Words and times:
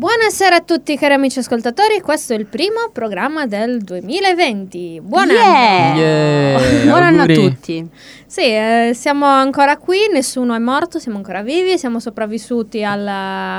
Buonasera 0.00 0.56
a 0.56 0.60
tutti 0.60 0.96
cari 0.96 1.12
amici 1.12 1.40
ascoltatori, 1.40 2.00
questo 2.00 2.32
è 2.32 2.36
il 2.36 2.46
primo 2.46 2.88
programma 2.90 3.44
del 3.44 3.82
2020. 3.82 4.98
Buon 5.02 5.28
Yeah! 5.28 5.44
anno! 5.44 6.00
Yeah, 6.00 6.84
Buon 6.88 7.02
anno 7.02 7.22
a 7.24 7.26
tutti. 7.26 7.86
Sì, 8.24 8.40
eh, 8.40 8.92
siamo 8.94 9.26
ancora 9.26 9.76
qui, 9.76 9.98
nessuno 10.10 10.54
è 10.54 10.58
morto, 10.58 10.98
siamo 10.98 11.18
ancora 11.18 11.42
vivi, 11.42 11.76
siamo 11.76 12.00
sopravvissuti 12.00 12.82
alla- 12.82 13.58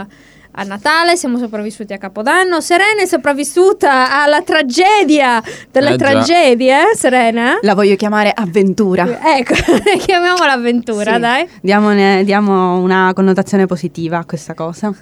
a 0.54 0.64
Natale, 0.64 1.16
siamo 1.16 1.38
sopravvissuti 1.38 1.94
a 1.94 2.00
Capodanno. 2.00 2.60
Serena 2.60 3.02
è 3.04 3.06
sopravvissuta 3.06 4.20
alla 4.24 4.42
tragedia 4.42 5.40
delle 5.70 5.92
Eh, 5.92 5.96
tragedie, 5.98 6.92
eh, 6.92 6.96
Serena? 6.98 7.60
La 7.62 7.76
voglio 7.76 7.96
chiamare 7.96 8.32
avventura. 8.36 9.06
Ecco, 9.38 9.54
chiamiamola 10.04 10.54
avventura, 10.54 11.14
Sì. 11.14 11.20
dai. 11.20 11.48
Diamone- 11.62 12.24
diamo 12.24 12.80
una 12.80 13.12
connotazione 13.14 13.68
positiva 13.68 14.18
a 14.18 14.26
questa 14.26 14.56
cosa. 14.56 14.92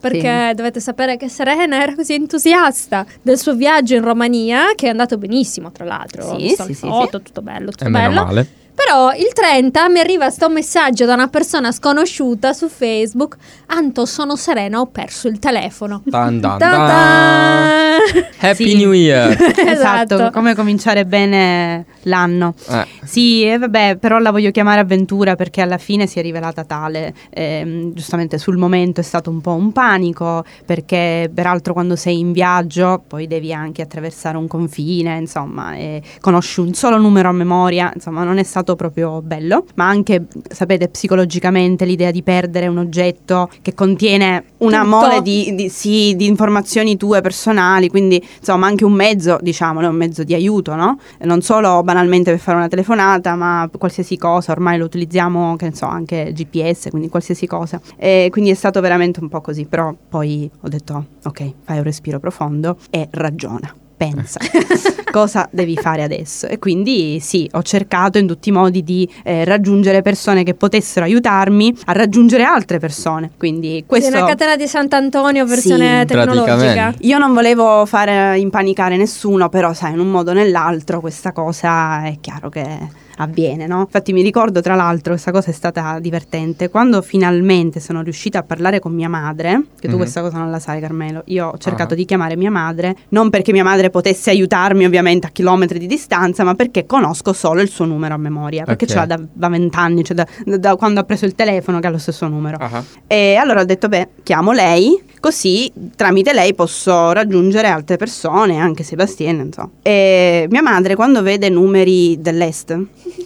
Perché 0.00 0.52
dovete 0.54 0.80
sapere 0.80 1.16
che 1.16 1.28
Serena 1.28 1.80
era 1.82 1.94
così 1.94 2.14
entusiasta 2.14 3.04
del 3.22 3.38
suo 3.38 3.54
viaggio 3.54 3.94
in 3.94 4.02
Romania, 4.02 4.74
che 4.74 4.86
è 4.86 4.90
andato 4.90 5.18
benissimo, 5.18 5.72
tra 5.72 5.84
l'altro. 5.84 6.22
Sì, 6.22 6.28
Ho 6.30 6.36
visto 6.36 6.62
sì, 6.62 6.68
le 6.68 6.74
sì, 6.74 6.86
foto, 6.86 7.20
tutto 7.22 7.42
bello, 7.42 7.70
tutto 7.70 7.84
E 7.86 7.90
bello. 7.90 8.24
male. 8.24 8.46
Però 8.76 9.10
il 9.12 9.32
30 9.32 9.88
mi 9.88 9.98
arriva 10.00 10.28
sto 10.28 10.50
messaggio 10.50 11.06
da 11.06 11.14
una 11.14 11.28
persona 11.28 11.72
sconosciuta 11.72 12.52
su 12.52 12.68
Facebook. 12.68 13.36
Anto, 13.68 14.04
sono 14.04 14.36
Serena, 14.36 14.80
ho 14.80 14.86
perso 14.86 15.28
il 15.28 15.38
telefono. 15.38 16.02
Tan 16.10 16.40
Ta-ta! 16.40 16.68
tan. 16.68 17.96
Happy 18.38 18.68
Sì. 18.70 18.76
New 18.76 18.92
Year. 18.92 19.34
esatto, 19.66 20.30
come 20.30 20.54
cominciare 20.54 21.06
bene 21.06 21.86
l'anno. 22.02 22.54
Eh, 22.68 22.86
Sì, 23.04 23.44
e 23.44 23.56
vabbè, 23.58 23.96
però 23.98 24.18
la 24.18 24.30
voglio 24.30 24.50
chiamare 24.50 24.80
avventura 24.80 25.36
perché 25.36 25.62
alla 25.62 25.78
fine 25.78 26.06
si 26.06 26.18
è 26.18 26.22
rivelata 26.22 26.64
tale. 26.64 27.14
Ehm, 27.30 27.92
giustamente 27.94 28.36
sul 28.38 28.58
momento 28.58 29.00
è 29.00 29.04
stato 29.04 29.30
un 29.30 29.40
po' 29.40 29.54
un 29.54 29.72
panico 29.72 30.44
perché 30.66 31.30
peraltro 31.34 31.72
quando 31.72 31.96
sei 31.96 32.18
in 32.18 32.32
viaggio 32.32 33.02
poi 33.06 33.26
devi 33.26 33.52
anche 33.54 33.80
attraversare 33.82 34.36
un 34.36 34.46
confine, 34.48 35.16
insomma, 35.16 35.74
e 35.76 36.02
conosci 36.20 36.60
un 36.60 36.74
solo 36.74 36.98
numero 36.98 37.30
a 37.30 37.32
memoria, 37.32 37.90
insomma, 37.94 38.22
non 38.22 38.36
è 38.38 38.42
stato 38.42 38.65
proprio 38.74 39.22
bello, 39.22 39.64
ma 39.74 39.86
anche 39.86 40.26
sapete 40.48 40.88
psicologicamente 40.88 41.84
l'idea 41.84 42.10
di 42.10 42.22
perdere 42.22 42.66
un 42.66 42.78
oggetto 42.78 43.48
che 43.62 43.74
contiene 43.74 44.44
una 44.58 44.82
Tutto. 44.82 44.88
mole 44.96 45.22
di, 45.22 45.54
di- 45.54 45.68
sì, 45.68 46.14
di 46.16 46.26
informazioni 46.26 46.96
tue 46.96 47.20
personali, 47.20 47.88
quindi 47.88 48.22
insomma 48.38 48.66
anche 48.66 48.84
un 48.84 48.92
mezzo, 48.92 49.38
diciamolo, 49.40 49.88
un 49.88 49.94
mezzo 49.96 50.24
di 50.24 50.34
aiuto, 50.34 50.74
no? 50.74 50.98
Non 51.20 51.42
solo 51.42 51.82
banalmente 51.82 52.30
per 52.30 52.40
fare 52.40 52.56
una 52.56 52.68
telefonata, 52.68 53.34
ma 53.36 53.70
qualsiasi 53.76 54.16
cosa, 54.16 54.52
ormai 54.52 54.78
lo 54.78 54.84
utilizziamo, 54.86 55.56
che 55.56 55.66
ne 55.66 55.74
so, 55.74 55.86
anche 55.86 56.32
GPS, 56.32 56.88
quindi 56.90 57.08
qualsiasi 57.08 57.46
cosa. 57.46 57.80
E 57.96 58.28
quindi 58.30 58.50
è 58.50 58.54
stato 58.54 58.80
veramente 58.80 59.20
un 59.20 59.28
po' 59.28 59.40
così, 59.40 59.64
però 59.66 59.94
poi 60.08 60.50
ho 60.60 60.68
detto, 60.68 61.04
ok, 61.24 61.52
fai 61.62 61.78
un 61.78 61.84
respiro 61.84 62.18
profondo 62.18 62.78
e 62.90 63.08
ragiona. 63.10 63.72
Pensa. 63.96 64.38
Cosa 65.10 65.48
devi 65.50 65.76
fare 65.76 66.02
adesso? 66.02 66.46
E 66.46 66.58
quindi 66.58 67.18
sì 67.20 67.48
ho 67.52 67.62
cercato 67.62 68.18
in 68.18 68.26
tutti 68.26 68.50
i 68.50 68.52
modi 68.52 68.82
di 68.84 69.08
eh, 69.24 69.44
raggiungere 69.44 70.02
persone 70.02 70.42
che 70.42 70.52
potessero 70.54 71.06
aiutarmi 71.06 71.74
a 71.86 71.92
raggiungere 71.92 72.42
altre 72.42 72.78
persone. 72.78 73.30
Quindi 73.38 73.84
questo 73.86 74.10
Sei 74.10 74.18
una 74.20 74.28
catena 74.28 74.56
di 74.56 74.66
Sant'Antonio 74.66 75.46
versione 75.46 76.00
Sì, 76.00 76.06
tecnologica. 76.14 76.92
io 76.98 77.18
non 77.18 77.32
volevo 77.32 77.86
fare 77.86 78.38
impanicare 78.38 78.96
nessuno, 78.98 79.48
però 79.48 79.72
sai, 79.72 79.92
in 79.94 80.00
un 80.00 80.10
modo 80.10 80.32
o 80.32 80.34
nell'altro 80.34 81.00
questa 81.00 81.32
cosa 81.32 82.04
è 82.04 82.18
chiaro 82.20 82.50
che 82.50 83.04
avviene, 83.16 83.66
no? 83.66 83.80
Infatti 83.80 84.12
mi 84.12 84.22
ricordo 84.22 84.60
tra 84.60 84.74
l'altro 84.74 85.12
questa 85.12 85.30
cosa 85.32 85.50
è 85.50 85.52
stata 85.52 85.98
divertente, 86.00 86.68
quando 86.68 87.02
finalmente 87.02 87.80
sono 87.80 88.02
riuscita 88.02 88.38
a 88.40 88.42
parlare 88.42 88.78
con 88.78 88.92
mia 88.94 89.08
madre, 89.08 89.62
che 89.78 89.86
tu 89.88 89.92
Mhm. 89.94 89.98
questa 89.98 90.20
cosa 90.20 90.38
non 90.38 90.50
la 90.50 90.58
sai 90.58 90.80
Carmelo, 90.80 91.22
io 91.26 91.48
ho 91.48 91.58
cercato 91.58 91.94
Ah. 91.94 91.96
di 91.96 92.04
chiamare 92.04 92.36
mia 92.36 92.50
madre, 92.50 92.96
non 93.10 93.30
perché 93.30 93.52
mia 93.52 93.64
madre 93.64 93.90
potesse 93.90 94.30
aiutarmi 94.30 94.84
ovviamente 94.84 95.26
a 95.26 95.30
chilometri 95.30 95.78
di 95.78 95.86
distanza, 95.86 96.44
ma 96.44 96.54
perché 96.54 96.86
conosco 96.86 97.32
solo 97.32 97.60
il 97.60 97.68
suo 97.68 97.84
numero 97.84 98.14
a 98.14 98.18
memoria, 98.18 98.64
perché 98.64 98.84
Ok. 98.84 98.90
ce 98.90 98.96
l'ha 98.96 99.06
da, 99.32 99.48
vent'anni, 99.48 100.04
cioè 100.04 100.16
da, 100.16 100.26
da- 100.44 100.56
da 100.58 100.76
quando 100.76 101.00
ha 101.00 101.04
preso 101.04 101.24
il 101.24 101.34
telefono 101.34 101.80
che 101.80 101.86
ha 101.86 101.90
lo 101.90 101.98
stesso 101.98 102.26
numero. 102.28 102.56
ah, 102.60 102.82
E 103.06 103.36
allora 103.36 103.60
ho 103.60 103.64
detto, 103.64 103.88
beh, 103.88 104.08
chiamo 104.22 104.52
lei, 104.52 105.00
così 105.20 105.72
tramite 105.96 106.32
lei 106.32 106.54
posso 106.54 107.12
raggiungere 107.12 107.68
altre 107.68 107.96
persone, 107.96 108.58
anche 108.58 108.82
Sebastiano, 108.82 109.38
non 109.38 109.52
so. 109.52 109.70
E 109.82 110.46
mia 110.50 110.62
madre 110.62 110.94
quando 110.94 111.22
vede 111.22 111.48
numeri 111.48 112.20
dell'est 112.20 112.78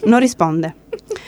non 0.05 0.19
risponde. 0.21 0.75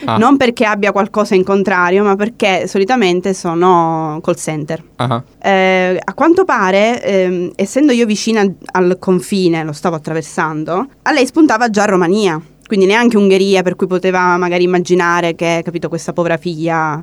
ah, 0.04 0.16
Non 0.16 0.36
perché 0.36 0.64
abbia 0.64 0.92
qualcosa 0.92 1.34
in 1.34 1.44
contrario, 1.44 2.04
ma 2.04 2.16
perché 2.16 2.66
solitamente 2.66 3.34
sono 3.34 4.18
call 4.22 4.34
center. 4.36 4.82
ah, 4.96 5.22
Eh, 5.38 6.00
a 6.02 6.14
quanto 6.14 6.44
pare, 6.44 7.02
ehm, 7.02 7.52
essendo 7.56 7.92
io 7.92 8.06
vicina 8.06 8.44
al 8.72 8.96
confine, 8.98 9.64
lo 9.64 9.72
stavo 9.72 9.96
attraversando, 9.96 10.86
a 11.02 11.12
lei 11.12 11.26
spuntava 11.26 11.70
già 11.70 11.84
Romania. 11.84 12.40
Quindi 12.64 12.86
neanche 12.88 13.18
Ungheria, 13.18 13.62
per 13.62 13.76
cui 13.76 13.86
poteva 13.86 14.36
magari 14.38 14.62
immaginare 14.64 15.34
che, 15.34 15.60
capito, 15.62 15.88
questa 15.90 16.14
povera 16.14 16.38
figlia, 16.38 17.02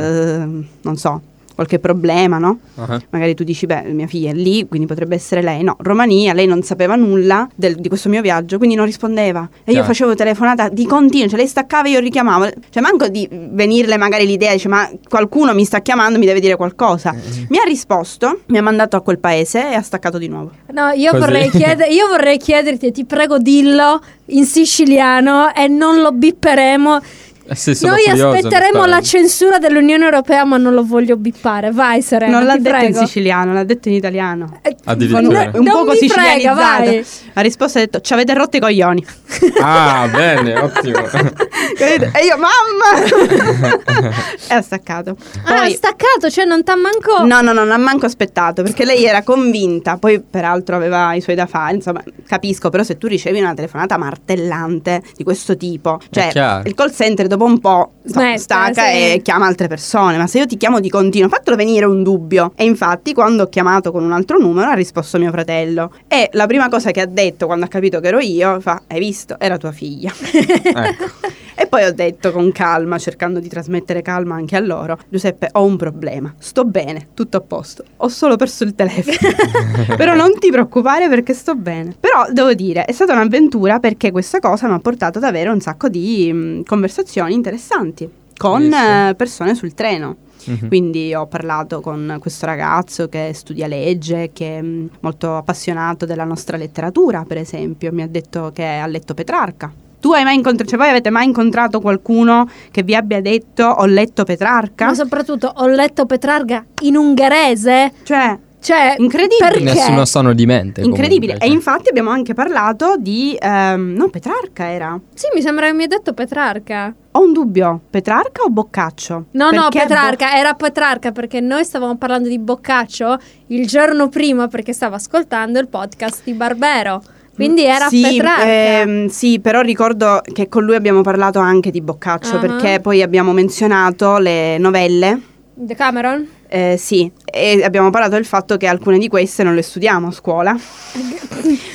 eh, 0.00 0.64
non 0.82 0.96
so, 0.96 1.20
qualche 1.54 1.78
problema, 1.78 2.38
no? 2.38 2.58
Ah, 2.76 3.00
Magari 3.10 3.34
tu 3.34 3.44
dici, 3.44 3.66
beh, 3.66 3.82
mia 3.92 4.06
figlia 4.06 4.30
è 4.30 4.34
lì, 4.34 4.66
quindi 4.68 4.86
potrebbe 4.86 5.14
essere 5.14 5.42
lei. 5.42 5.62
No, 5.62 5.76
Romania, 5.80 6.32
lei 6.32 6.46
non 6.46 6.62
sapeva 6.62 6.94
nulla 6.96 7.48
del- 7.54 7.76
di 7.76 7.88
questo 7.88 8.08
mio 8.08 8.20
viaggio, 8.22 8.58
quindi 8.58 8.74
non 8.76 8.84
rispondeva. 8.86 9.48
E 9.58 9.66
io 9.66 9.72
Chiaro. 9.72 9.86
facevo 9.86 10.14
telefonata 10.14 10.68
di 10.68 10.84
continuo, 10.86 11.28
cioè 11.28 11.38
lei 11.38 11.46
staccava 11.46 11.88
e 11.88 11.92
io 11.92 12.00
richiamavo. 12.00 12.48
Cioè, 12.70 12.82
manco 12.82 13.08
di 13.08 13.28
venirle 13.30 13.96
magari 13.96 14.26
l'idea, 14.26 14.52
dice, 14.52 14.68
ma 14.68 14.90
qualcuno 15.08 15.54
mi 15.54 15.64
sta 15.64 15.80
chiamando, 15.80 16.18
mi 16.18 16.26
deve 16.26 16.40
dire 16.40 16.56
qualcosa. 16.56 17.12
Eh. 17.14 17.46
Mi 17.48 17.58
ha 17.58 17.64
risposto, 17.64 18.40
mi 18.46 18.58
ha 18.58 18.62
mandato 18.62 18.96
a 18.96 19.00
quel 19.00 19.18
paese 19.18 19.70
e 19.70 19.74
ha 19.74 19.82
staccato 19.82 20.18
di 20.18 20.28
nuovo. 20.28 20.50
No, 20.72 20.88
io 20.90 21.12
vorrei, 21.18 21.50
chieder- 21.50 21.90
io 21.90 22.08
vorrei 22.08 22.38
chiederti, 22.38 22.90
ti 22.92 23.04
prego 23.04 23.38
dillo 23.38 24.00
in 24.28 24.44
siciliano 24.44 25.52
e 25.54 25.68
non 25.68 26.00
lo 26.00 26.10
bipperemo. 26.12 27.00
Eh 27.46 27.54
sì, 27.54 27.76
Noi 27.86 28.02
curioso, 28.04 28.28
aspetteremo 28.30 28.84
la 28.86 29.00
censura 29.00 29.58
dell'Unione 29.58 30.04
Europea, 30.04 30.44
ma 30.44 30.56
non 30.56 30.74
lo 30.74 30.84
voglio 30.84 31.16
bippare. 31.16 31.70
Vai, 31.70 32.00
Serena. 32.02 32.38
non 32.38 32.46
l'ha 32.46 32.54
ti 32.56 32.62
detto 32.62 32.76
prego. 32.76 32.98
in 33.00 33.06
siciliano, 33.06 33.52
l'ha 33.52 33.64
detto 33.64 33.88
in 33.88 33.94
italiano. 33.94 34.58
Eh, 34.62 34.74
Addirittura. 34.84 35.50
Con- 35.50 35.60
un 35.60 35.64
non 35.64 35.74
poco 35.74 35.94
sicilianizzata. 35.94 36.54
vai. 36.54 37.06
La 37.34 37.42
risposta 37.42 37.78
è 37.78 37.82
detto, 37.82 38.00
ci 38.00 38.12
avete 38.12 38.34
rotto 38.34 38.56
i 38.56 38.60
coglioni. 38.60 39.04
Ah, 39.60 40.08
bene, 40.12 40.56
ottimo. 40.58 40.98
E 41.76 42.24
io, 42.24 42.36
mamma! 42.36 43.04
e 44.48 44.54
ha 44.54 44.62
staccato. 44.62 45.16
Ah, 45.44 45.54
Poi- 45.62 45.72
staccato, 45.72 46.30
cioè 46.30 46.44
non 46.44 46.62
t'ha 46.62 46.76
manco... 46.76 47.24
No, 47.24 47.40
no, 47.40 47.52
no, 47.52 47.64
non 47.64 47.72
ha 47.72 47.78
manco 47.78 48.06
aspettato 48.06 48.62
perché 48.62 48.84
lei 48.84 49.04
era 49.04 49.22
convinta, 49.22 49.96
poi 49.96 50.20
peraltro 50.20 50.76
aveva 50.76 51.14
i 51.14 51.20
suoi 51.20 51.34
da 51.36 51.46
fare, 51.46 51.74
insomma, 51.74 52.02
capisco, 52.26 52.70
però 52.70 52.82
se 52.82 52.96
tu 52.98 53.06
ricevi 53.06 53.40
una 53.40 53.54
telefonata 53.54 53.96
martellante 53.96 55.02
di 55.16 55.24
questo 55.24 55.56
tipo, 55.56 55.98
cioè 56.10 56.60
il 56.64 56.74
call 56.74 56.92
center 56.92 57.26
dopo 57.36 57.44
un 57.44 57.58
po' 57.58 57.92
sta- 58.04 58.20
Smette, 58.20 58.38
stacca 58.38 58.84
sì. 58.84 59.12
e 59.12 59.20
chiama 59.22 59.46
altre 59.46 59.68
persone, 59.68 60.16
ma 60.16 60.26
se 60.26 60.38
io 60.38 60.46
ti 60.46 60.56
chiamo 60.56 60.80
di 60.80 60.88
continuo, 60.88 61.28
fatelo 61.28 61.56
venire 61.56 61.86
un 61.86 62.02
dubbio. 62.02 62.52
E 62.56 62.64
infatti 62.64 63.12
quando 63.12 63.44
ho 63.44 63.48
chiamato 63.48 63.90
con 63.92 64.02
un 64.04 64.12
altro 64.12 64.38
numero 64.38 64.70
ha 64.70 64.74
risposto 64.74 65.18
mio 65.18 65.30
fratello 65.30 65.92
e 66.08 66.28
la 66.32 66.46
prima 66.46 66.68
cosa 66.68 66.90
che 66.90 67.00
ha 67.00 67.06
detto 67.06 67.46
quando 67.46 67.64
ha 67.64 67.68
capito 67.68 68.00
che 68.00 68.08
ero 68.08 68.20
io 68.20 68.60
fa, 68.60 68.82
hai 68.86 68.98
visto, 68.98 69.36
era 69.38 69.56
tua 69.56 69.72
figlia. 69.72 70.12
Ecco. 70.32 71.04
E 71.54 71.66
poi 71.66 71.84
ho 71.84 71.92
detto 71.92 72.32
con 72.32 72.50
calma, 72.52 72.98
cercando 72.98 73.38
di 73.38 73.48
trasmettere 73.48 74.02
calma 74.02 74.34
anche 74.34 74.56
a 74.56 74.60
loro, 74.60 74.98
Giuseppe, 75.08 75.48
ho 75.52 75.64
un 75.64 75.76
problema, 75.76 76.34
sto 76.38 76.64
bene, 76.64 77.08
tutto 77.14 77.36
a 77.36 77.40
posto, 77.40 77.84
ho 77.96 78.08
solo 78.08 78.36
perso 78.36 78.64
il 78.64 78.74
telefono. 78.74 79.16
Però 79.96 80.14
non 80.14 80.38
ti 80.38 80.50
preoccupare 80.50 81.08
perché 81.08 81.32
sto 81.32 81.54
bene. 81.54 81.94
Però 81.98 82.26
devo 82.30 82.54
dire, 82.54 82.84
è 82.84 82.92
stata 82.92 83.12
un'avventura 83.12 83.78
perché 83.78 84.10
questa 84.10 84.40
cosa 84.40 84.66
mi 84.66 84.74
ha 84.74 84.78
portato 84.80 85.18
ad 85.18 85.24
avere 85.24 85.48
un 85.50 85.60
sacco 85.60 85.88
di 85.88 86.32
mh, 86.32 86.64
conversazioni 86.64 87.34
interessanti 87.34 88.08
con 88.36 88.62
eh, 88.72 89.14
persone 89.16 89.54
sul 89.54 89.74
treno. 89.74 90.16
Mhm. 90.46 90.68
Quindi 90.68 91.14
ho 91.14 91.26
parlato 91.26 91.80
con 91.80 92.16
questo 92.20 92.46
ragazzo 92.46 93.08
che 93.08 93.30
studia 93.32 93.66
legge, 93.66 94.30
che 94.32 94.58
è 94.58 94.62
mh, 94.62 94.90
molto 95.00 95.36
appassionato 95.36 96.04
della 96.04 96.24
nostra 96.24 96.56
letteratura, 96.56 97.24
per 97.26 97.38
esempio. 97.38 97.92
Mi 97.92 98.02
ha 98.02 98.08
detto 98.08 98.50
che 98.52 98.64
ha 98.64 98.86
letto 98.86 99.14
Petrarca. 99.14 99.72
Tu 100.04 100.12
hai 100.12 100.22
mai 100.22 100.34
incontrato, 100.34 100.68
cioè 100.68 100.78
voi 100.78 100.90
avete 100.90 101.08
mai 101.08 101.24
incontrato 101.24 101.80
qualcuno 101.80 102.46
che 102.70 102.82
vi 102.82 102.94
abbia 102.94 103.22
detto 103.22 103.64
ho 103.64 103.86
letto 103.86 104.24
Petrarca? 104.24 104.84
Ma 104.84 104.92
soprattutto 104.94 105.50
ho 105.50 105.66
letto 105.66 106.04
Petrarca 106.04 106.62
in 106.82 106.96
ungherese. 106.96 107.90
Cioè, 108.02 108.38
Cioè, 108.60 108.96
Incredibile. 108.98 109.48
perché? 109.48 109.62
Nessuno 109.62 110.04
sano 110.04 110.34
di 110.34 110.44
mente. 110.44 110.82
incredibile. 110.82 111.38
comunque, 111.38 111.46
E 111.46 111.48
cioè. 111.48 111.56
infatti 111.56 111.88
abbiamo 111.88 112.10
anche 112.10 112.34
parlato 112.34 112.96
di... 112.98 113.34
ehm, 113.40 113.94
no, 113.96 114.10
Petrarca 114.10 114.70
era. 114.70 115.00
Sì, 115.14 115.28
mi 115.34 115.40
sembra 115.40 115.68
che 115.68 115.72
mi 115.72 115.82
hai 115.84 115.88
detto 115.88 116.12
Petrarca. 116.12 116.94
Ho 117.12 117.20
un 117.22 117.32
dubbio, 117.32 117.80
Petrarca 117.88 118.42
o 118.42 118.50
Boccaccio? 118.50 119.24
No, 119.30 119.50
no, 119.52 119.68
Perché 119.70 119.78
Petrarca, 119.86 120.36
era 120.36 120.52
Petrarca 120.52 121.12
perché 121.12 121.40
noi 121.40 121.64
stavamo 121.64 121.96
parlando 121.96 122.28
di 122.28 122.38
Boccaccio 122.38 123.18
il 123.46 123.66
giorno 123.66 124.10
prima 124.10 124.48
perché 124.48 124.74
stavo 124.74 124.96
ascoltando 124.96 125.58
il 125.58 125.68
podcast 125.68 126.20
di 126.24 126.34
Barbero. 126.34 127.02
Quindi 127.34 127.64
era 127.64 127.88
sì, 127.88 128.20
ehm, 128.20 129.06
sì, 129.08 129.40
però 129.40 129.60
ricordo 129.60 130.20
che 130.32 130.48
con 130.48 130.64
lui 130.64 130.76
abbiamo 130.76 131.00
parlato 131.02 131.38
anche 131.40 131.70
di 131.70 131.80
Boccaccio 131.80 132.36
Ah. 132.36 132.38
perché 132.38 132.80
poi 132.80 133.02
abbiamo 133.02 133.32
menzionato 133.32 134.18
le 134.18 134.56
novelle. 134.58 135.20
Decameron? 135.56 136.26
Eh, 136.48 136.76
sì, 136.78 137.10
e 137.24 137.62
abbiamo 137.62 137.90
parlato 137.90 138.14
del 138.14 138.24
fatto 138.24 138.56
che 138.56 138.66
alcune 138.66 138.98
di 138.98 139.08
queste 139.08 139.42
non 139.42 139.54
le 139.54 139.62
studiamo 139.62 140.08
a 140.08 140.10
scuola. 140.10 140.50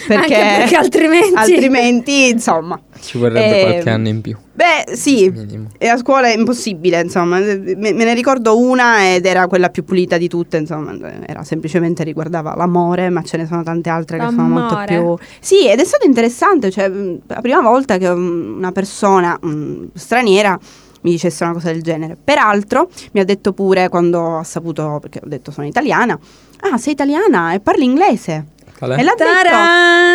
Anche 0.09 0.35
perché 0.35 0.75
altrimenti... 0.75 1.33
altrimenti, 1.35 2.29
insomma. 2.29 2.79
Ci 2.99 3.17
vorrebbe 3.17 3.59
Eh, 3.59 3.63
qualche 3.63 3.89
anno 3.89 4.07
in 4.07 4.21
più. 4.21 4.35
Beh, 4.53 4.95
sì, 4.95 5.29
Minimo. 5.29 5.67
e 5.77 5.87
a 5.87 5.97
scuola 5.97 6.27
è 6.27 6.35
impossibile, 6.35 6.99
insomma. 7.01 7.39
Me, 7.39 7.75
me 7.75 7.91
ne 7.93 8.13
ricordo 8.13 8.57
una 8.57 9.13
ed 9.13 9.25
era 9.25 9.47
quella 9.47 9.69
più 9.69 9.85
pulita 9.85 10.17
di 10.17 10.27
tutte, 10.27 10.57
insomma, 10.57 10.97
era 11.25 11.43
semplicemente 11.43 12.03
riguardava 12.03 12.55
l'amore, 12.55 13.09
ma 13.09 13.21
ce 13.21 13.37
ne 13.37 13.45
sono 13.45 13.63
tante 13.63 13.89
altre 13.89 14.17
che 14.17 14.25
sono 14.25 14.47
molto 14.47 14.73
L'amore. 14.75 14.97
più 14.97 15.27
Sì, 15.39 15.67
ed 15.69 15.79
è 15.79 15.85
stato 15.85 16.05
interessante, 16.05 16.71
cioè 16.71 16.89
la 17.27 17.41
prima 17.41 17.61
volta 17.61 17.97
che 17.97 18.07
una 18.07 18.71
persona 18.71 19.37
mh, 19.39 19.89
straniera 19.93 20.57
mi 21.01 21.11
dicesse 21.11 21.43
una 21.43 21.53
cosa 21.53 21.71
del 21.71 21.81
genere. 21.81 22.17
Peraltro 22.21 22.89
mi 23.13 23.19
ha 23.19 23.25
detto 23.25 23.53
pure 23.53 23.89
quando 23.89 24.37
ha 24.39 24.43
saputo 24.43 24.97
perché 25.01 25.19
ho 25.23 25.27
detto 25.27 25.51
sono 25.51 25.65
italiana. 25.67 26.17
Ah, 26.61 26.77
sei 26.77 26.93
italiana 26.93 27.53
e 27.53 27.59
parli 27.59 27.83
inglese. 27.85 28.45
Qual 28.77 28.91
è? 28.91 28.99
E 28.99 29.03
l'ha 29.03 29.13
detto, 29.15 29.23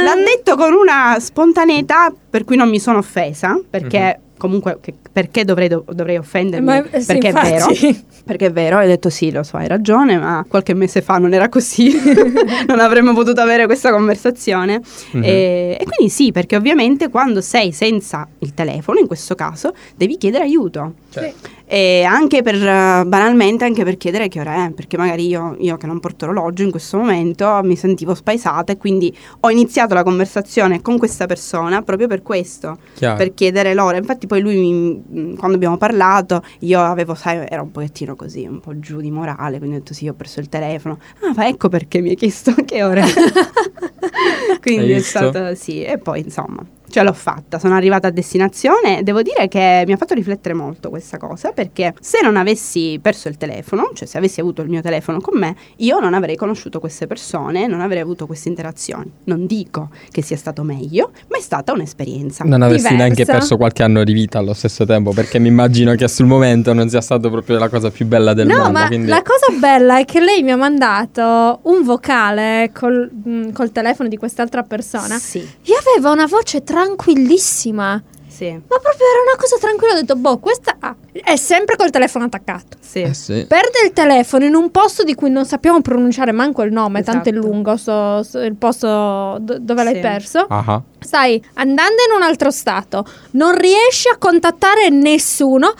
l'ha 0.04 0.14
detto 0.24 0.56
con 0.56 0.72
una 0.72 1.16
spontaneità 1.20 2.12
per 2.30 2.44
cui 2.44 2.56
non 2.56 2.68
mi 2.68 2.78
sono 2.80 2.98
offesa, 2.98 3.58
perché 3.68 4.20
comunque 4.38 4.78
che- 4.80 4.94
perché 5.14 5.44
dovrei, 5.44 5.68
do- 5.68 5.84
dovrei 5.92 6.16
offendermi? 6.16 6.66
Ma- 6.66 6.90
eh, 6.90 6.98
sì, 7.00 7.06
perché 7.06 7.28
è 7.28 7.32
vero. 7.32 7.70
infatti. 7.70 8.04
Perché 8.24 8.46
è 8.46 8.50
vero, 8.52 8.78
hai 8.78 8.88
detto 8.88 9.10
sì, 9.10 9.30
lo 9.30 9.44
so, 9.44 9.58
hai 9.58 9.68
ragione, 9.68 10.18
ma 10.18 10.44
qualche 10.48 10.74
mese 10.74 11.02
fa 11.02 11.18
non 11.18 11.32
era 11.34 11.48
così, 11.48 11.92
non 12.66 12.80
avremmo 12.80 13.12
potuto 13.14 13.40
avere 13.40 13.66
questa 13.66 13.92
conversazione. 13.92 14.80
Mhm. 15.12 15.22
e, 15.22 15.76
e 15.78 15.84
quindi 15.84 16.12
sì, 16.12 16.32
perché 16.32 16.56
ovviamente 16.56 17.10
quando 17.10 17.40
sei 17.40 17.70
senza 17.70 18.26
il 18.40 18.54
telefono, 18.54 18.98
in 18.98 19.06
questo 19.06 19.36
caso, 19.36 19.72
devi 19.94 20.16
chiedere 20.18 20.42
aiuto. 20.42 20.94
Certo. 21.10 21.48
E 21.66 22.02
anche 22.02 22.42
per, 22.42 22.58
banalmente, 22.58 23.64
anche 23.64 23.84
per 23.84 23.96
chiedere 23.96 24.28
che 24.28 24.40
ora 24.40 24.66
è, 24.66 24.70
perché 24.72 24.96
magari 24.98 25.26
io, 25.26 25.56
io 25.60 25.76
che 25.76 25.86
non 25.86 25.98
porto 26.00 26.24
orologio 26.26 26.62
in 26.62 26.70
questo 26.70 26.98
momento 26.98 27.60
mi 27.62 27.74
sentivo 27.76 28.14
spaesata 28.14 28.72
e 28.72 28.76
quindi 28.76 29.14
ho 29.40 29.50
iniziato 29.50 29.94
la 29.94 30.02
conversazione 30.02 30.82
con 30.82 30.98
questa 30.98 31.24
persona 31.26 31.80
proprio 31.82 32.06
per 32.06 32.22
questo, 32.22 32.76
Chiaro. 32.94 33.16
per 33.16 33.32
chiedere 33.32 33.72
l'ora. 33.74 33.96
Infatti 33.96 34.26
poi 34.26 34.40
lui, 34.40 34.56
mi- 34.56 35.02
quando 35.36 35.54
abbiamo 35.54 35.76
parlato, 35.76 36.42
io 36.60 36.80
avevo, 36.80 37.14
sai, 37.14 37.46
ero 37.48 37.62
un 37.62 37.70
pochettino 37.70 38.16
così, 38.16 38.46
un 38.46 38.60
po' 38.60 38.78
giù 38.78 39.00
di 39.00 39.10
morale, 39.10 39.58
quindi 39.58 39.76
ho 39.76 39.78
detto 39.78 39.94
sì, 39.94 40.08
ho 40.08 40.14
perso 40.14 40.40
il 40.40 40.48
telefono. 40.48 40.98
Ah, 41.22 41.32
ma 41.36 41.46
ecco 41.46 41.68
perché 41.68 42.00
mi 42.00 42.10
hai 42.10 42.16
chiesto 42.16 42.54
che 42.64 42.82
ora 42.82 43.04
quindi 44.60 44.92
è 44.92 45.00
stato, 45.00 45.54
sì, 45.54 45.82
e 45.82 45.98
poi 45.98 46.20
insomma... 46.20 46.64
Ce 46.94 47.02
l'ho 47.02 47.12
fatta, 47.12 47.58
sono 47.58 47.74
arrivata 47.74 48.06
a 48.06 48.10
destinazione. 48.12 49.02
Devo 49.02 49.20
dire 49.22 49.48
che 49.48 49.82
mi 49.84 49.92
ha 49.94 49.96
fatto 49.96 50.14
riflettere 50.14 50.54
molto 50.54 50.90
questa 50.90 51.18
cosa 51.18 51.50
perché 51.50 51.92
se 52.00 52.20
non 52.22 52.36
avessi 52.36 53.00
perso 53.02 53.26
il 53.26 53.36
telefono, 53.36 53.90
cioè 53.94 54.06
se 54.06 54.16
avessi 54.16 54.38
avuto 54.38 54.62
il 54.62 54.68
mio 54.68 54.80
telefono 54.80 55.20
con 55.20 55.36
me, 55.36 55.56
io 55.78 55.98
non 55.98 56.14
avrei 56.14 56.36
conosciuto 56.36 56.78
queste 56.78 57.08
persone, 57.08 57.66
non 57.66 57.80
avrei 57.80 57.98
avuto 58.00 58.26
queste 58.26 58.48
interazioni. 58.48 59.10
Non 59.24 59.46
dico 59.46 59.90
che 60.12 60.22
sia 60.22 60.36
stato 60.36 60.62
meglio, 60.62 61.10
ma 61.30 61.36
è 61.36 61.40
stata 61.40 61.72
un'esperienza. 61.72 62.44
Non 62.44 62.62
avresti 62.62 62.86
Diversa. 62.90 63.04
neanche 63.08 63.24
perso 63.24 63.56
qualche 63.56 63.82
anno 63.82 64.04
di 64.04 64.12
vita 64.12 64.38
allo 64.38 64.54
stesso 64.54 64.84
tempo, 64.86 65.10
perché 65.10 65.40
mi 65.40 65.48
immagino 65.48 65.96
che 65.96 66.06
sul 66.06 66.26
momento 66.26 66.72
non 66.74 66.88
sia 66.88 67.00
stato 67.00 67.28
proprio 67.28 67.58
la 67.58 67.68
cosa 67.68 67.90
più 67.90 68.06
bella 68.06 68.34
del 68.34 68.46
no, 68.46 68.56
mondo. 68.58 68.70
ma 68.70 68.86
quindi- 68.86 69.08
la 69.08 69.22
cosa 69.22 69.52
bella 69.58 69.98
è 69.98 70.04
che 70.04 70.20
lei 70.20 70.44
mi 70.44 70.52
ha 70.52 70.56
mandato 70.56 71.58
un 71.62 71.82
vocale 71.82 72.70
col, 72.72 73.10
mh, 73.10 73.50
col 73.50 73.72
telefono 73.72 74.08
di 74.08 74.16
quest'altra 74.16 74.62
persona. 74.62 75.18
Sì, 75.18 75.38
E 75.40 75.72
aveva 75.92 76.12
una 76.12 76.26
voce 76.26 76.62
tranquillissima. 76.84 77.92
Ma 77.92 78.02
sì, 78.26 78.46
proprio 78.66 78.90
era 78.90 79.20
una 79.28 79.36
cosa 79.38 79.56
tranquilla. 79.60 79.92
Ho 79.92 80.00
detto, 80.00 80.16
boh, 80.16 80.38
questa 80.38 80.76
ah, 80.80 80.96
è 81.12 81.36
sempre 81.36 81.76
col 81.76 81.90
telefono 81.90 82.24
attaccato. 82.24 82.76
sì. 82.80 83.02
Eh 83.02 83.14
sì. 83.14 83.44
Perde 83.46 83.80
il 83.84 83.92
telefono 83.92 84.44
in 84.44 84.54
un 84.56 84.70
posto 84.72 85.04
di 85.04 85.14
cui 85.14 85.30
non 85.30 85.44
sappiamo 85.46 85.80
pronunciare 85.80 86.32
manco 86.32 86.62
il 86.62 86.72
nome, 86.72 87.02
tanto 87.04 87.28
è 87.28 87.32
Esatto. 87.32 87.46
lungo 87.46 87.76
sto- 87.76 88.22
sto- 88.24 88.40
il 88.40 88.56
posto 88.56 89.38
do- 89.40 89.58
dove 89.60 89.84
l'hai 89.84 89.94
Sì. 89.94 90.00
perso. 90.00 90.46
Ah 90.48 90.64
ah. 90.66 90.82
Stai 90.98 91.40
andando 91.54 92.02
in 92.08 92.16
un 92.16 92.22
altro 92.22 92.50
stato, 92.50 93.04
non 93.32 93.56
riesci 93.56 94.08
a 94.08 94.16
contattare 94.18 94.88
nessuno. 94.90 95.72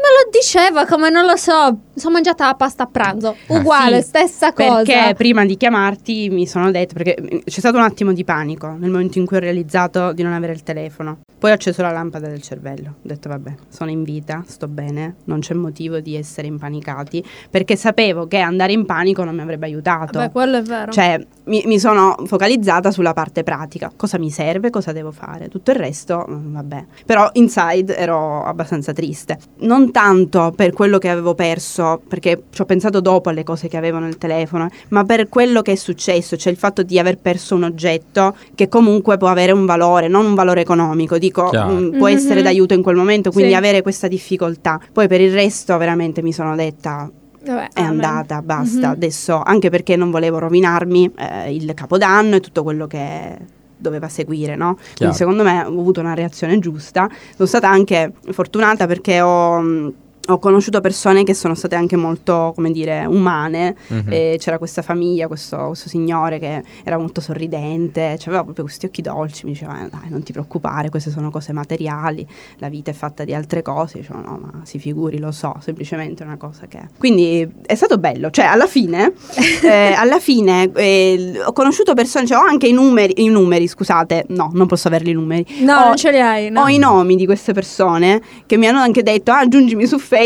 Me 0.00 0.24
lo 0.24 0.30
diceva 0.30 0.86
come 0.86 1.10
non 1.10 1.26
lo 1.26 1.36
so, 1.36 1.78
sono 1.94 2.12
mangiata 2.14 2.46
la 2.46 2.54
pasta 2.54 2.84
a 2.84 2.86
pranzo. 2.86 3.36
Uguale, 3.48 3.98
Ah, 3.98 4.00
Sì, 4.00 4.06
stessa 4.08 4.52
cosa. 4.54 4.82
Perché 4.82 5.14
prima 5.14 5.44
di 5.44 5.56
chiamarti 5.58 6.30
mi 6.30 6.46
sono 6.46 6.70
detto, 6.70 6.94
perché 6.94 7.16
mm, 7.20 7.38
c'è 7.44 7.58
stato 7.60 7.76
un 7.76 7.82
attimo 7.82 8.12
di 8.12 8.24
panico 8.24 8.68
nel 8.78 8.90
momento 8.90 9.18
in 9.18 9.26
cui 9.26 9.36
ho 9.36 9.40
realizzato 9.40 10.12
di 10.12 10.22
non 10.22 10.32
avere 10.32 10.52
il 10.54 10.62
telefono. 10.62 11.18
Poi 11.38 11.50
ho 11.50 11.54
acceso 11.54 11.82
la 11.82 11.90
lampada 11.90 12.28
del 12.28 12.40
cervello. 12.42 12.88
Ho 12.90 12.94
detto, 13.02 13.28
vabbè, 13.28 13.54
sono 13.68 13.90
in 13.90 14.02
vita, 14.02 14.42
sto 14.46 14.68
bene, 14.68 15.16
non 15.24 15.40
c'è 15.40 15.54
motivo 15.54 16.00
di 16.00 16.14
essere 16.16 16.46
impanicati, 16.46 17.24
perché 17.50 17.76
sapevo 17.76 18.26
che 18.26 18.38
andare 18.38 18.72
in 18.72 18.84
panico 18.86 19.24
non 19.24 19.34
mi 19.34 19.40
avrebbe 19.42 19.66
aiutato. 19.66 20.18
Beh, 20.18 20.30
quello 20.30 20.58
è 20.58 20.62
vero. 20.62 20.92
Cioè, 20.92 21.18
mi, 21.44 21.62
mi 21.66 21.78
sono 21.78 22.16
focalizzata 22.26 22.90
sulla 22.90 23.12
parte 23.14 23.42
pratica. 23.42 23.90
Cosa 23.96 24.18
mi 24.18 24.30
serve, 24.30 24.70
cosa 24.70 24.92
devo 24.92 25.10
fare. 25.12 25.48
Tutto 25.48 25.70
il 25.70 25.76
resto, 25.78 26.26
mm, 26.28 26.52
vabbè. 26.54 26.84
Però 27.06 27.28
inside 27.34 27.96
ero 27.96 28.44
abbastanza 28.44 28.92
triste. 28.92 29.38
Non 29.60 29.89
tanto 29.90 30.52
per 30.54 30.72
quello 30.72 30.98
che 30.98 31.08
avevo 31.08 31.34
perso, 31.34 32.00
perché 32.08 32.42
ci 32.50 32.60
ho 32.62 32.64
pensato 32.64 33.00
dopo 33.00 33.28
alle 33.28 33.44
cose 33.44 33.68
che 33.68 33.76
avevo 33.76 33.98
nel 33.98 34.18
telefono, 34.18 34.68
ma 34.88 35.04
per 35.04 35.28
quello 35.28 35.62
che 35.62 35.72
è 35.72 35.76
successo, 35.76 36.36
cioè 36.36 36.52
il 36.52 36.58
fatto 36.58 36.82
di 36.82 36.98
aver 36.98 37.18
perso 37.18 37.54
un 37.54 37.64
oggetto 37.64 38.36
che 38.54 38.68
comunque 38.68 39.16
può 39.16 39.28
avere 39.28 39.52
un 39.52 39.66
valore, 39.66 40.08
non 40.08 40.24
un 40.26 40.34
valore 40.34 40.60
economico, 40.62 41.18
dico, 41.18 41.48
Chiaro. 41.50 41.72
mm, 41.72 41.90
può 41.98 42.08
Mhm. 42.08 42.14
essere 42.16 42.42
d'aiuto 42.42 42.74
in 42.74 42.82
quel 42.82 42.96
momento, 42.96 43.30
quindi 43.30 43.50
Sì. 43.52 43.56
avere 43.56 43.82
questa 43.82 44.08
difficoltà. 44.08 44.80
Poi 44.92 45.08
per 45.08 45.20
il 45.20 45.32
resto 45.32 45.76
veramente 45.76 46.22
mi 46.22 46.32
sono 46.32 46.54
detta 46.56 47.10
Vabbè, 47.42 47.68
è 47.72 47.80
amen. 47.80 47.90
andata, 48.04 48.42
basta. 48.42 48.88
Mhm. 48.88 48.92
Adesso, 48.92 49.40
anche 49.42 49.70
perché 49.70 49.96
non 49.96 50.10
volevo 50.10 50.38
rovinarmi 50.38 51.10
eh, 51.16 51.54
il 51.54 51.72
capodanno 51.74 52.36
e 52.36 52.40
tutto 52.40 52.62
quello 52.62 52.86
che 52.86 53.36
doveva 53.80 54.08
seguire, 54.08 54.56
no? 54.56 54.74
Chiaro. 54.74 54.94
Quindi 54.96 55.16
secondo 55.16 55.42
me 55.42 55.62
ho 55.62 55.68
avuto 55.68 56.00
una 56.00 56.14
reazione 56.14 56.58
giusta. 56.58 57.08
Sono 57.34 57.48
stata 57.48 57.68
anche 57.68 58.12
fortunata 58.30 58.86
perché 58.86 59.20
ho... 59.20 59.92
ho 60.32 60.38
conosciuto 60.38 60.80
persone 60.80 61.24
che 61.24 61.34
sono 61.34 61.54
state 61.54 61.74
anche 61.74 61.96
molto, 61.96 62.52
come 62.54 62.70
dire, 62.70 63.04
umane. 63.06 63.74
Mhm. 63.88 64.06
E 64.08 64.36
c'era 64.38 64.58
questa 64.58 64.82
famiglia, 64.82 65.26
questo, 65.26 65.56
questo 65.68 65.88
signore 65.88 66.38
che 66.38 66.62
era 66.84 66.98
molto 66.98 67.20
sorridente, 67.20 68.16
cioè 68.18 68.28
aveva 68.28 68.44
proprio 68.44 68.64
questi 68.64 68.86
occhi 68.86 69.02
dolci. 69.02 69.44
Mi 69.46 69.52
diceva: 69.52 69.84
"Eh, 69.84 69.88
Dai, 69.88 70.08
non 70.08 70.22
ti 70.22 70.32
preoccupare, 70.32 70.88
queste 70.90 71.10
sono 71.10 71.30
cose 71.30 71.52
materiali, 71.52 72.26
la 72.58 72.68
vita 72.68 72.90
è 72.90 72.94
fatta 72.94 73.24
di 73.24 73.34
altre 73.34 73.62
cose. 73.62 73.98
Dicevo: 74.00 74.20
No, 74.20 74.38
ma 74.40 74.60
si 74.64 74.78
figuri, 74.78 75.18
lo 75.18 75.32
so, 75.32 75.54
semplicemente 75.60 76.22
è 76.22 76.26
una 76.26 76.36
cosa 76.36 76.66
che. 76.66 76.80
Quindi 76.98 77.48
è 77.66 77.74
stato 77.74 77.98
bello. 77.98 78.30
Cioè, 78.30 78.44
alla 78.44 78.66
fine, 78.66 79.12
eh, 79.62 79.92
alla 79.92 80.18
fine 80.20 80.70
eh, 80.74 81.40
ho 81.44 81.52
conosciuto 81.52 81.94
persone, 81.94 82.26
cioè 82.26 82.38
ho 82.38 82.44
anche 82.44 82.66
i 82.68 82.72
numeri, 82.72 83.14
i 83.24 83.28
numeri, 83.28 83.66
scusate, 83.66 84.26
no, 84.28 84.50
non 84.52 84.66
posso 84.66 84.88
averli 84.88 85.10
i 85.10 85.14
numeri. 85.14 85.44
No, 85.64 85.76
Ho- 85.76 85.84
non 85.86 85.96
ce 85.96 86.10
li 86.10 86.20
hai. 86.20 86.50
No. 86.50 86.62
ho 86.62 86.68
i 86.68 86.78
nomi 86.78 87.16
di 87.16 87.24
queste 87.26 87.52
persone 87.52 88.20
che 88.46 88.56
mi 88.56 88.66
hanno 88.66 88.78
anche 88.80 89.02
detto: 89.02 89.30
ah, 89.32 89.38
aggiungimi 89.40 89.86
su 89.86 89.98
Facebook 89.98 90.19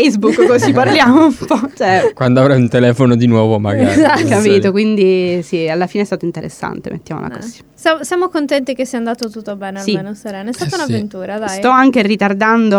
così 0.47 0.71
parliamo 0.73 1.25
un 1.27 1.35
po'. 1.35 1.59
Cioè, 1.75 2.11
Quando 2.13 2.39
avrai 2.41 2.57
un 2.59 2.69
telefono 2.69 3.15
di 3.15 3.27
nuovo, 3.27 3.59
magari. 3.59 3.83
Esatto. 3.95 4.27
Capito? 4.27 4.71
Quindi 4.71 5.41
sì, 5.43 5.67
alla 5.67 5.87
fine 5.87 6.03
è 6.03 6.05
stato 6.05 6.25
interessante, 6.25 6.89
mettiamola 6.91 7.27
Eh. 7.27 7.39
così. 7.39 7.59
Siamo, 7.85 8.03
siamo 8.03 8.29
contenti 8.29 8.73
che 8.73 8.83
sia 8.83 8.97
andato 8.97 9.29
tutto 9.29 9.55
bene, 9.55 9.79
Sì. 9.79 9.91
almeno 9.91 10.15
Serena. 10.15 10.49
È 10.49 10.53
stata 10.53 10.71
Eh, 10.71 10.73
sì. 10.73 10.75
un'avventura, 10.85 11.37
dai. 11.37 11.49
Sto 11.49 11.69
anche 11.69 12.01
ritardando 12.01 12.75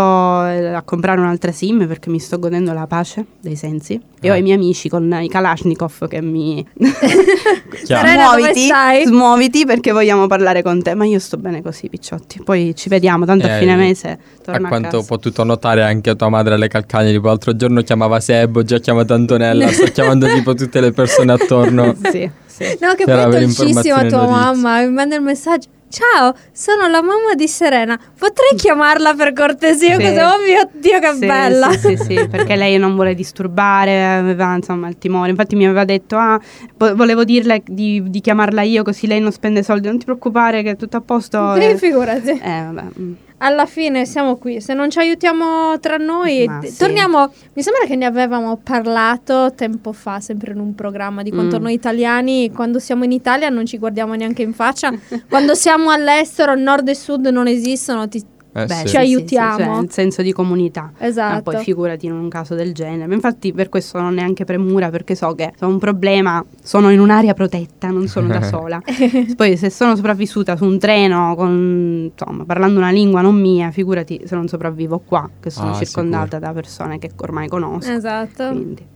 eh, 0.47 0.67
a 0.75 0.83
comprare 0.83 1.21
un'altra 1.21 1.53
SIM 1.53 1.87
perché 1.87 2.11
mi 2.11 2.19
sto 2.19 2.41
godendo 2.41 2.73
la 2.73 2.89
pace 2.89 3.25
dei 3.41 3.55
sensi. 3.55 4.01
E 4.21 4.31
ho 4.31 4.33
Ah. 4.33 4.37
i 4.37 4.43
miei 4.43 4.57
amici 4.57 4.89
con 4.89 5.17
i 5.23 5.29
Kalashnikov 5.29 6.09
che 6.09 6.21
mi. 6.21 6.67
Serena, 7.85 8.31
smuoviti, 8.33 8.65
stai? 8.65 9.05
smuoviti 9.07 9.65
perché 9.65 9.93
vogliamo 9.93 10.27
parlare 10.27 10.63
con 10.63 10.83
te. 10.83 10.97
Ma 10.97 11.05
io 11.05 11.21
sto 11.21 11.37
bene 11.37 11.63
così, 11.63 11.89
picciotti. 11.89 12.43
Poi 12.43 12.75
ci 12.75 12.89
vediamo, 12.89 13.25
tanto 13.25 13.47
a 13.47 13.51
Eh, 13.57 13.59
fine 13.61 13.77
mese 13.77 14.19
torno 14.43 14.63
A 14.63 14.65
a, 14.65 14.69
quanto 14.69 14.97
ho 14.99 15.03
potuto 15.05 15.45
notare 15.45 15.83
anche 15.85 16.17
tua 16.17 16.29
madre 16.31 16.55
alle 16.55 16.67
calcagna, 16.67 17.11
tipo 17.13 17.29
l'altro 17.29 17.55
giorno 17.55 17.81
chiamava 17.83 18.19
Seb, 18.19 18.63
già 18.63 18.79
chiamato 18.79 19.15
Antonella, 19.15 19.69
sto 19.69 19.85
chiamando 19.85 20.27
tipo 20.27 20.55
tutte 20.55 20.81
le 20.81 20.91
persone 20.91 21.31
attorno. 21.33 21.95
Sì, 22.11 22.29
sì. 22.57 22.79
No, 22.81 22.95
che 22.95 23.05
poi 23.05 23.15
è 23.21 23.29
dolcissima 23.29 23.83
tua 23.83 24.03
notizie. 24.03 24.27
mamma. 24.27 24.81
Mi 24.83 24.91
manda 24.91 25.17
il 25.17 25.23
messaggio. 25.23 25.69
Ciao, 25.89 26.35
sono 26.53 26.89
la 26.89 27.01
mamma 27.01 27.35
di 27.37 27.47
Serena. 27.47 27.99
Potrei 28.19 28.57
chiamarla 28.57 29.15
per 29.15 29.33
cortesia? 29.33 29.97
Sì. 29.97 30.05
Oh 30.05 30.39
mio 30.45 30.69
Dio, 30.73 30.99
che 30.99 31.13
Sì, 31.13 31.27
bella. 31.27 31.71
Sì, 31.71 31.97
sì, 31.97 31.97
sì, 31.97 32.27
perché 32.29 32.57
lei 32.57 32.77
non 32.77 32.95
vuole 32.95 33.15
disturbare, 33.15 34.05
aveva 34.17 34.57
insomma 34.57 34.89
il 34.89 34.99
timore. 34.99 35.31
Infatti 35.31 35.55
mi 35.55 35.65
aveva 35.65 35.85
detto, 35.85 36.17
ah, 36.17 36.39
vo- 36.77 36.95
volevo 36.97 37.23
dirle 37.25 37.63
di, 37.65 38.03
di 38.05 38.21
chiamarla 38.21 38.63
io 38.63 38.83
così 38.83 39.07
lei 39.07 39.21
non 39.21 39.31
spende 39.33 39.63
soldi. 39.63 39.87
Non 39.87 39.99
ti 39.99 40.05
preoccupare 40.05 40.63
che 40.63 40.71
è 40.71 40.77
tutto 40.77 40.97
a 40.97 41.01
posto. 41.01 41.55
Sì, 41.55 41.61
eh, 41.63 41.77
figurati. 41.77 42.31
eh, 42.31 42.63
vabbè. 42.73 42.85
Alla 43.39 43.67
fine 43.67 44.07
siamo 44.07 44.37
qui. 44.37 44.61
Se 44.63 44.73
non 44.73 44.89
ci 44.91 44.99
aiutiamo 44.99 45.79
tra 45.79 45.97
noi, 45.99 46.47
t- 46.47 46.67
sì. 46.69 46.79
torniamo. 46.79 47.31
Mi 47.53 47.63
sembra 47.63 47.85
che 47.87 47.95
ne 47.95 48.07
avevamo 48.07 48.57
parlato 48.63 49.53
tempo 49.55 49.93
fa, 49.93 50.21
sempre 50.21 50.53
in 50.53 50.59
un 50.59 50.75
programma 50.75 51.23
di 51.23 51.31
quanto 51.31 51.59
Mm. 51.59 51.63
noi 51.63 51.75
italiani, 51.75 52.51
quando 52.51 52.79
siamo 52.79 53.05
in 53.05 53.13
Italia, 53.13 53.51
non 53.51 53.67
ci 53.67 53.77
guardiamo 53.77 54.15
neanche 54.15 54.41
in 54.43 54.55
faccia. 54.55 54.91
quando 55.29 55.55
siamo 55.55 55.91
all'estero, 55.91 56.55
nord 56.55 56.89
e 56.89 56.95
sud 56.95 57.27
non 57.27 57.47
esistono. 57.47 58.09
Ti 58.09 58.25
Eh, 58.57 58.67
Beh, 58.67 58.75
sì. 58.75 58.89
Ci 58.89 58.97
aiutiamo. 58.97 59.57
sì, 59.57 59.63
sì, 59.63 59.69
cioè, 59.71 59.83
il 59.83 59.91
senso 59.93 60.23
di 60.23 60.33
comunità. 60.33 60.93
Esatto. 60.99 61.37
Ah, 61.37 61.43
poi 61.43 61.63
figurati 61.63 62.07
in 62.07 62.13
un 62.13 62.29
caso 62.29 62.55
del 62.55 62.73
genere. 62.73 63.07
Ma 63.07 63.15
infatti 63.15 63.53
per 63.53 63.69
questo 63.69 63.99
non 63.99 64.07
ho 64.09 64.11
neanche 64.11 64.45
premura 64.45 64.91
perché 64.91 65.15
so 65.15 65.35
che 65.35 65.53
ho 65.61 65.67
un 65.67 65.79
problema 65.79 66.45
sono 66.63 66.91
in 66.91 67.01
un'area 67.01 67.35
protetta, 67.35 67.89
non 67.89 68.07
sono 68.09 68.29
da 68.29 68.41
sola. 68.43 68.81
poi 69.37 69.57
se 69.57 69.71
sono 69.71 69.95
sopravvissuta 69.97 70.57
su 70.57 70.65
un 70.65 70.79
treno 70.79 71.35
con, 71.37 72.11
insomma, 72.13 72.45
parlando 72.45 72.79
una 72.79 72.91
lingua 72.91 73.21
non 73.21 73.35
mia, 73.41 73.71
figurati 73.71 74.23
se 74.25 74.35
non 74.35 74.49
sopravvivo 74.49 75.01
qua, 75.05 75.29
che 75.41 75.51
sono 75.51 75.71
Ah, 75.71 75.75
circondata 75.75 76.39
da 76.39 76.53
persone 76.53 76.99
che 76.99 77.11
ormai 77.17 77.49
conosco. 77.49 77.91
Esatto. 77.93 78.49
Quindi, 78.51 78.87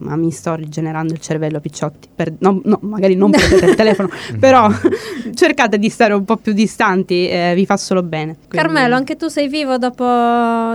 ma 0.00 0.16
mi 0.16 0.30
sto 0.30 0.54
rigenerando 0.54 1.12
il 1.12 1.20
cervello, 1.20 1.60
picciotti. 1.60 2.08
Per- 2.14 2.34
no, 2.38 2.60
no, 2.64 2.78
magari 2.82 3.14
non 3.14 3.30
prendete 3.30 3.66
il 3.66 3.74
telefono, 3.74 4.08
però 4.38 4.68
cercate 5.34 5.78
di 5.78 5.88
stare 5.88 6.12
un 6.14 6.24
po' 6.24 6.36
più 6.36 6.52
distanti, 6.52 7.28
eh, 7.28 7.52
vi 7.54 7.66
fa 7.66 7.76
solo 7.76 8.02
bene. 8.02 8.34
Quindi- 8.48 8.56
Carmelo, 8.56 8.94
anche 8.94 9.16
tu 9.16 9.28
sei 9.28 9.48
vivo 9.48 9.78
dopo, 9.78 10.04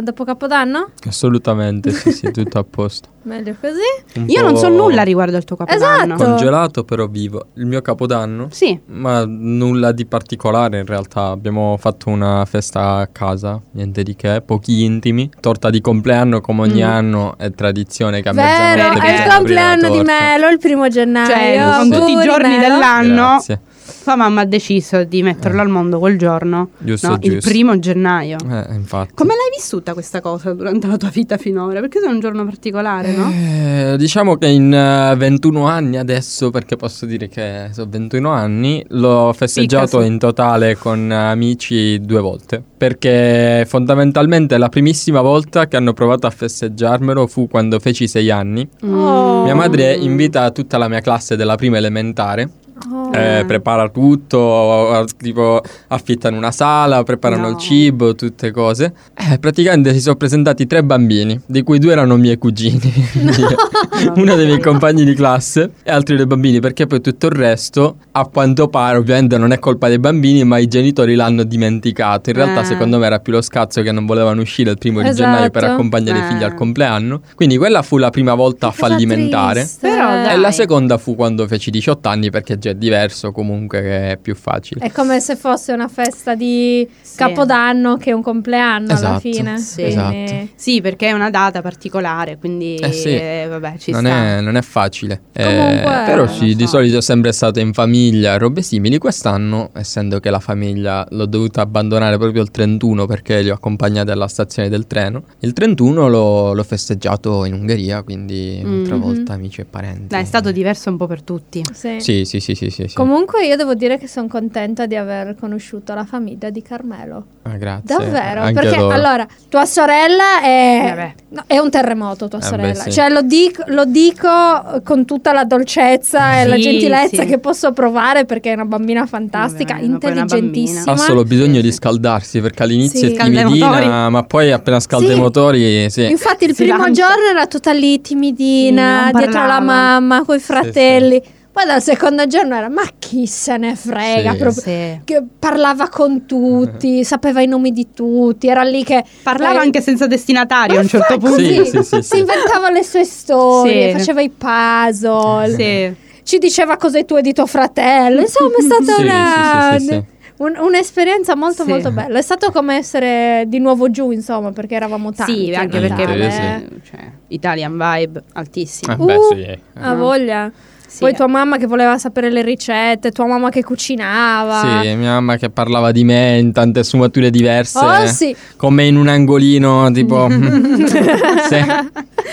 dopo 0.02 0.24
Capodanno? 0.24 0.90
Assolutamente, 1.08 1.92
sì, 1.92 2.12
sì, 2.12 2.30
tutto 2.32 2.60
a 2.60 2.64
posto. 2.64 3.10
Meglio 3.26 3.56
così. 3.60 4.20
Un 4.20 4.30
Io 4.30 4.44
non 4.44 4.56
so 4.56 4.70
nulla 4.70 5.02
riguardo 5.02 5.36
al 5.36 5.44
tuo 5.46 5.56
capodanno. 5.56 6.14
Esatto. 6.14 6.30
Congelato, 6.30 6.84
però 6.84 7.08
vivo. 7.08 7.48
Il 7.56 7.66
mio 7.66 7.82
capodanno? 7.82 8.50
Sì. 8.52 8.80
Ma 8.86 9.26
nulla 9.26 9.92
di 9.94 10.06
particolare 10.06 10.78
in 10.78 10.86
realtà. 10.86 11.30
Abbiamo 11.30 11.76
fatto 11.80 12.10
una 12.12 12.46
festa 12.46 12.98
a 12.98 13.08
casa, 13.08 13.60
niente 13.72 14.04
di 14.04 14.16
che, 14.16 14.44
pochi 14.46 14.84
intimi. 14.84 15.32
Torta 15.40 15.72
di 15.72 15.82
compleanno, 15.82 16.40
come 16.40 16.62
ogni 16.62 16.84
Mm. 16.84 16.88
anno, 16.88 17.34
è 17.40 17.50
tradizione 17.50 18.22
che 18.22 18.30
a 18.30 18.34
Vero, 18.34 18.48
mezzanotte 18.48 18.95
è 19.02 19.14
il 19.14 19.32
compleanno 19.32 19.90
di. 19.90 20.02
Melo, 20.02 20.48
il 20.50 20.60
primo 20.60 20.88
gennaio. 20.88 21.28
Cioè, 21.28 21.78
con 21.78 21.92
tutti 21.92 22.12
i 22.12 22.22
giorni 22.22 22.58
Melo. 22.58 22.62
dell'anno, 22.62 23.28
Grazie. 23.32 23.60
Sua 23.86 24.16
mamma 24.16 24.42
ha 24.42 24.46
deciso 24.46 25.04
di 25.04 25.22
metterlo 25.24 25.62
al 25.62 25.70
mondo 25.70 26.00
quel 26.00 26.18
giorno, 26.18 26.70
Giusto, 26.78 27.10
no? 27.10 27.18
il 27.22 27.34
giusto. 27.34 27.50
primo 27.50 27.78
gennaio. 27.80 28.38
Eh, 28.50 28.74
infatti. 28.74 29.14
Come 29.14 29.34
l'hai 29.36 29.50
vissuta 29.56 29.94
questa 29.94 30.22
cosa 30.22 30.54
durante 30.54 30.88
la 30.88 30.98
tua 30.98 31.10
vita 31.10 31.38
finora? 31.38 31.80
Perché 31.80 32.00
è 32.00 32.08
un 32.08 32.20
giorno 32.20 32.44
particolare, 32.46 33.16
no? 33.16 33.32
Eh, 33.32 33.96
diciamo 33.98 34.36
che 34.38 34.48
in 34.48 34.74
eh, 34.74 35.16
21 35.16 35.68
anni 35.68 35.98
adesso, 35.98 36.50
perché 36.50 36.76
posso 36.76 37.06
dire 37.06 37.28
che 37.28 37.70
sono 37.72 37.88
21 37.90 38.30
anni, 38.30 38.84
l'ho 38.90 39.32
festeggiato 39.36 39.88
Spicca 39.88 40.04
su. 40.04 40.12
in 40.12 40.18
totale 40.20 40.78
con 40.78 41.12
amici 41.12 42.00
due 42.02 42.22
volte. 42.22 42.64
Perché 42.78 43.66
fondamentalmente 43.68 44.58
la 44.58 44.70
primissima 44.70 45.22
volta 45.22 45.68
che 45.68 45.76
hanno 45.78 45.94
provato 45.94 46.28
a 46.28 46.30
festeggiarmelo 46.30 47.28
fu 47.28 47.48
quando 47.48 47.80
feci 47.80 48.08
6 48.08 48.30
anni. 48.32 48.68
Oh. 48.84 49.44
Mia 49.44 49.56
madre 49.56 49.94
invita 49.96 50.50
tutta 50.52 50.78
la 50.78 50.88
mia 50.88 51.02
classe 51.02 51.36
della 51.36 51.56
prima 51.56 51.78
elementare. 51.78 52.50
Oh. 52.92 53.10
eh, 53.14 53.46
prepara 53.48 53.88
tutto, 53.90 55.06
tipo 55.18 55.62
affittano 55.88 56.36
una 56.38 56.52
sala, 56.52 57.04
preparano 57.04 57.44
No. 57.44 57.50
il 57.52 57.58
cibo, 57.58 58.16
tutte 58.16 58.52
cose. 58.52 58.94
Eh, 59.32 59.40
praticamente 59.40 59.94
si 59.94 60.02
sono 60.02 60.16
presentati 60.16 60.68
tre 60.68 60.84
bambini, 60.84 61.40
di 61.46 61.64
cui 61.64 61.80
due 61.80 61.94
erano 61.94 62.18
miei 62.18 62.38
cugini, 62.38 62.92
uno 64.16 64.36
dei 64.36 64.46
miei 64.46 64.60
compagni 64.60 65.04
di 65.06 65.14
classe 65.14 65.72
e 65.84 65.92
altri 65.92 66.16
due 66.16 66.28
bambini, 66.28 66.60
perché 66.60 66.86
poi 66.88 67.02
tutto 67.02 67.28
il 67.28 67.32
resto, 67.34 67.98
a 68.12 68.26
quanto 68.26 68.68
pare, 68.68 68.98
ovviamente 68.98 69.38
non 69.38 69.52
è 69.52 69.60
colpa 69.60 69.88
dei 69.88 70.00
bambini, 70.00 70.44
ma 70.44 70.58
i 70.58 70.68
genitori 70.68 71.16
l'hanno 71.16 71.44
dimenticato. 71.44 72.30
In 72.30 72.36
realtà, 72.36 72.62
Eh. 72.62 72.66
secondo 72.66 72.98
me, 72.98 73.06
era 73.06 73.20
più 73.20 73.34
lo 73.34 73.42
scazzo 73.42 73.82
che 73.82 73.92
non 73.92 74.06
volevano 74.06 74.42
uscire 74.42 74.72
il 74.72 74.78
primo 74.78 75.02
di 75.02 75.08
Esatto. 75.10 75.30
gennaio 75.30 75.50
per 75.50 75.64
accompagnare 75.64 76.20
i 76.20 76.24
figli 76.24 76.42
Eh. 76.42 76.46
al 76.46 76.54
compleanno. 76.56 77.22
Quindi 77.36 77.58
quella 77.58 77.82
fu 77.82 77.98
la 77.98 78.10
prima 78.10 78.34
volta 78.34 78.70
Che 78.70 78.76
fallimentare. 78.76 79.70
Però. 79.80 80.30
E 80.30 80.38
la 80.38 80.52
seconda 80.52 80.98
fu 80.98 81.16
quando 81.16 81.48
feci 81.48 81.72
18 81.72 82.08
anni 82.10 82.30
perché 82.30 82.58
già 82.58 82.65
è 82.70 82.76
diverso 82.76 83.32
comunque 83.32 83.82
che 83.82 84.12
è 84.12 84.18
più 84.18 84.36
facile. 84.36 84.86
È 84.86 84.92
come 84.92 85.20
se 85.20 85.36
fosse 85.36 85.72
una 85.74 85.88
festa 85.88 86.36
di 86.36 86.88
Sì. 87.02 87.18
Capodanno 87.18 87.98
che 87.98 88.12
un 88.14 88.22
compleanno 88.22 88.88
alla 88.88 88.94
Esatto, 88.94 89.20
fine. 89.20 89.58
sì. 89.60 89.82
Esatto. 89.84 90.48
Sì, 90.56 90.82
perché 90.82 91.08
è 91.08 91.12
una 91.12 91.30
data 91.30 91.62
particolare, 91.62 92.38
quindi 92.38 92.76
Eh 92.76 92.92
sì. 92.92 93.10
eh, 93.10 93.46
vabbè, 93.50 93.78
ci 93.78 93.92
non, 93.92 94.06
sta. 94.06 94.38
è, 94.38 94.42
non 94.42 94.56
è 94.58 94.62
facile. 94.62 95.22
Eh, 95.34 95.44
Comunque, 95.44 96.04
però 96.06 96.26
non 96.26 96.34
sì, 96.34 96.50
lo 96.50 96.56
di 96.56 96.64
so. 96.64 96.68
solito 96.78 96.98
è 96.98 97.02
sempre 97.02 97.32
stato 97.32 97.60
in 97.60 97.74
famiglia 97.74 98.38
robe 98.38 98.62
simili. 98.62 98.98
Quest'anno, 98.98 99.70
essendo 99.74 100.20
che 100.20 100.30
la 100.30 100.40
famiglia 100.40 101.06
l'ho 101.12 101.26
dovuta 101.26 101.62
abbandonare 101.62 102.18
proprio 102.18 102.42
il 102.42 102.52
31 102.52 103.06
perché 103.06 103.42
li 103.42 103.50
ho 103.50 103.54
accompagnati 103.56 104.12
alla 104.12 104.28
stazione 104.28 104.70
del 104.70 104.88
treno, 104.88 105.24
il 105.40 105.54
31 105.54 106.08
l'ho, 106.08 106.54
l'ho 106.54 106.64
festeggiato 106.64 107.46
in 107.46 107.54
Ungheria, 107.54 108.02
quindi 108.04 108.62
un'altra 108.64 108.96
Mhm. 108.96 109.02
volta 109.02 109.34
amici 109.34 109.62
e 109.62 109.66
parenti. 109.66 110.08
Dai, 110.08 110.22
è 110.22 110.26
stato 110.26 110.52
diverso 110.52 110.90
un 110.90 110.98
po' 110.98 111.08
per 111.08 111.22
tutti. 111.22 111.62
Sì. 111.74 111.98
Sì, 112.00 112.26
sì, 112.26 112.40
sì, 112.40 112.55
sì, 112.56 112.70
sì, 112.70 112.88
sì. 112.88 112.96
Comunque 112.96 113.46
io 113.46 113.56
devo 113.56 113.74
dire 113.76 113.98
che 113.98 114.08
sono 114.08 114.28
contenta 114.28 114.86
di 114.86 114.96
aver 114.96 115.36
conosciuto 115.40 115.94
la 115.94 116.06
famiglia 116.06 116.50
di 116.50 116.62
Carmelo. 116.62 117.26
Ah, 117.44 117.58
grazie. 117.58 117.96
Davvero? 117.96 118.42
Anche 118.42 118.54
Perché 118.62 118.78
loro. 118.80 118.94
allora 118.96 119.28
tua 119.50 119.66
sorella 119.66 120.42
è, 120.42 120.84
Vabbè. 120.90 121.14
no, 121.30 121.44
è 121.46 121.58
un 121.60 121.70
terremoto, 121.70 122.28
tua 122.28 122.40
Eh, 122.40 122.42
sorella. 122.42 122.72
beh, 122.72 122.80
sì. 122.80 122.92
Cioè 122.92 123.10
lo 123.10 123.22
dico, 123.22 123.64
lo 123.68 123.86
dico 123.86 124.82
con 124.84 125.06
tutta 125.06 125.32
la 125.34 125.44
dolcezza 125.44 126.40
e 126.42 126.46
la 126.48 126.58
gentilezza 126.58 127.22
sì. 127.24 127.28
che 127.28 127.38
posso 127.40 127.72
provare 127.74 128.26
perché 128.26 128.52
è 128.52 128.54
una 128.56 128.66
bambina 128.66 129.06
fantastica, 129.06 129.74
una 129.76 129.84
intelligentissima. 129.84 130.92
Ha 130.94 130.98
solo 130.98 131.24
bisogno 131.24 131.62
di 131.62 131.72
scaldarsi 131.72 132.42
perché 132.42 132.64
all'inizio 132.64 133.08
Sì. 133.10 133.14
è 133.14 133.18
timidina, 133.24 134.10
ma 134.10 134.24
poi 134.24 134.52
appena 134.52 134.80
scalda 134.80 135.14
i 135.14 135.20
motori, 135.20 135.90
sì. 135.90 136.10
Infatti 136.10 136.46
il 136.46 136.56
Si 136.56 136.64
primo 136.64 136.78
lancia. 136.80 137.06
giorno 137.08 137.30
era 137.30 137.46
tutta 137.48 137.72
lì 137.74 138.02
timidina, 138.02 139.12
dietro 139.14 139.46
la 139.46 139.60
mamma, 139.60 140.24
coi 140.26 140.40
fratelli. 140.40 141.22
Poi 141.56 141.66
dal 141.66 141.82
secondo 141.82 142.28
giorno 142.28 142.54
era 142.54 142.68
ma 142.68 142.82
chi 143.00 143.26
se 143.28 143.56
ne 143.56 143.78
frega, 143.78 144.32
Sì. 144.32 144.38
proprio- 144.38 144.62
Sì. 144.62 145.00
che 145.06 145.24
parlava 145.40 145.88
con 145.88 146.26
tutti, 146.26 147.02
sapeva 147.06 147.40
i 147.42 147.48
nomi 147.48 147.72
di 147.72 147.88
tutti, 147.94 148.50
era 148.50 148.64
lì 148.64 148.84
che 148.84 149.02
Parlava 149.24 149.60
eh, 149.62 149.64
anche 149.64 149.80
senza 149.80 150.06
destinatario 150.06 150.78
a 150.80 150.82
un 150.82 150.88
certo 150.90 151.18
punto. 151.18 151.38
Sì, 151.40 151.64
sì, 151.64 151.82
sì, 151.82 151.84
si 152.02 152.02
sì. 152.02 152.18
inventava 152.20 152.70
le 152.70 152.84
sue 152.84 153.06
storie, 153.06 153.92
Sì. 153.94 153.98
faceva 153.98 154.20
i 154.22 154.30
puzzle, 154.30 155.56
Sì. 155.56 155.96
ci 156.24 156.38
diceva 156.40 156.76
cosa 156.76 156.98
hai 156.98 157.06
tu 157.06 157.16
e 157.16 157.22
di 157.22 157.32
tuo 157.32 157.46
fratello. 157.46 158.20
Insomma, 158.20 158.58
è 158.58 158.62
stata 158.62 158.94
Sì, 158.98 159.02
una, 159.02 159.70
sì, 159.72 159.80
sì, 159.80 159.86
sì, 159.88 159.94
sì. 159.94 160.04
un- 160.44 160.58
un'esperienza 160.60 161.38
molto 161.38 161.64
Sì. 161.64 161.70
molto 161.70 161.92
bella. 161.92 162.20
È 162.20 162.22
stato 162.22 162.52
come 162.52 162.76
essere 162.76 163.46
di 163.48 163.60
nuovo 163.60 163.90
giù, 163.90 164.12
insomma, 164.12 164.52
perché 164.52 164.76
eravamo 164.76 165.14
tanti. 165.14 165.46
Sì, 165.46 165.54
anche 165.56 165.80
perché 165.80 166.06
Sì, 166.32 166.42
eh, 166.42 166.68
cioè, 166.84 167.12
Italian 167.30 167.78
vibe 167.78 168.24
altissimo. 168.34 168.98
Beh, 168.98 169.16
Uh, 169.16 169.34
sì. 169.34 169.42
eh. 169.42 169.60
Ha 169.76 169.94
voglia. 169.94 170.52
Sì, 170.96 171.02
Poi 171.02 171.14
tua 171.14 171.28
mamma 171.28 171.58
che 171.58 171.68
voleva 171.68 171.98
sapere 171.98 172.30
le 172.32 172.42
ricette, 172.42 173.12
tua 173.12 173.26
mamma 173.26 173.50
che 173.50 173.62
cucinava. 173.66 174.62
Sì, 174.82 174.96
mia 174.96 175.12
mamma 175.12 175.36
che 175.36 175.50
parlava 175.50 175.92
di 175.92 176.06
me 176.06 176.38
in 176.38 176.54
tante 176.54 176.86
sfumature 176.86 177.30
diverse. 177.30 177.78
Oh 177.80 178.06
sì, 178.08 178.34
Con 178.56 178.74
me 178.74 178.86
in 178.86 178.96
un 178.96 179.10
angolino, 179.10 179.92
tipo... 179.92 180.30
sì. 181.50 181.64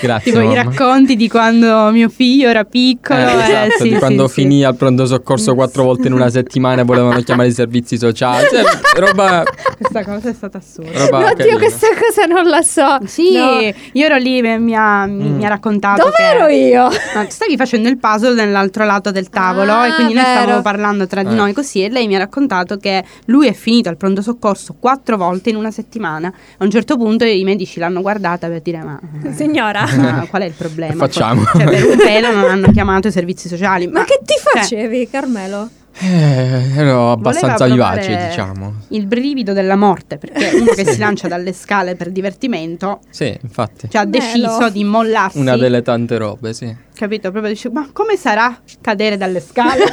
Grazie, 0.01 0.33
Tipo 0.33 0.43
i 0.45 0.47
mamma. 0.49 0.63
racconti 0.63 1.15
di 1.17 1.29
quando 1.29 1.91
mio 1.93 2.09
figlio 2.09 2.49
era 2.49 2.65
piccolo. 2.65 3.19
Eh, 3.21 3.23
eh, 3.23 3.43
esatto, 3.43 3.71
sì, 3.79 3.83
di 3.89 3.93
sì, 3.95 3.99
quando 3.99 4.27
sì. 4.27 4.35
finì 4.41 4.65
al 4.65 4.75
pronto 4.75 5.07
soccorso 5.07 5.55
quattro 5.55 5.85
volte 5.85 6.07
in 6.09 6.13
una 6.13 6.29
settimana 6.31 6.83
e 6.83 6.85
volevano 6.85 7.21
chiamare 7.21 7.49
i 7.49 7.53
servizi 7.53 7.97
sociali. 7.99 8.47
Cioè, 8.51 8.63
roba, 9.01 9.45
Questa 9.77 10.05
cosa 10.05 10.29
è 10.31 10.33
stata 10.33 10.59
assurda. 10.59 10.91
roba 11.05 11.19
oddio 11.19 11.35
carina. 11.37 11.57
questa 11.59 11.87
cosa 11.99 12.25
non 12.27 12.49
la 12.49 12.63
so. 12.63 12.99
Sì, 13.07 13.33
No. 13.35 13.61
io 13.93 14.05
ero 14.05 14.17
lì, 14.17 14.41
mi, 14.41 14.59
mi 14.59 14.75
ha, 14.75 15.07
mi- 15.07 15.29
Mm. 15.29 15.37
mi 15.37 15.45
ha 15.45 15.49
raccontato. 15.49 16.03
Dove 16.03 16.15
che- 16.17 16.23
ero 16.23 16.47
io? 16.49 16.83
No, 17.15 17.27
stavi 17.29 17.57
facendo 17.57 17.89
il 17.89 17.99
puzzle 17.99 18.35
nell'altro 18.53 18.85
lato 18.85 19.11
del 19.11 19.29
tavolo 19.31 19.73
Ah, 19.73 19.87
e 19.89 19.95
quindi 19.95 20.13
noi 20.15 20.23
vero. 20.25 20.37
stavamo 20.41 20.63
parlando 20.63 21.07
tra 21.07 21.23
di 21.23 21.33
Eh. 21.33 21.37
noi 21.37 21.53
così 21.53 21.83
e 21.85 21.89
lei 21.89 22.07
mi 22.07 22.15
ha 22.15 22.19
raccontato 22.19 22.77
che 22.77 23.03
lui 23.27 23.47
è 23.49 23.53
finito 23.53 23.89
al 23.89 23.97
pronto 23.97 24.21
soccorso 24.23 24.77
quattro 24.79 25.17
volte 25.17 25.51
in 25.51 25.57
una 25.57 25.71
settimana. 25.71 26.33
A 26.59 26.65
un 26.65 26.71
certo 26.71 26.97
punto 26.97 27.25
i 27.25 27.43
medici 27.45 27.79
l'hanno 27.81 28.01
guardata 28.03 28.49
per 28.49 28.61
dire 28.61 28.79
ma, 28.83 29.01
Signora. 29.35 29.85
ma 29.97 30.27
qual 30.29 30.43
è 30.43 30.47
il 30.47 30.53
problema? 30.57 30.93
Che 30.93 30.99
facciamo? 30.99 31.45
Cioè, 31.45 31.65
per 31.65 31.85
un 31.87 31.97
pelo 31.97 32.33
non 32.35 32.45
hanno 32.51 32.71
chiamato 32.71 33.09
i 33.09 33.13
servizi 33.13 33.49
sociali. 33.49 33.87
Ma 33.89 34.05
che 34.05 34.21
ti 34.25 34.35
cioè, 34.43 34.61
facevi, 34.63 35.09
Carmelo? 35.11 35.69
Eh, 35.99 36.73
ero 36.77 37.13
abbastanza 37.13 37.67
vivace, 37.67 38.27
diciamo. 38.29 38.75
Il 38.89 39.07
brivido 39.07 39.53
della 39.53 39.77
morte, 39.77 40.19
perché 40.19 40.51
uno 40.55 40.73
che 40.73 40.85
si 40.91 40.99
lancia 40.99 41.29
dalle 41.29 41.53
scale 41.53 41.95
per 41.97 42.11
divertimento 42.11 43.01
Sì, 43.11 43.37
infatti. 43.43 43.89
cioè, 43.91 44.03
ha 44.03 44.07
Bello. 44.07 44.25
deciso 44.25 44.71
di 44.71 44.85
mollarsi. 44.85 45.39
Una 45.39 45.57
delle 45.57 45.83
tante 45.83 46.17
robe, 46.17 46.55
sì. 46.55 46.75
Capito? 46.95 47.31
Proprio 47.31 47.53
dice, 47.53 47.71
ma 47.71 47.89
come 47.93 48.17
sarà 48.17 48.61
cadere 48.81 49.17
dalle 49.17 49.41
scale? 49.41 49.85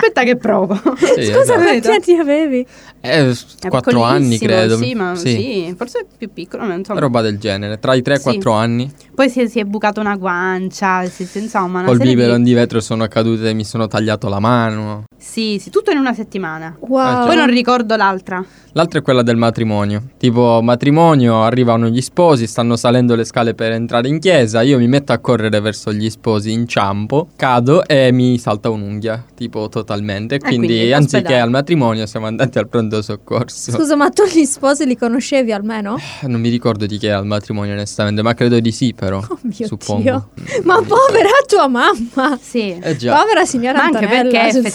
Aspetta 0.00 0.22
che 0.22 0.36
provo. 0.36 0.74
Sì, 0.96 1.24
Scusa, 1.24 1.40
esatto. 1.54 1.80
quanti 1.88 2.10
anni 2.12 2.20
avevi? 2.20 2.66
Eh, 3.00 3.34
quattro 3.68 4.02
anni, 4.02 4.38
credo. 4.38 4.76
Sì, 4.76 4.94
ma 4.94 5.14
sì. 5.14 5.74
forse 5.76 6.06
più 6.16 6.30
piccolo, 6.32 6.64
ma 6.64 6.74
insomma. 6.74 7.00
Roba 7.00 7.20
del 7.22 7.38
genere, 7.38 7.78
tra 7.78 7.94
i 7.94 8.02
3 8.02 8.14
e 8.14 8.16
Sì. 8.18 8.22
4 8.24 8.52
anni. 8.52 8.90
Poi 9.14 9.28
si 9.28 9.40
è, 9.42 9.48
si 9.48 9.58
è 9.58 9.64
bucata 9.64 10.00
una 10.00 10.16
guancia, 10.16 11.04
si- 11.06 11.28
insomma, 11.34 11.80
una 11.80 11.88
Col 11.88 11.98
biberon 11.98 12.38
di... 12.42 12.50
di 12.50 12.54
vetro 12.54 12.80
sono 12.80 13.06
cadute 13.08 13.50
e 13.50 13.54
mi 13.54 13.64
sono 13.64 13.86
tagliato 13.88 14.28
la 14.28 14.38
mano. 14.40 15.04
Sì, 15.18 15.39
sì, 15.58 15.70
tutto 15.70 15.90
in 15.90 15.98
una 15.98 16.12
settimana. 16.14 16.76
Wow. 16.78 17.26
Poi 17.26 17.36
non 17.36 17.46
ricordo 17.46 17.96
l'altra. 17.96 18.44
L'altra 18.72 19.00
è 19.00 19.02
quella 19.02 19.22
del 19.22 19.36
matrimonio. 19.36 20.10
Tipo, 20.16 20.60
matrimonio, 20.62 21.42
arrivano 21.42 21.88
gli 21.88 22.00
sposi, 22.00 22.46
stanno 22.46 22.76
salendo 22.76 23.16
le 23.16 23.24
scale 23.24 23.54
per 23.54 23.72
entrare 23.72 24.06
in 24.06 24.20
chiesa. 24.20 24.62
Io 24.62 24.78
mi 24.78 24.86
metto 24.86 25.12
a 25.12 25.18
correre 25.18 25.58
verso 25.60 25.92
gli 25.92 26.08
sposi, 26.08 26.52
inciampo, 26.52 27.30
cado 27.34 27.84
e 27.84 28.12
mi 28.12 28.38
salta 28.38 28.70
un'unghia. 28.70 29.24
Tipo, 29.34 29.68
totalmente. 29.68 30.36
Eh, 30.36 30.38
Quindi, 30.38 30.66
quindi 30.66 30.92
anziché 30.92 31.16
ospedale. 31.16 31.40
al 31.40 31.50
matrimonio, 31.50 32.06
siamo 32.06 32.26
andati 32.26 32.58
al 32.58 32.68
pronto 32.68 33.02
soccorso. 33.02 33.72
Scusa, 33.72 33.96
ma 33.96 34.08
tu 34.10 34.22
gli 34.24 34.44
sposi 34.44 34.86
li 34.86 34.96
conoscevi 34.96 35.50
almeno? 35.50 35.96
Non 36.22 36.40
mi 36.40 36.48
ricordo 36.48 36.86
di 36.86 36.96
chi 36.96 37.06
era 37.06 37.18
al 37.18 37.26
matrimonio, 37.26 37.72
onestamente, 37.72 38.22
ma 38.22 38.34
credo 38.34 38.60
di 38.60 38.70
sì, 38.70 38.94
però. 38.94 39.18
Oh 39.18 39.38
mio 39.42 39.66
suppongo. 39.66 40.02
Dio. 40.02 40.28
Ma 40.62 40.76
povera 40.76 41.28
tua 41.46 41.66
mamma! 41.66 42.38
Sì. 42.40 42.78
Eh 42.80 42.96
già. 42.96 43.20
Povera 43.20 43.44
signora 43.44 43.78
Ma 43.78 43.84
anche 43.84 44.04
Antonella, 44.04 44.30
perché 44.30 44.52
sul 44.52 44.70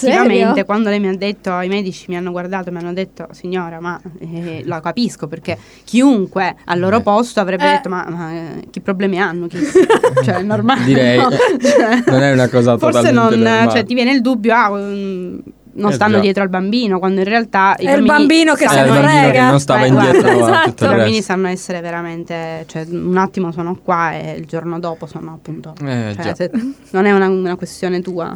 effettivamente 0.59 0.59
serio? 0.59 0.65
quando 0.65 0.89
lei 0.89 0.99
mi 0.99 1.07
ha 1.07 1.17
detto, 1.17 1.59
i 1.61 1.67
medici 1.67 2.05
mi 2.07 2.17
hanno 2.17 2.31
guardato 2.31 2.69
e 2.69 2.71
mi 2.71 2.77
hanno 2.79 2.93
detto, 2.93 3.27
signora, 3.31 3.79
ma 3.79 3.99
eh, 4.19 4.61
lo 4.65 4.79
capisco 4.79 5.27
perché 5.27 5.57
chiunque 5.83 6.55
al 6.65 6.79
loro 6.79 6.97
Eh. 6.97 7.01
posto 7.01 7.39
avrebbe 7.39 7.67
Eh. 7.67 7.71
detto, 7.71 7.89
ma, 7.89 8.05
ma, 8.09 8.31
eh, 8.33 8.67
che 8.69 8.81
problemi 8.81 9.19
hanno? 9.19 9.47
Chi- 9.47 9.57
cioè, 10.23 10.35
è 10.35 10.41
normale. 10.43 10.83
Direi, 10.83 11.17
no? 11.17 11.29
eh, 11.29 11.37
Cioè, 11.59 12.03
non 12.07 12.21
è 12.21 12.31
una 12.33 12.49
cosa 12.49 12.77
Forse 12.77 13.01
totalmente 13.11 13.11
non, 13.11 13.39
normale. 13.39 13.71
cioè, 13.71 13.85
ti 13.85 13.93
viene 13.93 14.11
il 14.11 14.21
dubbio, 14.21 14.53
ah, 14.53 14.69
mm, 14.71 15.37
non 15.77 15.91
Eh 15.91 15.93
stanno 15.93 16.15
già. 16.15 16.19
dietro 16.21 16.41
al 16.43 16.47
bambino, 16.49 16.99
quando 16.99 17.19
in 17.19 17.25
realtà 17.27 17.75
i 17.79 17.85
È 17.85 17.95
il 17.97 18.05
bambino 18.05 18.53
che 18.53 18.63
Eh, 18.63 18.67
se 18.69 18.81
ne 18.83 18.91
che 18.91 19.07
frega. 19.07 19.49
non 19.49 19.59
stava 19.59 19.83
Eh, 19.83 19.87
indietro 19.87 20.29
esatto. 20.29 20.69
tutto 20.69 20.85
I 20.85 20.87
bambini 20.87 21.21
sanno 21.21 21.47
essere 21.49 21.81
veramente, 21.81 22.63
cioè 22.67 22.85
un 22.89 23.17
attimo 23.17 23.51
sono 23.51 23.77
qua 23.83 24.13
e 24.13 24.35
il 24.37 24.45
giorno 24.45 24.79
dopo 24.79 25.05
sono 25.05 25.33
appunto... 25.33 25.73
Eh, 25.83 26.15
cioè, 26.21 26.33
se- 26.33 26.51
non 26.91 27.05
è 27.05 27.11
una, 27.11 27.27
una 27.27 27.55
questione 27.57 27.99
tua, 28.01 28.33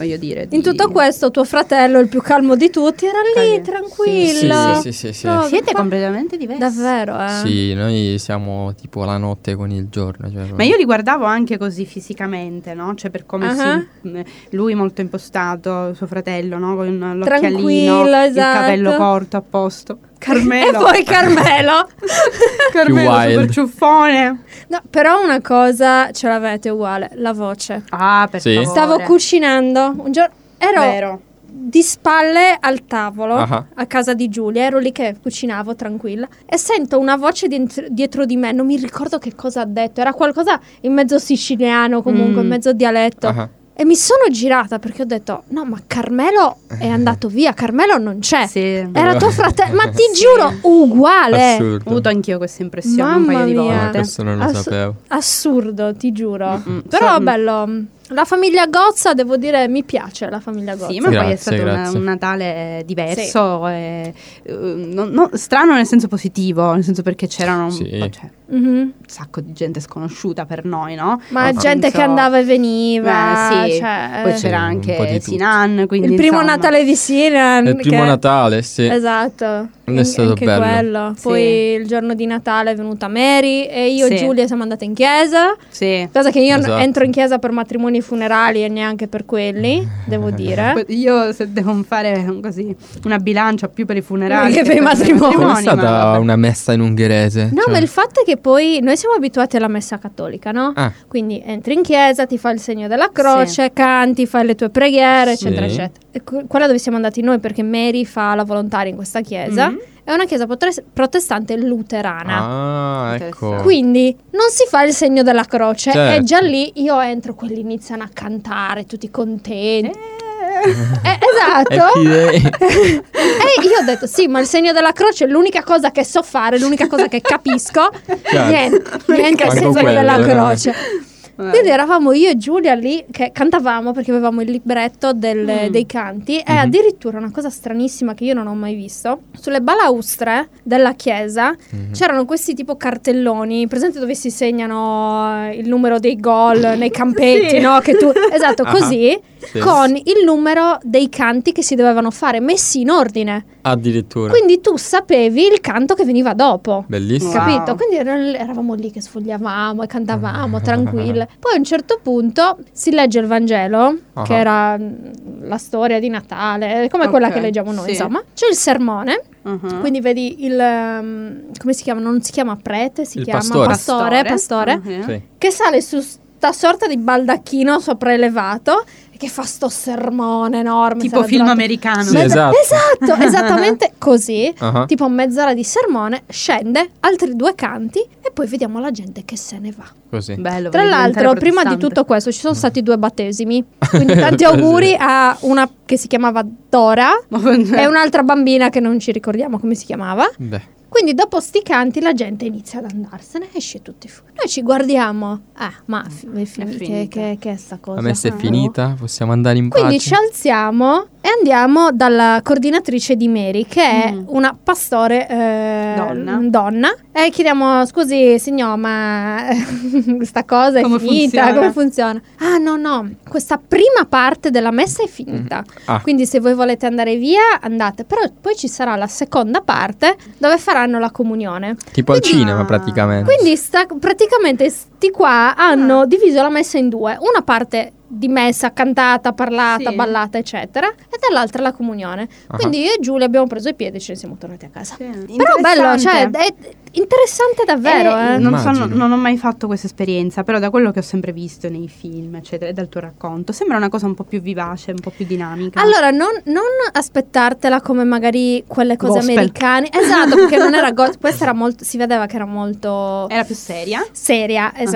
voglio 0.00 0.16
dire. 0.16 0.42
In 0.50 0.60
di- 0.60 0.62
tutto 0.62 0.88
questo, 0.90 1.30
tuo 1.30 1.44
fratello, 1.44 1.98
il 1.98 2.08
più 2.08 2.22
calmo 2.22 2.56
di 2.56 2.70
tutti, 2.70 3.04
era 3.04 3.18
lì, 3.36 3.60
tranquillo. 3.60 4.74
Sì, 4.76 4.80
sì, 4.80 4.92
sì, 4.92 5.06
sì, 5.08 5.12
sì. 5.12 5.26
No, 5.26 5.42
Siete 5.42 5.72
fa- 5.72 5.78
completamente 5.78 6.36
diversi. 6.38 6.60
Davvero, 6.60 7.22
eh? 7.22 7.28
Sì, 7.44 7.74
noi 7.74 8.16
siamo 8.18 8.74
tipo 8.74 9.04
la 9.04 9.18
notte 9.18 9.54
con 9.54 9.70
il 9.70 9.88
giorno. 9.90 10.30
Cioè, 10.30 10.52
Ma 10.54 10.64
io 10.64 10.76
li 10.76 10.84
guardavo 10.84 11.24
anche 11.24 11.58
così 11.58 11.84
fisicamente, 11.84 12.72
no? 12.74 12.94
Cioè 12.94 13.10
per 13.10 13.26
come 13.26 13.46
Ah. 13.48 13.54
si... 14.02 14.08
mh, 14.08 14.20
Lui 14.50 14.74
molto 14.74 15.00
impostato, 15.02 15.92
suo 15.94 16.06
fratello, 16.06 16.56
no? 16.58 16.74
Con 16.76 16.98
l'occhialino, 17.18 18.06
esatto. 18.06 18.26
il 18.28 18.34
capello 18.34 18.96
corto 18.96 19.36
a 19.36 19.42
posto. 19.42 19.98
E 20.20 20.24
Carmelo. 20.26 20.78
poi 20.80 21.02
Carmelo. 21.02 21.88
Carmelo 22.72 23.30
super 23.30 23.50
ciuffone. 23.50 24.42
No, 24.68 24.80
però 24.90 25.22
una 25.24 25.40
cosa 25.40 26.10
ce 26.12 26.28
l'avete 26.28 26.68
uguale, 26.68 27.10
la 27.14 27.32
voce. 27.32 27.84
Ah, 27.88 28.28
per 28.30 28.40
Sì. 28.40 28.54
favore. 28.54 28.70
Stavo 28.70 28.98
cucinando, 29.00 29.94
un 29.96 30.12
giorno 30.12 30.32
ero 30.58 30.80
Vero. 30.82 31.20
di 31.46 31.82
spalle 31.82 32.56
al 32.60 32.84
tavolo 32.86 33.34
Ah. 33.36 33.64
a 33.74 33.86
casa 33.86 34.12
di 34.12 34.28
Giulia, 34.28 34.64
ero 34.64 34.78
lì 34.78 34.92
che 34.92 35.16
cucinavo 35.22 35.74
tranquilla 35.74 36.28
e 36.46 36.58
sento 36.58 36.98
una 36.98 37.16
voce 37.16 37.48
dient- 37.48 37.86
dietro 37.88 38.26
di 38.26 38.36
me, 38.36 38.52
non 38.52 38.66
mi 38.66 38.76
ricordo 38.76 39.18
che 39.18 39.34
cosa 39.34 39.62
ha 39.62 39.66
detto, 39.66 40.00
era 40.02 40.12
qualcosa 40.12 40.60
in 40.82 40.92
mezzo 40.92 41.18
siciliano 41.18 42.02
comunque, 42.02 42.40
Mm. 42.42 42.44
in 42.44 42.48
mezzo 42.48 42.72
dialetto. 42.74 43.26
Ah. 43.28 43.48
E 43.80 43.84
mi 43.86 43.96
sono 43.96 44.24
girata 44.30 44.78
perché 44.78 45.00
ho 45.02 45.04
detto: 45.06 45.44
No, 45.48 45.64
ma 45.64 45.80
Carmelo 45.86 46.58
è 46.78 46.86
andato 46.92 47.28
via, 47.28 47.54
Carmelo 47.54 47.96
non 47.96 48.18
c'è. 48.18 48.46
Sì. 48.46 48.60
Era 48.92 49.16
tuo 49.16 49.30
fratello, 49.30 49.74
ma 49.74 49.88
ti 49.88 50.02
giuro, 50.14 50.52
uguale. 50.62 51.52
Ho 51.52 51.54
Assurdo. 51.54 51.88
avuto 51.90 52.08
anch'io 52.10 52.36
questa 52.36 52.62
impressione 52.62 53.02
un 53.14 53.22
Mamma 53.22 53.32
paio 53.32 53.46
di 53.46 53.52
mia. 53.52 53.62
volte. 53.62 53.86
Ah, 53.86 53.90
questo 54.00 54.22
non 54.22 54.36
lo 54.36 54.44
Ass- 54.44 54.62
sapevo. 54.62 54.94
Assurdo, 55.08 55.94
ti 55.94 56.12
giuro. 56.12 56.62
Mm-mm. 56.66 56.82
Però 56.90 57.14
So- 57.14 57.20
bello. 57.20 57.68
La 58.12 58.24
famiglia 58.24 58.66
Gozza, 58.66 59.14
devo 59.14 59.36
dire, 59.36 59.68
mi 59.68 59.84
piace 59.84 60.28
la 60.28 60.40
famiglia 60.40 60.74
Gozza. 60.74 60.90
Sì, 60.92 60.98
ma 61.00 61.06
poi 61.08 61.16
è 61.16 61.18
Grazie, 61.20 61.36
stato 61.36 61.62
una- 61.62 61.72
grazie. 61.74 61.98
un 61.98 62.04
Natale 62.04 62.82
diverso, 62.84 63.68
e, 63.68 64.12
eh, 64.42 64.52
non- 64.52 65.10
non- 65.10 65.30
strano 65.34 65.74
nel 65.74 65.86
senso 65.86 66.08
positivo, 66.08 66.72
nel 66.72 66.84
senso 66.84 67.02
perché 67.02 67.26
c'erano 67.26 67.64
un, 67.66 67.70
Sì. 67.70 67.88
cioè, 68.10 68.30
Mhm. 68.46 68.66
un 68.76 68.90
sacco 69.06 69.40
di 69.40 69.52
gente 69.52 69.78
sconosciuta 69.80 70.44
per 70.44 70.64
noi, 70.64 70.96
no? 70.96 71.20
Ma 71.28 71.44
Nel 71.44 71.56
gente 71.58 71.82
senso- 71.82 71.96
che 71.98 72.02
andava 72.02 72.38
e 72.38 72.44
veniva. 72.44 73.64
Eh, 73.64 73.70
sì. 73.72 73.78
cioè, 73.78 74.20
Poi 74.22 74.32
eh, 74.32 74.36
Sì, 74.36 74.42
c'era 74.42 74.58
anche. 74.58 75.20
Sinan, 75.20 75.84
quindi 75.86 76.08
il 76.08 76.14
primo 76.16 76.40
insomma- 76.40 76.54
Natale 76.56 76.84
di 76.84 76.96
Sinan. 76.96 77.66
Il 77.66 77.76
primo 77.76 78.00
che- 78.02 78.06
Natale, 78.08 78.62
sì. 78.62 78.86
Esatto. 78.86 79.68
Non 79.84 79.98
è 79.98 80.04
stato 80.04 80.30
anche 80.30 80.44
bello. 80.44 80.62
quello. 80.64 81.12
Sì. 81.16 81.22
Poi 81.22 81.42
il 81.80 81.86
giorno 81.86 82.14
di 82.14 82.24
Natale 82.26 82.70
è 82.72 82.74
venuta 82.76 83.08
Mary 83.08 83.64
e 83.66 83.88
io 83.90 84.06
e 84.06 84.16
Sì. 84.16 84.24
Giulia 84.24 84.46
siamo 84.46 84.62
andate 84.62 84.84
in 84.84 84.94
chiesa. 84.94 85.54
Sì. 85.68 86.08
Cosa 86.12 86.30
che 86.30 86.38
io 86.40 86.56
Esatto. 86.56 86.76
entro 86.76 87.04
in 87.04 87.10
chiesa 87.10 87.38
per 87.38 87.50
matrimoni 87.50 87.99
e 88.00 88.02
funerali 88.02 88.64
e 88.64 88.68
neanche 88.68 89.06
per 89.08 89.24
quelli, 89.24 89.86
devo 90.04 90.30
dire. 90.32 90.84
Io 90.88 91.32
se 91.32 91.52
devo 91.52 91.82
fare 91.86 92.38
così 92.42 92.74
una 93.04 93.18
bilancia 93.18 93.68
più 93.68 93.86
per 93.86 93.96
i 93.96 94.02
funerali 94.02 94.52
Che 94.52 94.62
per 94.64 94.76
i 94.76 94.80
matrimoni. 94.80 95.34
Non 95.34 95.42
è 95.42 95.46
ma 95.46 95.60
stata 95.60 95.82
vabbè. 95.90 96.18
una 96.18 96.36
messa 96.36 96.72
in 96.72 96.80
ungherese. 96.80 97.50
No, 97.52 97.62
cioè- 97.62 97.72
ma 97.72 97.78
il 97.78 97.88
fatto 97.88 98.20
è 98.22 98.24
che 98.24 98.36
poi 98.36 98.80
noi 98.82 98.96
siamo 98.96 99.14
abituati 99.14 99.56
alla 99.56 99.68
messa 99.68 99.98
cattolica, 99.98 100.50
no? 100.52 100.72
Ah, 100.74 100.92
Quindi 101.06 101.42
entri 101.44 101.74
in 101.74 101.82
chiesa, 101.82 102.26
ti 102.26 102.36
fai 102.38 102.54
il 102.54 102.60
segno 102.60 102.88
della 102.88 103.10
croce, 103.12 103.72
canti, 103.72 104.26
fai 104.26 104.44
le 104.46 104.54
tue 104.54 104.70
preghiere, 104.70 105.36
Sì. 105.36 105.46
eccetera, 105.46 105.66
eccetera. 105.66 105.90
E 106.10 106.22
que- 106.24 106.44
quella 106.48 106.66
dove 106.66 106.78
siamo 106.78 106.96
andati 106.96 107.20
noi 107.22 107.38
perché 107.38 107.62
Mary 107.62 108.04
fa 108.04 108.34
la 108.34 108.44
volontaria 108.44 108.90
in 108.90 108.96
questa 108.96 109.20
chiesa. 109.20 109.68
Mhm. 109.70 109.78
È 110.10 110.14
una 110.14 110.24
chiesa 110.24 110.44
potre- 110.46 110.72
protestante 110.92 111.56
luterana. 111.56 113.10
ah 113.12 113.14
ecco. 113.14 113.54
Quindi 113.62 114.16
non 114.30 114.48
si 114.50 114.66
fa 114.68 114.82
il 114.82 114.92
segno 114.92 115.22
della 115.22 115.44
croce 115.44 115.92
Certo. 115.92 116.20
e 116.20 116.24
già 116.24 116.40
lì 116.40 116.72
io 116.82 116.98
entro, 116.98 117.34
quelli 117.34 117.60
iniziano 117.60 118.02
a 118.02 118.08
cantare, 118.12 118.86
tutti 118.86 119.08
contenti. 119.08 119.88
Eh, 119.92 121.18
esatto. 121.30 121.74
Happy 121.84 122.02
day. 122.10 122.34
E 122.42 123.62
io 123.62 123.78
ho 123.80 123.84
detto 123.84 124.08
sì, 124.08 124.26
ma 124.26 124.40
il 124.40 124.46
segno 124.46 124.72
della 124.72 124.90
croce 124.90 125.26
è 125.26 125.28
l'unica 125.28 125.62
cosa 125.62 125.92
che 125.92 126.04
so 126.04 126.24
fare, 126.24 126.58
l'unica 126.58 126.88
cosa 126.88 127.06
che 127.06 127.20
capisco. 127.20 127.88
Chiaro. 128.24 128.48
Niente, 128.50 128.82
niente 129.06 129.44
il 129.44 129.52
segno 129.52 129.70
quello, 129.70 129.92
della 129.92 130.16
eh. 130.18 130.22
croce. 130.24 130.70
Eh. 130.70 131.08
Quindi 131.48 131.68
eravamo 131.70 132.12
io 132.12 132.28
e 132.28 132.36
Giulia 132.36 132.74
lì 132.74 133.04
che 133.10 133.30
cantavamo 133.32 133.92
perché 133.92 134.10
avevamo 134.10 134.42
il 134.42 134.50
libretto 134.50 135.12
del- 135.12 135.38
Mm. 135.68 135.70
dei 135.70 135.86
canti 135.86 136.38
e 136.38 136.52
Mhm. 136.52 136.58
addirittura 136.58 137.18
una 137.18 137.30
cosa 137.30 137.48
stranissima 137.48 138.12
che 138.14 138.24
io 138.24 138.34
non 138.34 138.46
ho 138.46 138.54
mai 138.54 138.74
visto, 138.74 139.22
sulle 139.38 139.60
balaustre 139.62 140.48
della 140.62 140.92
chiesa 140.94 141.50
Mhm. 141.70 141.92
c'erano 141.92 142.24
questi 142.24 142.54
tipo 142.54 142.76
cartelloni, 142.76 143.66
presente 143.68 143.98
dove 143.98 144.14
si 144.14 144.30
segnano 144.30 145.46
eh, 145.46 145.56
il 145.56 145.68
numero 145.68 145.98
dei 145.98 146.16
gol 146.20 146.58
nei 146.76 146.90
campetti, 146.90 147.48
Sì. 147.56 147.60
no? 147.60 147.78
Che 147.80 147.94
tu, 147.96 148.10
esatto, 148.32 148.62
Ah. 148.66 148.70
così, 148.72 149.18
Sì. 149.38 149.58
con 149.58 149.94
il 149.96 150.22
numero 150.24 150.78
dei 150.82 151.08
canti 151.08 151.52
che 151.52 151.62
si 151.62 151.74
dovevano 151.74 152.10
fare 152.10 152.40
messi 152.40 152.80
in 152.82 152.90
ordine. 152.90 153.44
Addirittura. 153.62 154.30
Quindi 154.30 154.60
tu 154.60 154.76
sapevi 154.76 155.42
il 155.46 155.60
canto 155.60 155.94
che 155.94 156.04
veniva 156.04 156.32
dopo. 156.34 156.84
Bellissimo. 156.88 157.32
Wow. 157.32 157.40
Capito? 157.44 157.74
Quindi 157.76 157.96
er- 157.96 158.40
eravamo 158.40 158.74
lì 158.74 158.90
che 158.90 159.00
sfogliavamo 159.00 159.82
e 159.82 159.86
cantavamo 159.86 160.60
tranquille. 160.62 161.28
Poi 161.38 161.54
a 161.54 161.56
un 161.56 161.64
certo 161.64 161.98
punto 162.02 162.58
si 162.72 162.90
legge 162.90 163.18
il 163.20 163.26
Vangelo, 163.26 163.96
Ah. 164.14 164.22
che 164.22 164.34
era 164.36 164.76
mm, 164.78 165.44
la 165.44 165.56
storia 165.58 165.98
di 165.98 166.08
Natale, 166.08 166.88
come 166.90 167.04
Ok, 167.04 167.10
quella 167.10 167.30
che 167.30 167.40
leggiamo 167.40 167.72
noi, 167.72 167.84
sì. 167.84 167.90
insomma. 167.90 168.22
C'è 168.34 168.48
il 168.48 168.56
sermone, 168.56 169.22
Mhm. 169.42 169.80
quindi 169.80 170.00
vedi 170.00 170.44
il 170.44 170.58
um, 170.58 171.40
come 171.58 171.72
si 171.72 171.82
chiama? 171.82 172.00
Non 172.00 172.20
si 172.22 172.32
chiama 172.32 172.56
prete, 172.56 173.04
si 173.04 173.18
Il 173.18 173.24
chiama 173.24 173.38
pastore. 173.40 173.66
pastore, 173.66 174.24
pastore. 174.24 174.80
Sì. 175.06 175.22
che 175.38 175.50
sale 175.50 175.80
su 175.80 176.00
sta 176.00 176.52
sorta 176.52 176.86
di 176.86 176.96
baldacchino 176.98 177.78
sopraelevato 177.80 178.84
che 179.20 179.28
fa 179.28 179.42
sto 179.42 179.68
sermone 179.68 180.60
enorme. 180.60 181.02
Tipo 181.02 181.22
film 181.24 181.42
durato- 181.42 181.52
americano. 181.52 182.02
Sì, 182.04 182.16
esatto. 182.16 182.56
esatto, 182.58 183.20
esattamente 183.22 183.92
così. 183.98 184.50
Ah. 184.56 184.86
Tipo 184.86 185.10
mezz'ora 185.10 185.52
di 185.52 185.62
sermone, 185.62 186.22
scende, 186.26 186.88
altri 187.00 187.36
due 187.36 187.54
canti 187.54 187.98
e 187.98 188.30
poi 188.32 188.46
vediamo 188.46 188.80
la 188.80 188.90
gente 188.90 189.26
che 189.26 189.36
se 189.36 189.58
ne 189.58 189.74
va. 189.76 189.84
Così. 190.08 190.36
Bello, 190.36 190.70
Tra 190.70 190.84
l'altro, 190.84 191.34
prima 191.34 191.64
di 191.64 191.76
tutto 191.76 192.06
questo 192.06 192.32
ci 192.32 192.40
sono 192.40 192.54
stati 192.54 192.82
due 192.82 192.96
battesimi. 192.96 193.62
Quindi 193.90 194.14
tanti 194.18 194.44
auguri 194.44 194.96
a 194.98 195.36
una 195.40 195.68
che 195.84 195.98
si 195.98 196.08
chiamava 196.08 196.42
Dora 196.70 197.10
e 197.28 197.86
un'altra 197.86 198.22
bambina 198.22 198.70
che 198.70 198.80
non 198.80 198.98
ci 198.98 199.12
ricordiamo 199.12 199.58
come 199.58 199.74
si 199.74 199.84
chiamava. 199.84 200.30
Beh, 200.38 200.62
Quindi 200.90 201.14
dopo 201.14 201.40
sti 201.40 201.62
canti 201.62 202.00
la 202.00 202.12
gente 202.12 202.44
inizia 202.44 202.80
ad 202.80 202.86
andarsene, 202.92 203.48
esce 203.52 203.80
tutti 203.80 204.08
fuori. 204.08 204.32
Noi 204.36 204.48
ci 204.48 204.60
guardiamo. 204.62 205.40
Ah, 205.54 205.72
ma 205.86 206.04
f- 206.06 206.26
è 206.34 206.44
fini- 206.44 206.70
che, 206.76 206.76
finita. 206.84 207.20
che, 207.20 207.36
che 207.40 207.50
è 207.52 207.56
sta 207.56 207.78
cosa? 207.80 208.00
la 208.00 208.06
messa 208.08 208.28
è 208.28 208.32
Ah. 208.32 208.36
finita, 208.36 208.96
possiamo 208.98 209.30
andare 209.32 209.58
in 209.58 209.68
Quindi 209.70 209.94
pace. 209.96 210.08
ci 210.08 210.14
alziamo 210.14 211.06
e 211.20 211.28
andiamo 211.38 211.92
dalla 211.92 212.40
coordinatrice 212.42 213.14
di 213.14 213.28
Mary, 213.28 213.66
che 213.66 213.82
è 213.82 214.12
Mm. 214.12 214.24
una 214.28 214.56
pastore 214.60 215.28
eh, 215.28 215.94
Donna. 215.96 216.38
donna. 216.42 216.88
E 217.12 217.30
chiediamo: 217.30 217.86
Scusi, 217.86 218.38
signor, 218.38 218.76
ma 218.76 219.44
questa 220.16 220.44
cosa 220.44 220.80
è 220.80 220.82
Come 220.82 220.98
finita? 220.98 221.42
funziona?" 221.42 221.54
Come 221.54 221.72
funziona? 221.72 222.22
Ah, 222.38 222.56
no, 222.58 222.76
no, 222.76 223.10
questa 223.28 223.58
prima 223.58 224.06
parte 224.08 224.50
della 224.50 224.70
messa 224.72 225.02
è 225.04 225.06
finita. 225.06 225.62
Ah, 225.84 226.00
Quindi, 226.00 226.26
se 226.26 226.40
voi 226.40 226.54
volete 226.54 226.86
andare 226.86 227.16
via, 227.16 227.60
andate. 227.60 228.04
Però 228.04 228.22
poi 228.40 228.56
ci 228.56 228.66
sarà 228.68 228.96
la 228.96 229.06
seconda 229.06 229.60
parte 229.60 230.16
dove 230.38 230.58
faranno 230.80 230.98
la 230.98 231.10
comunione. 231.10 231.76
tipo 231.92 232.12
al 232.12 232.20
quindi- 232.20 232.38
cinema 232.38 232.60
Ah. 232.60 232.64
praticamente. 232.64 233.34
Quindi 233.34 233.56
sta- 233.56 233.86
praticamente 233.86 234.72
sti 235.00 235.10
qua 235.10 235.56
hanno 235.56 236.04
diviso 236.04 236.42
la 236.42 236.50
messa 236.50 236.76
in 236.76 236.90
due, 236.90 237.16
una 237.20 237.40
parte 237.40 237.92
di 238.12 238.26
messa 238.28 238.72
cantata, 238.72 239.32
parlata, 239.32 239.90
Sì. 239.90 239.94
ballata, 239.96 240.36
eccetera, 240.36 240.88
e 240.88 241.16
dall'altra 241.20 241.62
la 241.62 241.72
comunione. 241.72 242.28
Ah. 242.48 242.56
Quindi 242.56 242.80
io 242.82 242.92
e 242.94 242.98
Giulia 243.00 243.24
abbiamo 243.24 243.46
preso 243.46 243.68
i 243.68 243.74
piedi 243.74 243.98
e 243.98 244.00
ce 244.00 244.12
ne 244.12 244.18
siamo 244.18 244.36
tornati 244.36 244.64
a 244.64 244.68
casa. 244.68 244.96
Sì. 244.96 245.04
Però 245.36 245.54
bello, 245.60 245.96
cioè, 245.96 246.28
è- 246.28 246.54
interessante 246.92 247.62
davvero, 247.64 248.16
Eh, 248.18 248.34
eh. 248.34 248.38
non, 248.38 248.58
so, 248.58 248.72
non- 248.72 248.90
non 248.90 249.12
ho 249.12 249.16
mai 249.16 249.38
fatto 249.38 249.68
questa 249.68 249.86
esperienza, 249.86 250.42
però 250.42 250.58
da 250.58 250.70
quello 250.70 250.90
che 250.90 250.98
ho 250.98 251.02
sempre 251.02 251.32
visto 251.32 251.68
nei 251.68 251.86
film, 251.88 252.34
eccetera, 252.34 252.68
e 252.68 252.72
dal 252.72 252.88
tuo 252.88 253.00
racconto, 253.00 253.52
sembra 253.52 253.76
una 253.76 253.88
cosa 253.88 254.06
un 254.06 254.14
po' 254.14 254.24
più 254.24 254.40
vivace, 254.40 254.90
un 254.90 254.98
po' 254.98 255.10
più 255.10 255.24
dinamica. 255.24 255.80
Allora, 255.80 256.10
non, 256.10 256.30
non 256.46 256.64
aspettartela 256.90 257.80
come 257.80 258.02
magari 258.02 258.64
quelle 258.66 258.96
cose 258.96 259.18
Gospel. 259.20 259.36
americane. 259.36 259.88
Esatto, 259.92 260.34
perché 260.34 260.56
non 260.56 260.74
era 260.74 260.90
gospel. 260.90 261.18
Questa 261.30 261.44
era 261.44 261.52
molto. 261.54 261.84
Si 261.84 261.96
vedeva 261.96 262.26
che 262.26 262.34
era 262.34 262.44
molto. 262.46 263.28
era 263.28 263.44
più 263.44 263.54
seria? 263.54 264.04
seria, 264.10 264.72
esatto. 264.74 264.89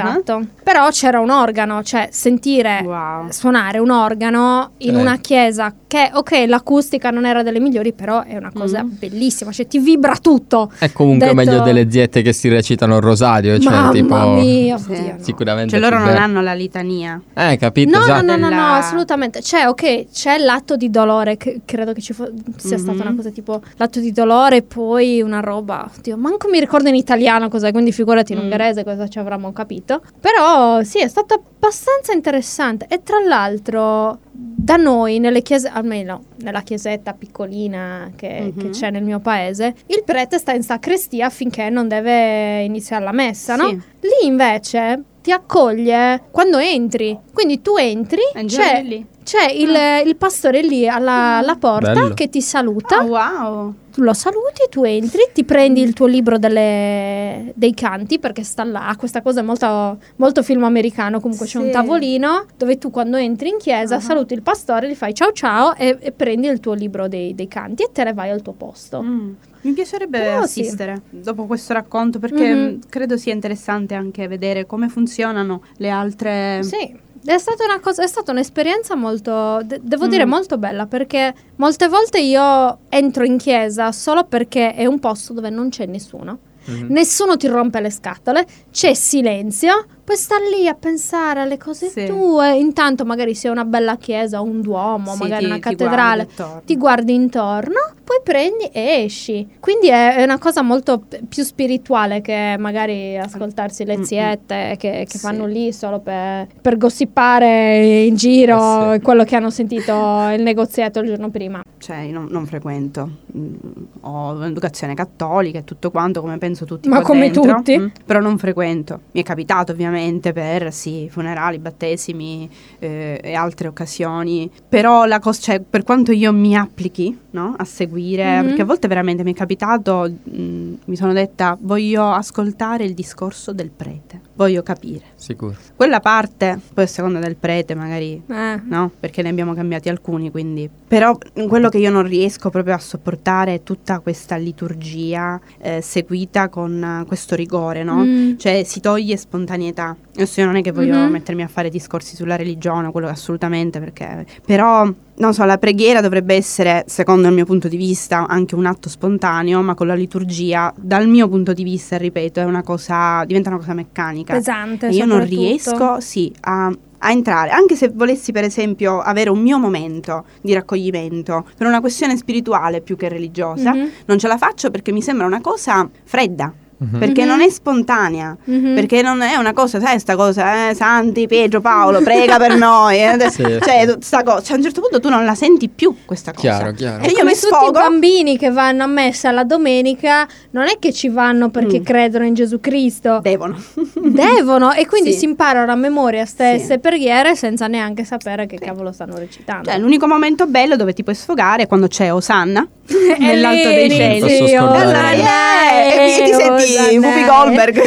Però 0.62 0.88
c'era 0.90 1.20
un 1.20 1.30
organo, 1.30 1.82
cioè 1.82 2.08
sentire 2.10 2.80
Wow. 2.84 3.30
suonare 3.30 3.78
un 3.78 3.90
organo 3.90 4.72
in 4.78 4.96
Eh. 4.96 5.00
una 5.00 5.16
chiesa 5.18 5.72
che, 5.86 6.10
ok, 6.12 6.44
l'acustica 6.46 7.10
non 7.10 7.24
era 7.26 7.42
delle 7.42 7.60
migliori, 7.60 7.92
però 7.92 8.22
è 8.24 8.36
una 8.36 8.50
cosa 8.52 8.82
Mm. 8.82 8.88
bellissima, 8.98 9.52
cioè 9.52 9.66
ti 9.66 9.78
vibra 9.78 10.16
tutto. 10.16 10.70
È 10.78 10.90
comunque 10.92 11.26
Detto- 11.28 11.36
meglio 11.36 11.60
delle 11.62 11.90
ziette 11.90 12.22
che 12.22 12.32
si 12.32 12.48
recitano 12.48 12.96
il 12.96 13.02
rosario, 13.02 13.58
cioè 13.58 13.72
Mamma 13.72 13.90
tipo... 13.92 14.16
mia, 14.32 14.74
oddio, 14.76 14.96
no. 15.12 15.16
Sicuramente 15.20 15.70
Cioè 15.70 15.80
loro 15.80 15.96
non 15.98 16.06
bello. 16.06 16.18
hanno 16.18 16.40
la 16.42 16.54
litania. 16.54 17.20
Eh, 17.34 17.56
capito, 17.58 17.90
No, 17.90 17.98
no, 17.98 18.04
esatto. 18.04 18.24
no, 18.24 18.32
no, 18.32 18.38
no, 18.42 18.48
Della- 18.48 18.72
assolutamente. 18.76 19.40
C'è, 19.40 19.66
ok, 19.68 20.06
c'è 20.10 20.38
l'atto 20.38 20.76
di 20.76 20.90
dolore, 20.90 21.36
che 21.36 21.60
credo 21.64 21.92
che 21.92 22.00
ci 22.00 22.12
fo- 22.12 22.30
sia 22.56 22.78
stata 22.78 22.92
Mhm. 22.94 23.00
una 23.06 23.14
cosa 23.14 23.30
tipo 23.30 23.60
l'atto 23.76 24.00
di 24.00 24.10
dolore 24.12 24.56
e 24.56 24.62
poi 24.62 25.20
una 25.22 25.40
roba, 25.40 25.88
oddio, 25.96 26.16
manco 26.16 26.48
mi 26.48 26.58
ricordo 26.58 26.88
in 26.88 26.94
italiano 26.96 27.48
cos'è, 27.48 27.70
quindi 27.72 27.92
figurati 27.92 28.32
in 28.32 28.38
Mm. 28.38 28.42
ungherese 28.42 28.84
cosa 28.84 29.06
ci 29.08 29.18
avremmo 29.18 29.52
capito. 29.52 29.83
Però 30.20 30.82
sì, 30.82 30.98
è 31.00 31.08
stato 31.08 31.34
abbastanza 31.34 32.12
interessante 32.12 32.86
e 32.88 33.02
tra 33.02 33.18
l'altro 33.20 34.18
da 34.32 34.76
noi 34.76 35.18
nelle 35.18 35.42
chiese, 35.42 35.68
almeno 35.68 36.22
nella 36.42 36.62
chiesetta 36.62 37.12
piccolina 37.12 38.10
che, 38.16 38.52
Mhm. 38.54 38.58
che 38.58 38.68
c'è 38.70 38.90
nel 38.90 39.02
mio 39.02 39.18
paese, 39.20 39.74
il 39.88 40.02
prete 40.04 40.38
sta 40.38 40.52
in 40.52 40.62
sacrestia 40.62 41.28
finché 41.30 41.68
non 41.68 41.86
deve 41.88 42.62
iniziare 42.62 43.04
la 43.04 43.12
messa, 43.12 43.56
no? 43.56 43.68
Sì. 43.68 43.74
Lì 44.00 44.26
invece 44.26 45.02
ti 45.22 45.32
accoglie 45.32 46.22
quando 46.30 46.58
entri. 46.58 47.18
Quindi 47.32 47.62
tu 47.62 47.76
entri, 47.76 48.20
c'è. 48.46 48.82
C'è 49.24 49.50
il, 49.50 50.06
il 50.06 50.16
pastore 50.16 50.62
lì 50.62 50.86
alla, 50.88 51.38
alla 51.38 51.56
porta 51.56 51.92
Bello. 51.92 52.14
che 52.14 52.28
ti 52.28 52.40
saluta. 52.42 52.98
Ah, 52.98 53.04
wow. 53.50 53.74
Tu 53.92 54.02
lo 54.02 54.12
saluti, 54.12 54.66
tu 54.70 54.82
entri, 54.84 55.20
ti 55.32 55.44
prendi 55.44 55.80
il 55.80 55.92
tuo 55.92 56.06
libro 56.06 56.36
delle- 56.36 57.52
dei 57.54 57.74
canti 57.74 58.18
perché 58.18 58.42
sta 58.42 58.64
là. 58.64 58.94
Questa 58.98 59.22
cosa 59.22 59.40
è 59.40 59.42
molto, 59.42 59.98
molto 60.16 60.42
film 60.42 60.64
americano. 60.64 61.20
Comunque 61.20 61.46
c'è 61.46 61.58
Sì. 61.58 61.64
un 61.64 61.70
tavolino 61.70 62.46
dove 62.56 62.76
tu 62.78 62.90
quando 62.90 63.16
entri 63.16 63.48
in 63.50 63.56
chiesa 63.58 63.96
Ah. 63.96 64.00
saluti 64.00 64.34
il 64.34 64.42
pastore, 64.42 64.88
gli 64.90 64.94
fai 64.94 65.14
ciao 65.14 65.32
ciao 65.32 65.74
e, 65.76 65.96
e 66.00 66.12
prendi 66.12 66.48
il 66.48 66.60
tuo 66.60 66.72
libro 66.74 67.06
dei, 67.08 67.34
dei 67.34 67.46
canti 67.48 67.84
e 67.84 67.90
te 67.92 68.02
ne 68.04 68.12
vai 68.12 68.30
al 68.30 68.42
tuo 68.42 68.52
posto. 68.52 69.00
Mm. 69.02 69.30
Mi 69.62 69.72
piacerebbe 69.72 70.18
Però 70.18 70.44
sì. 70.44 70.60
assistere 70.60 71.00
dopo 71.08 71.46
questo 71.46 71.72
racconto 71.72 72.18
perché 72.18 72.52
Mhm. 72.54 72.62
mh, 72.64 72.78
credo 72.90 73.16
sia 73.16 73.32
interessante 73.32 73.94
anche 73.94 74.26
vedere 74.28 74.66
come 74.66 74.88
funzionano 74.88 75.62
le 75.76 75.88
altre... 75.88 76.58
Sì, 76.62 76.94
è 77.24 77.38
stata, 77.38 77.64
una 77.64 77.80
cosa, 77.80 78.02
è 78.02 78.06
stata 78.06 78.30
un'esperienza 78.32 78.94
molto, 78.94 79.60
de- 79.64 79.80
devo 79.82 80.06
Mm. 80.06 80.08
dire 80.08 80.24
molto 80.24 80.58
bella 80.58 80.86
perché 80.86 81.34
molte 81.56 81.88
volte 81.88 82.20
io 82.20 82.78
entro 82.88 83.24
in 83.24 83.38
chiesa 83.38 83.92
solo 83.92 84.24
perché 84.24 84.74
è 84.74 84.86
un 84.86 84.98
posto 84.98 85.32
dove 85.32 85.50
non 85.50 85.68
c'è 85.70 85.86
nessuno. 85.86 86.38
Mhm. 86.66 86.86
Nessuno 86.90 87.36
ti 87.36 87.46
rompe 87.46 87.80
le 87.80 87.90
scatole, 87.90 88.46
c'è 88.70 88.94
silenzio, 88.94 89.84
puoi 90.04 90.16
stare 90.16 90.48
lì 90.50 90.68
a 90.68 90.74
pensare 90.74 91.40
alle 91.40 91.56
cose 91.56 91.88
Sì. 91.88 92.04
tue. 92.06 92.54
Intanto 92.56 93.04
magari 93.04 93.34
sia 93.34 93.50
una 93.50 93.64
bella 93.64 93.96
chiesa, 93.96 94.40
un 94.40 94.60
duomo, 94.60 95.12
Sì, 95.12 95.18
magari 95.22 95.44
ti- 95.44 95.50
una 95.50 95.54
ti 95.58 95.60
guardi 95.60 95.76
cattedrale, 95.76 96.28
ti 96.64 96.76
guardi 96.76 97.14
intorno, 97.14 97.80
poi 98.04 98.18
prendi 98.22 98.64
e 98.72 99.04
esci. 99.04 99.48
Quindi 99.60 99.88
è, 99.88 100.16
è 100.16 100.22
una 100.22 100.38
cosa 100.38 100.62
molto 100.62 100.98
p- 101.00 101.20
più 101.26 101.42
spirituale 101.42 102.20
che 102.20 102.56
magari 102.58 103.16
ascoltarsi 103.16 103.84
le 103.84 103.96
Mm-mm. 103.96 104.04
ziette 104.04 104.76
che, 104.78 105.04
che 105.08 105.18
Sì. 105.18 105.18
fanno 105.18 105.46
lì 105.46 105.72
solo 105.72 106.00
per, 106.00 106.46
per 106.60 106.76
gossipare 106.76 108.02
in 108.04 108.14
giro 108.14 108.92
Eh 108.92 109.00
quello 109.00 109.24
che 109.24 109.36
hanno 109.36 109.50
sentito 109.50 109.92
il 110.36 110.42
negoziato 110.42 111.00
il 111.00 111.06
giorno 111.06 111.30
prima. 111.30 111.62
Cioè, 111.78 111.98
io 112.00 112.12
non, 112.12 112.26
non 112.30 112.46
frequento. 112.46 113.08
Mm, 113.36 113.54
ho 114.02 114.32
un'educazione 114.32 114.94
cattolica 114.94 115.58
e 115.58 115.64
tutto 115.64 115.90
quanto, 115.90 116.20
come 116.20 116.38
penso 116.38 116.64
tutti. 116.64 116.88
Ma 116.88 117.00
come 117.00 117.30
dentro. 117.30 117.54
tutti? 117.56 117.78
Mm, 117.78 117.86
però 118.04 118.20
non 118.20 118.36
frequento. 118.38 119.00
Mi 119.12 119.20
è 119.22 119.24
capitato 119.24 119.72
ovviamente 119.72 119.92
per, 120.32 120.72
sì, 120.72 121.08
funerali, 121.10 121.58
battesimi 121.58 122.48
eh, 122.78 123.20
e 123.22 123.34
altre 123.34 123.68
occasioni. 123.68 124.50
Però 124.68 125.04
la 125.04 125.18
cosa, 125.18 125.40
cioè, 125.40 125.60
per 125.60 125.82
quanto 125.82 126.12
io 126.12 126.32
mi 126.32 126.56
applichi, 126.56 127.16
no, 127.30 127.54
a 127.56 127.64
seguire, 127.64 128.40
Mhm. 128.40 128.46
perché 128.46 128.62
a 128.62 128.64
volte 128.64 128.88
veramente 128.88 129.22
mi 129.24 129.32
è 129.32 129.36
capitato, 129.36 130.10
mm, 130.30 130.74
mi 130.84 130.96
sono 130.96 131.12
detta, 131.12 131.56
voglio 131.60 132.04
ascoltare 132.10 132.84
il 132.84 132.94
discorso 132.94 133.52
del 133.52 133.70
prete, 133.70 134.20
voglio 134.34 134.62
capire. 134.62 135.02
Sicuro. 135.16 135.54
Quella 135.76 136.00
parte, 136.00 136.58
poi 136.72 136.84
a 136.84 136.86
seconda 136.86 137.18
del 137.18 137.36
prete 137.36 137.74
magari 137.74 138.22
Eh. 138.28 138.60
no? 138.64 138.90
Perché 139.00 139.22
ne 139.22 139.28
abbiamo 139.30 139.54
cambiati 139.54 139.88
alcuni, 139.88 140.30
quindi. 140.30 140.68
Però 140.86 141.16
quello 141.48 141.68
che 141.68 141.78
io 141.78 141.90
non 141.90 142.06
riesco 142.06 142.50
proprio 142.50 142.74
a 142.74 142.78
sopportare 142.78 143.54
è 143.54 143.62
tutta 143.62 143.98
questa 144.00 144.36
liturgia 144.36 145.40
eh, 145.58 145.80
seguita 145.80 146.48
con 146.48 147.04
questo 147.06 147.34
rigore, 147.34 147.82
no? 147.82 148.04
Mm. 148.04 148.36
Cioè 148.36 148.62
si 148.64 148.80
toglie 148.80 149.16
spontaneità. 149.16 149.83
Adesso 149.90 150.40
io 150.40 150.46
non 150.46 150.56
è 150.56 150.62
che 150.62 150.70
voglio 150.72 150.96
Mhm. 150.96 151.10
mettermi 151.10 151.42
a 151.42 151.48
fare 151.48 151.68
discorsi 151.68 152.14
sulla 152.16 152.36
religione, 152.36 152.90
quello 152.92 153.08
assolutamente, 153.08 153.80
perché. 153.80 154.24
Però, 154.44 154.88
non 155.16 155.34
so, 155.34 155.44
la 155.44 155.58
preghiera 155.58 156.00
dovrebbe 156.00 156.34
essere, 156.34 156.84
secondo 156.86 157.26
il 157.28 157.34
mio 157.34 157.44
punto 157.44 157.66
di 157.68 157.76
vista, 157.76 158.26
anche 158.28 158.54
un 158.54 158.66
atto 158.66 158.88
spontaneo, 158.88 159.60
ma 159.62 159.74
con 159.74 159.86
la 159.88 159.94
liturgia, 159.94 160.72
dal 160.76 161.08
mio 161.08 161.28
punto 161.28 161.52
di 161.52 161.64
vista, 161.64 161.96
ripeto, 161.96 162.40
è 162.40 162.44
una 162.44 162.62
cosa. 162.62 163.24
diventa 163.24 163.48
una 163.48 163.58
cosa 163.58 163.74
meccanica. 163.74 164.34
Pesante. 164.34 164.88
Io 164.88 165.04
non 165.06 165.24
riesco, 165.24 166.00
sì, 166.00 166.32
a, 166.40 166.72
entrare, 167.06 167.50
anche 167.50 167.76
se 167.76 167.90
volessi 167.92 168.32
per 168.32 168.44
esempio 168.44 168.98
avere 169.00 169.28
un 169.28 169.38
mio 169.40 169.58
momento 169.58 170.24
di 170.40 170.54
raccoglimento 170.54 171.44
per 171.56 171.66
una 171.66 171.80
questione 171.80 172.16
spirituale 172.16 172.80
più 172.80 172.96
che 172.96 173.08
religiosa, 173.10 173.72
Mhm. 173.74 173.88
non 174.06 174.18
ce 174.18 174.26
la 174.26 174.38
faccio 174.38 174.70
perché 174.70 174.90
mi 174.92 175.02
sembra 175.02 175.26
una 175.26 175.40
cosa 175.42 175.86
fredda, 176.04 176.50
Mhm. 176.76 176.98
perché 176.98 177.22
Mhm. 177.22 177.28
non 177.28 177.40
è 177.40 177.48
spontanea. 177.50 178.36
Mhm. 178.44 178.74
Perché 178.74 179.02
non 179.02 179.20
è 179.22 179.36
una 179.36 179.52
cosa, 179.52 179.80
sai, 179.80 179.98
sta 179.98 180.16
cosa, 180.16 180.68
eh, 180.70 180.74
Santi, 180.74 181.26
Pietro, 181.26 181.60
Paolo, 181.60 182.00
prega 182.02 182.36
per 182.38 182.56
noi. 182.58 182.98
eh, 183.02 183.16
Sì, 183.30 183.42
cioè, 183.42 183.86
sì. 183.88 183.94
sta 184.00 184.22
cosa, 184.22 184.42
cioè, 184.42 184.54
a 184.54 184.56
un 184.56 184.62
certo 184.62 184.80
punto 184.80 185.00
tu 185.00 185.08
non 185.08 185.24
la 185.24 185.34
senti 185.34 185.68
più 185.68 185.94
questa 186.04 186.32
cosa. 186.32 186.48
Chiaro, 186.48 186.72
chiaro. 186.72 187.02
E 187.04 187.08
io 187.08 187.14
Come 187.14 187.24
mi 187.32 187.36
tutti 187.38 187.46
sfogo. 187.46 187.68
i 187.68 187.70
bambini 187.72 188.36
che 188.38 188.50
vanno 188.50 188.82
a 188.84 188.86
messa 188.86 189.30
la 189.30 189.44
domenica 189.44 190.26
non 190.50 190.64
è 190.66 190.78
che 190.78 190.92
ci 190.92 191.08
vanno 191.08 191.50
perché 191.50 191.80
Mm. 191.80 191.84
credono 191.84 192.24
in 192.26 192.34
Gesù 192.34 192.60
Cristo. 192.60 193.20
Devono. 193.22 193.56
Devono 194.02 194.72
e 194.72 194.86
quindi 194.86 195.12
Sì. 195.12 195.18
si 195.20 195.24
imparano 195.26 195.72
a 195.72 195.76
memoria 195.76 196.24
stesse 196.26 196.72
Sì. 196.74 196.78
preghiere 196.78 197.34
senza 197.36 197.66
neanche 197.66 198.04
sapere 198.04 198.46
che 198.46 198.56
Sì. 198.58 198.64
cavolo 198.64 198.92
stanno 198.92 199.16
recitando. 199.18 199.70
Cioè, 199.70 199.78
l'unico 199.78 200.06
momento 200.06 200.46
bello 200.46 200.76
dove 200.76 200.92
ti 200.92 201.02
puoi 201.02 201.14
sfogare 201.14 201.62
è 201.62 201.66
quando 201.66 201.86
c'è 201.88 202.12
Osanna 202.12 202.66
E 202.86 203.16
nell'alto 203.18 203.68
lì 203.68 203.74
dei 203.74 203.90
cieli. 203.90 204.20
Scordare. 204.48 204.56
Allora, 204.56 204.98
Osanna, 204.98 205.72
eh, 205.72 206.20
e 206.20 206.24
ti 206.24 206.32
senti 206.34 206.63
Osanna. 206.64 207.06
Whoopi 207.06 207.24
Goldberg. 207.24 207.82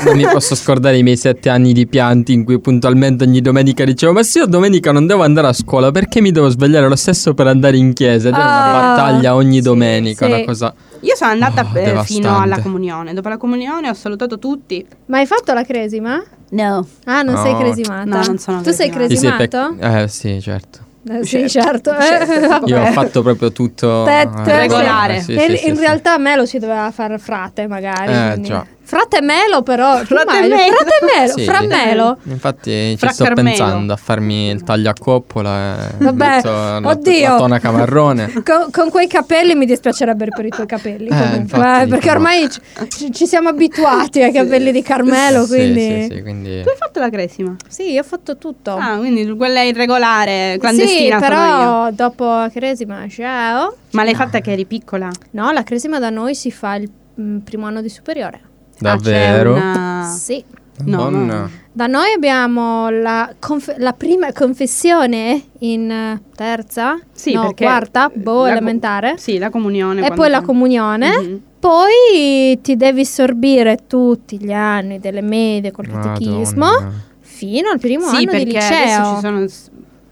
Non 0.04 0.16
mi 0.16 0.26
posso 0.26 0.54
scordare 0.54 0.96
i 0.96 1.02
miei 1.02 1.16
sette 1.16 1.50
anni 1.50 1.72
di 1.74 1.86
pianti 1.86 2.32
in 2.32 2.44
cui 2.44 2.58
puntualmente 2.58 3.24
ogni 3.24 3.40
domenica 3.42 3.84
dicevo 3.84 4.12
Ma 4.12 4.22
se 4.22 4.38
io 4.38 4.46
domenica 4.46 4.92
non 4.92 5.06
devo 5.06 5.22
andare 5.22 5.48
a 5.48 5.52
scuola 5.52 5.90
perché 5.90 6.20
mi 6.22 6.30
devo 6.30 6.48
svegliare 6.48 6.88
lo 6.88 6.96
stesso 6.96 7.34
per 7.34 7.46
andare 7.48 7.76
in 7.76 7.92
chiesa? 7.92 8.28
Ed 8.28 8.34
era 8.34 8.42
una 8.44 8.54
Ah, 8.64 8.94
battaglia 8.94 9.34
ogni 9.34 9.56
sì, 9.56 9.62
domenica, 9.62 10.24
sì. 10.26 10.32
una 10.32 10.44
cosa... 10.44 10.74
Io 11.00 11.14
sono 11.16 11.30
andata 11.32 11.66
Oh, 11.72 11.78
eh, 11.78 12.02
fino 12.04 12.38
alla 12.40 12.60
comunione. 12.60 13.12
Dopo 13.14 13.28
la 13.28 13.36
comunione 13.36 13.88
ho 13.88 13.94
salutato 13.94 14.38
tutti. 14.38 14.84
Ma 15.06 15.18
hai 15.18 15.26
fatto 15.26 15.52
la 15.52 15.64
cresima? 15.64 16.22
No. 16.50 16.86
Ah, 17.04 17.22
non 17.22 17.34
No. 17.34 17.42
sei 17.42 17.56
cresimata? 17.56 18.04
No, 18.04 18.22
non 18.24 18.38
sono 18.38 18.60
Tu 18.62 18.70
sei 18.72 18.88
cresimata. 18.90 19.08
Ti 19.08 19.16
sei 19.16 19.48
cresimato? 19.48 19.76
pec- 19.78 20.04
eh 20.04 20.08
sì, 20.08 20.40
certo. 20.40 20.78
Eh, 21.08 21.24
sì, 21.24 21.48
certo. 21.48 21.94
Certo. 21.98 22.66
Io 22.66 22.80
ho 22.80 22.86
fatto 22.92 23.22
proprio 23.22 23.52
tutto 23.52 24.04
Te- 24.04 24.20
eh, 24.20 24.28
te- 24.44 24.56
regolare. 24.58 25.20
sì, 25.20 25.32
in 25.32 25.56
sì, 25.56 25.68
in 25.68 25.76
sì. 25.76 25.80
realtà 25.80 26.18
Melo 26.18 26.44
si 26.44 26.58
doveva 26.58 26.90
fare 26.90 27.16
frate 27.18 27.66
magari. 27.66 28.12
Eh, 28.12 28.30
quindi- 28.32 28.48
già. 28.48 28.66
Frate 28.90 29.20
Melo 29.22 29.62
però. 29.62 29.98
Frate 30.04 30.36
ormai- 30.36 30.48
Melo. 30.48 30.74
Frate 30.74 30.98
Melo. 31.16 31.32
Sì. 31.38 31.44
Fra 31.44 31.60
Melo. 31.62 32.16
Infatti 32.24 32.96
Fra 32.98 33.08
ci 33.08 33.14
sto 33.14 33.24
Carmelo. 33.24 33.48
pensando 33.48 33.92
a 33.92 33.96
farmi 33.96 34.48
il 34.50 34.64
taglio 34.64 34.90
a 34.90 34.94
coppola 34.98 35.88
e 35.90 35.92
Vabbè, 35.98 36.40
la, 36.42 36.80
oddio. 36.82 37.28
la 37.28 37.36
tonaca 37.36 37.70
marrone. 37.70 38.32
Con, 38.42 38.70
con 38.72 38.90
quei 38.90 39.06
capelli 39.06 39.54
mi 39.54 39.64
dispiacerebbero 39.64 40.32
per 40.34 40.44
i 40.46 40.48
tuoi 40.48 40.66
capelli. 40.66 41.06
Eh, 41.06 41.10
comunque, 41.10 41.36
infatti, 41.38 41.82
eh, 41.84 41.86
perché 41.86 42.10
ormai 42.10 42.48
ci, 42.50 43.12
ci- 43.12 43.26
siamo 43.26 43.48
abituati 43.50 44.22
ai 44.22 44.32
capelli 44.32 44.72
di 44.72 44.82
Carmelo. 44.82 45.44
Sì, 45.44 45.54
Quindi, 45.54 45.80
sì, 46.08 46.08
sì, 46.16 46.22
quindi 46.22 46.62
Tu 46.62 46.68
hai 46.68 46.76
fatto 46.76 46.98
la 46.98 47.10
cresima? 47.10 47.54
Sì, 47.68 47.92
io 47.92 48.00
ho 48.00 48.04
fatto 48.04 48.38
tutto. 48.38 48.72
Ah, 48.74 48.96
quindi 48.96 49.24
quella 49.36 49.62
irregolare, 49.62 50.56
clandestina 50.58 51.18
sì, 51.18 51.22
però 51.22 51.90
dopo 51.92 52.24
la 52.24 52.50
cresima, 52.52 53.06
ciao. 53.08 53.76
Ma 53.92 54.02
l'hai 54.04 54.14
fatta 54.16 54.40
che 54.40 54.50
eri 54.52 54.64
piccola? 54.64 55.08
No, 55.32 55.52
la 55.52 55.62
cresima 55.62 55.98
da 56.00 56.10
noi 56.10 56.34
si 56.34 56.50
fa 56.50 56.74
il 56.74 56.90
mm, 57.20 57.38
primo 57.38 57.66
anno 57.66 57.80
di 57.82 57.88
superiore. 57.88 58.40
Davvero. 58.80 59.54
Ah, 59.56 59.58
una- 59.58 60.04
Sì. 60.18 60.44
No, 60.84 60.96
Madonna. 61.10 61.50
Da 61.72 61.86
noi 61.86 62.12
abbiamo 62.14 62.88
la, 62.88 63.32
conf- 63.38 63.76
la 63.76 63.92
prima 63.92 64.32
confessione 64.32 65.42
in 65.60 65.90
eh, 65.90 66.22
terza, 66.34 66.98
Sì, 67.12 67.34
no, 67.34 67.42
perché 67.42 67.64
quarta, 67.64 68.10
boh, 68.12 68.44
la 68.44 68.48
co- 68.48 68.56
elementare. 68.56 69.14
Sì, 69.18 69.36
la 69.38 69.50
comunione. 69.50 70.06
E 70.06 70.10
poi 70.12 70.30
la 70.30 70.40
comunione. 70.40 71.10
Mhm. 71.18 71.40
Poi 71.60 72.58
ti 72.62 72.76
devi 72.76 73.04
sorbire 73.04 73.80
tutti 73.86 74.38
gli 74.38 74.52
anni 74.52 74.98
delle 74.98 75.20
medie 75.20 75.70
col 75.70 75.86
catechismo 75.88 76.64
Madonna. 76.64 76.92
fino 77.20 77.68
al 77.68 77.78
primo 77.78 78.06
Sì, 78.08 78.16
anno 78.16 78.32
di 78.32 78.44
perché 78.50 78.56
adesso 78.58 79.00
liceo. 79.00 79.14
ci 79.14 79.20
sono... 79.20 79.46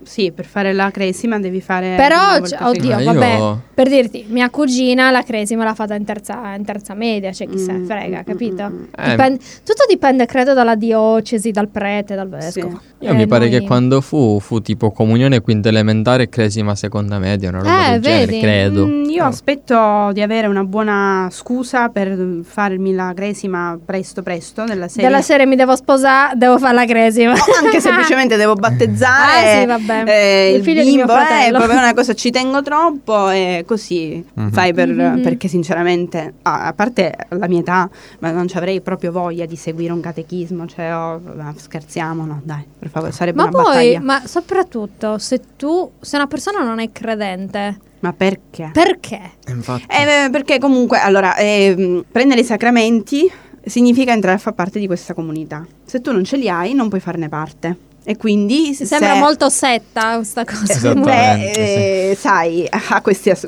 Sì, 0.08 0.32
per 0.32 0.46
fare 0.46 0.72
la 0.72 0.90
cresima 0.90 1.38
devi 1.38 1.60
fare... 1.60 1.94
Però, 1.96 2.40
cioè, 2.42 2.62
oddio, 2.66 2.94
Ma 2.94 3.00
io- 3.02 3.12
vabbè, 3.12 3.56
per 3.74 3.88
dirti, 3.90 4.24
mia 4.28 4.48
cugina 4.48 5.10
la 5.10 5.22
cresima 5.22 5.64
l'ha 5.64 5.74
fatta 5.74 5.94
in 5.94 6.04
terza, 6.06 6.54
in 6.56 6.64
terza 6.64 6.94
media, 6.94 7.30
cioè 7.30 7.46
chi 7.46 7.58
se 7.58 7.72
ne 7.72 7.78
Mm, 7.80 7.84
frega, 7.84 8.18
mm, 8.20 8.22
capito? 8.24 8.62
mm, 8.70 8.74
mm. 8.74 8.84
Eh. 8.96 9.08
Dipen- 9.10 9.36
tutto 9.38 9.84
dipende, 9.86 10.24
credo, 10.24 10.54
dalla 10.54 10.76
diocesi, 10.76 11.50
dal 11.50 11.68
prete, 11.68 12.14
dal 12.14 12.28
vescovo. 12.28 12.80
Io 13.00 13.10
Eh, 13.10 13.14
mi 13.14 13.26
pare 13.26 13.48
noi- 13.50 13.60
che 13.60 13.66
quando 13.66 14.00
fu, 14.00 14.38
fu 14.40 14.60
tipo 14.62 14.90
comunione 14.92 15.40
quinta 15.42 15.68
elementare 15.68 16.22
e 16.24 16.28
cresima 16.30 16.74
seconda 16.74 17.18
media, 17.18 17.50
una 17.50 17.58
roba 17.58 17.86
Eh, 17.86 17.90
del 17.92 18.00
genere, 18.00 18.26
vedi? 18.26 18.40
credo. 18.40 18.86
Mm, 18.86 19.04
io 19.10 19.24
Oh. 19.24 19.26
aspetto 19.26 20.10
di 20.14 20.22
avere 20.22 20.46
una 20.46 20.64
buona 20.64 21.28
scusa 21.30 21.90
per 21.90 22.16
farmi 22.44 22.94
la 22.94 23.12
cresima 23.14 23.78
presto 23.84 24.22
presto 24.22 24.64
della 24.64 24.88
serie. 24.88 25.06
Della 25.08 25.20
serie 25.22 25.44
mi 25.44 25.54
devo 25.56 25.76
sposare, 25.76 26.34
devo 26.36 26.58
fare 26.58 26.74
la 26.74 26.86
cresima. 26.86 27.32
Anche 27.62 27.78
semplicemente 27.80 28.36
devo 28.36 28.54
battezzare 28.54 29.56
Ah, 29.56 29.60
sì, 29.60 29.66
vabbè. 29.66 29.97
Eh, 30.06 30.50
Il 30.50 30.56
il, 30.58 30.62
figlio 30.62 30.82
di 30.82 30.90
mio 30.94 31.04
bimbo, 31.06 31.12
è 31.12 31.24
fratello. 31.24 31.58
proprio 31.58 31.78
una 31.78 31.94
cosa 31.94 32.14
ci 32.14 32.30
tengo 32.30 32.62
troppo 32.62 33.28
e 33.30 33.64
così, 33.66 34.24
Mhm. 34.34 34.52
sai, 34.52 34.72
per- 34.74 34.88
Mhm. 34.88 35.22
perché 35.22 35.48
sinceramente, 35.48 36.34
ah, 36.42 36.66
a 36.66 36.72
parte 36.72 37.14
la 37.30 37.48
mia 37.48 37.60
età, 37.60 37.88
ma 38.20 38.30
non 38.30 38.46
ci 38.48 38.56
avrei 38.56 38.80
proprio 38.80 39.12
voglia 39.12 39.46
di 39.46 39.56
seguire 39.56 39.92
un 39.92 40.00
catechismo, 40.00 40.66
cioè, 40.66 40.94
oh, 40.94 41.20
scherziamo, 41.56 42.24
no, 42.24 42.40
dai, 42.44 42.64
per 42.78 42.88
favore, 42.90 43.12
sarebbe 43.12 43.38
Ma 43.42 43.48
una 43.48 43.52
poi, 43.52 43.64
battaglia. 43.64 44.00
ma 44.00 44.22
soprattutto, 44.26 45.18
se 45.18 45.40
tu, 45.56 45.90
se 46.00 46.16
una 46.16 46.26
persona 46.26 46.62
non 46.62 46.78
è 46.80 46.90
credente, 46.92 47.78
Ma 48.00 48.12
perché? 48.12 48.70
perché? 48.72 49.20
Infatti. 49.48 49.84
Eh, 49.88 50.30
perché 50.30 50.58
comunque, 50.58 50.98
allora, 50.98 51.36
ehm, 51.36 52.04
prendere 52.10 52.40
i 52.40 52.44
sacramenti 52.44 53.28
significa 53.64 54.12
entrare 54.12 54.36
a 54.36 54.40
far 54.40 54.54
parte 54.54 54.78
di 54.78 54.86
questa 54.86 55.14
comunità. 55.14 55.66
Se 55.84 56.00
tu 56.00 56.12
non 56.12 56.24
ce 56.24 56.36
li 56.36 56.48
hai, 56.48 56.74
non 56.74 56.88
puoi 56.88 57.00
farne 57.00 57.28
parte. 57.28 57.76
E 58.08 58.16
quindi 58.16 58.72
se 58.72 58.86
sembra 58.86 59.16
molto 59.16 59.50
setta 59.50 60.14
questa 60.16 60.42
cosa. 60.46 60.94
Beh, 60.94 61.50
eh, 62.12 62.16
sai, 62.18 62.66
ha 62.70 63.02
questi 63.02 63.28
as- 63.28 63.46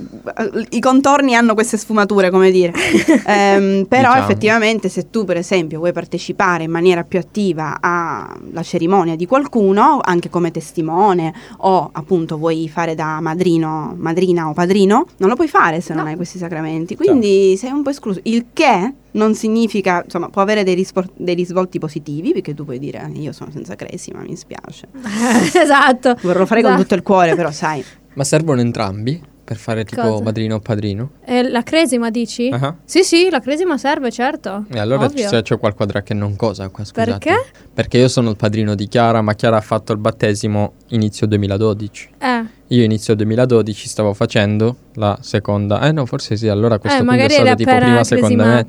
i 0.68 0.80
contorni 0.80 1.34
hanno 1.34 1.54
queste 1.54 1.78
sfumature, 1.78 2.28
come 2.28 2.50
dire. 2.50 2.74
Ehm, 3.30 3.86
però 3.88 4.08
Diciamo. 4.10 4.22
effettivamente 4.22 4.88
se 4.90 5.08
tu 5.08 5.24
per 5.24 5.38
esempio 5.38 5.78
vuoi 5.78 5.92
partecipare 5.92 6.64
in 6.64 6.70
maniera 6.70 7.04
più 7.04 7.18
attiva 7.18 7.78
alla 7.80 8.62
cerimonia 8.62 9.16
di 9.16 9.24
qualcuno, 9.26 9.98
anche 10.02 10.28
come 10.28 10.50
testimone 10.50 11.32
o 11.58 11.88
appunto 11.90 12.36
vuoi 12.36 12.68
fare 12.68 12.94
da 12.94 13.18
madrino, 13.20 13.94
madrina 13.96 14.48
o 14.48 14.52
padrino, 14.52 15.06
non 15.18 15.30
lo 15.30 15.36
puoi 15.36 15.48
fare 15.48 15.80
se 15.80 15.94
non 15.94 16.04
No. 16.04 16.10
hai 16.10 16.16
questi 16.16 16.36
sacramenti. 16.36 16.96
Quindi 16.96 17.56
sei 17.56 17.70
un 17.70 17.82
po' 17.82 17.90
escluso. 17.90 18.20
Il 18.24 18.46
che 18.52 18.92
non 19.12 19.34
significa, 19.34 20.02
insomma, 20.04 20.28
può 20.28 20.42
avere 20.42 20.62
dei, 20.64 20.74
rispor- 20.74 21.10
dei 21.16 21.34
risvolti 21.34 21.78
positivi, 21.78 22.32
perché 22.32 22.54
tu 22.54 22.64
puoi 22.64 22.78
dire 22.78 23.10
io 23.14 23.32
sono 23.32 23.50
senza 23.50 23.74
cresima, 23.74 24.20
mi 24.20 24.36
spiace. 24.36 24.88
esatto. 25.54 26.16
Vorrò 26.22 26.44
fare 26.46 26.60
con 26.62 26.70
Esatto. 26.70 26.82
tutto 26.82 26.94
il 26.94 27.02
cuore, 27.02 27.34
però 27.34 27.50
sai. 27.50 27.84
Ma 28.14 28.24
servono 28.24 28.60
entrambi 28.60 29.22
per 29.44 29.56
fare 29.58 29.84
tipo 29.84 30.00
Cosa? 30.02 30.22
padrino 30.22 30.56
o 30.56 30.60
padrino? 30.60 31.10
Eh, 31.24 31.48
la 31.48 31.62
cresima 31.64 32.10
dici? 32.10 32.48
Ah. 32.50 32.76
Sì, 32.84 33.02
sì, 33.02 33.28
la 33.30 33.40
cresima 33.40 33.76
serve, 33.78 34.10
certo. 34.12 34.64
E 34.72 34.78
allora 34.78 35.06
Ovvio. 35.06 35.28
c'è, 35.28 35.42
c'è 35.42 35.58
qualquadra 35.58 36.02
che 36.02 36.14
non 36.14 36.36
cosa 36.36 36.68
qua, 36.68 36.84
scusate. 36.84 37.10
Perché? 37.18 37.34
Perché 37.74 37.98
io 37.98 38.06
sono 38.08 38.30
il 38.30 38.36
padrino 38.36 38.74
di 38.76 38.86
Chiara, 38.86 39.22
ma 39.22 39.34
Chiara 39.34 39.56
ha 39.56 39.60
fatto 39.60 39.92
il 39.92 39.98
battesimo 39.98 40.74
inizio 40.88 41.26
2012. 41.26 42.10
Eh, 42.18 42.44
Io 42.68 42.84
inizio 42.84 43.14
2012 43.16 43.88
stavo 43.88 44.12
facendo 44.14 44.76
la 44.94 45.18
seconda. 45.20 45.80
Eh 45.80 45.90
no, 45.92 46.06
forse 46.06 46.36
sì, 46.36 46.46
allora 46.46 46.78
questo 46.78 47.02
eh 47.02 47.04
punto 47.04 47.22
è 47.24 47.28
stato 47.28 47.54
tipo 47.56 47.76
prima 47.76 48.04
seconda 48.04 48.44
me. 48.44 48.66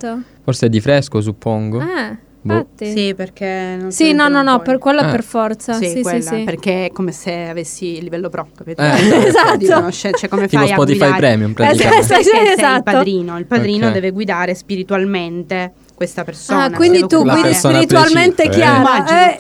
Forse 0.52 0.66
è 0.66 0.70
di 0.70 0.82
fresco, 0.82 1.22
suppongo. 1.22 1.80
Eh, 1.80 2.18
Boh. 2.42 2.54
infatti. 2.54 2.92
Sì, 2.92 3.14
perché 3.16 3.78
non 3.80 3.90
Sì, 3.92 4.08
si 4.08 4.14
no, 4.14 4.28
no, 4.28 4.42
no, 4.42 4.60
per 4.60 4.80
quello 4.80 5.00
Eh. 5.02 5.06
per 5.12 5.24
forza. 5.24 5.74
Sì, 5.76 5.86
Sì, 5.86 5.92
sì, 5.98 6.02
quella, 6.02 6.20
sì. 6.20 6.44
perché 6.44 6.86
è 6.88 6.92
come 6.92 7.14
se 7.14 7.48
avessi 7.48 7.98
il 7.98 8.04
livello 8.04 8.28
pro, 8.28 8.48
capito? 8.54 8.82
Eh, 8.82 9.28
esatto. 9.28 9.56
Di 9.56 9.68
conoscenza, 9.68 10.18
cioè 10.18 10.28
come 10.30 10.48
Tipo 10.50 10.62
fai 10.64 10.72
a 10.72 10.74
Spotify 10.74 10.98
guidare? 10.98 11.20
Premium, 11.20 11.52
Eh, 11.52 11.54
praticamente. 11.54 12.02
sì, 12.04 12.08
perché 12.10 12.24
Sì, 12.24 12.30
sei 12.32 12.42
il 12.44 12.52
esatto. 12.52 12.82
padrino, 12.84 13.38
il 13.38 13.46
padrino 13.46 13.88
Ok. 13.88 13.94
deve 13.94 14.12
guidare 14.12 14.54
spiritualmente 14.56 15.72
questa 15.96 16.24
persona. 16.26 16.64
Ah, 16.66 16.72
quindi 16.72 17.08
tu 17.08 17.24
guidi 17.24 17.54
spiritualmente 17.54 18.44
eh. 18.44 18.50
chiara. 18.50 18.80
Immagino. 18.98 19.20
Eh, 19.20 19.38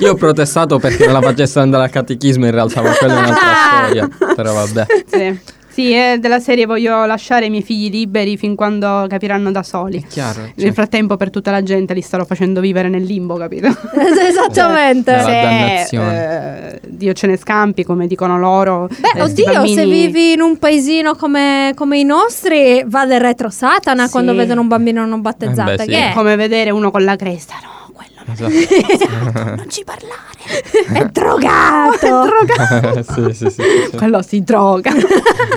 Io 0.00 0.12
ho 0.12 0.14
protestato 0.14 0.78
perché 0.78 1.04
non 1.06 1.14
la 1.14 1.22
facesse 1.22 1.58
andare 1.58 1.84
al 1.84 1.90
catechismo 1.90 2.44
in 2.44 2.52
realtà, 2.52 2.80
ma 2.82 2.90
quella 2.92 3.14
è 3.14 3.18
un'altra 3.18 3.52
storia. 3.72 4.08
Però 4.36 4.52
vabbè. 4.52 4.86
Sì. 5.06 5.40
Sì, 5.74 5.92
è 5.92 6.18
della 6.20 6.38
serie 6.40 6.66
voglio 6.66 7.04
lasciare 7.04 7.46
i 7.46 7.50
miei 7.50 7.62
figli 7.62 7.90
liberi 7.90 8.36
fin 8.36 8.54
quando 8.54 9.06
capiranno 9.08 9.50
da 9.50 9.62
soli. 9.62 9.98
È 9.98 10.06
chiaro. 10.06 10.42
cioè, 10.42 10.52
Nel 10.54 10.72
frattempo 10.72 11.16
per 11.16 11.30
tutta 11.30 11.50
la 11.50 11.62
gente 11.62 11.92
li 11.94 12.00
starò 12.00 12.24
facendo 12.24 12.60
vivere 12.60 12.88
nel 12.88 13.02
limbo, 13.02 13.34
capito? 13.34 13.66
Esattamente. 14.28 15.10
La 15.12 15.22
Se, 15.24 15.30
dannazione. 15.32 16.72
eh, 16.74 16.80
Dio 16.86 17.12
ce 17.12 17.26
ne 17.26 17.36
scampi, 17.36 17.84
come 17.84 18.06
dicono 18.06 18.38
loro. 18.38 18.88
Beh, 18.88 19.18
eh, 19.18 19.22
oddio, 19.22 19.44
se 19.46 19.52
bambini- 19.52 19.90
vivi 19.90 20.32
in 20.32 20.40
un 20.40 20.58
paesino 20.58 21.14
come, 21.14 21.72
come 21.74 21.98
i 21.98 22.04
nostri, 22.04 22.84
va 22.86 23.04
del 23.06 23.20
retro 23.20 23.50
Satana 23.50 24.04
Sì. 24.06 24.10
quando 24.12 24.34
vedono 24.34 24.60
un 24.60 24.68
bambino 24.68 25.04
non 25.04 25.20
battezzato. 25.20 25.70
Eh 25.72 25.76
beh, 25.76 25.82
sì. 25.82 25.88
Che 25.90 26.10
è? 26.10 26.12
come 26.14 26.36
vedere 26.36 26.70
uno 26.70 26.90
con 26.90 27.02
la 27.04 27.16
cresta, 27.16 27.54
no, 27.62 27.83
non, 28.26 28.52
Esatto. 28.52 29.54
non 29.56 29.64
ci 29.68 29.84
parlare. 29.84 30.32
È 30.92 31.04
drogato. 31.10 32.28
sì, 33.14 33.22
sì, 33.32 33.32
sì, 33.32 33.50
sì, 33.50 33.62
sì. 33.90 33.96
Quello 33.96 34.22
si 34.22 34.42
droga. 34.42 34.90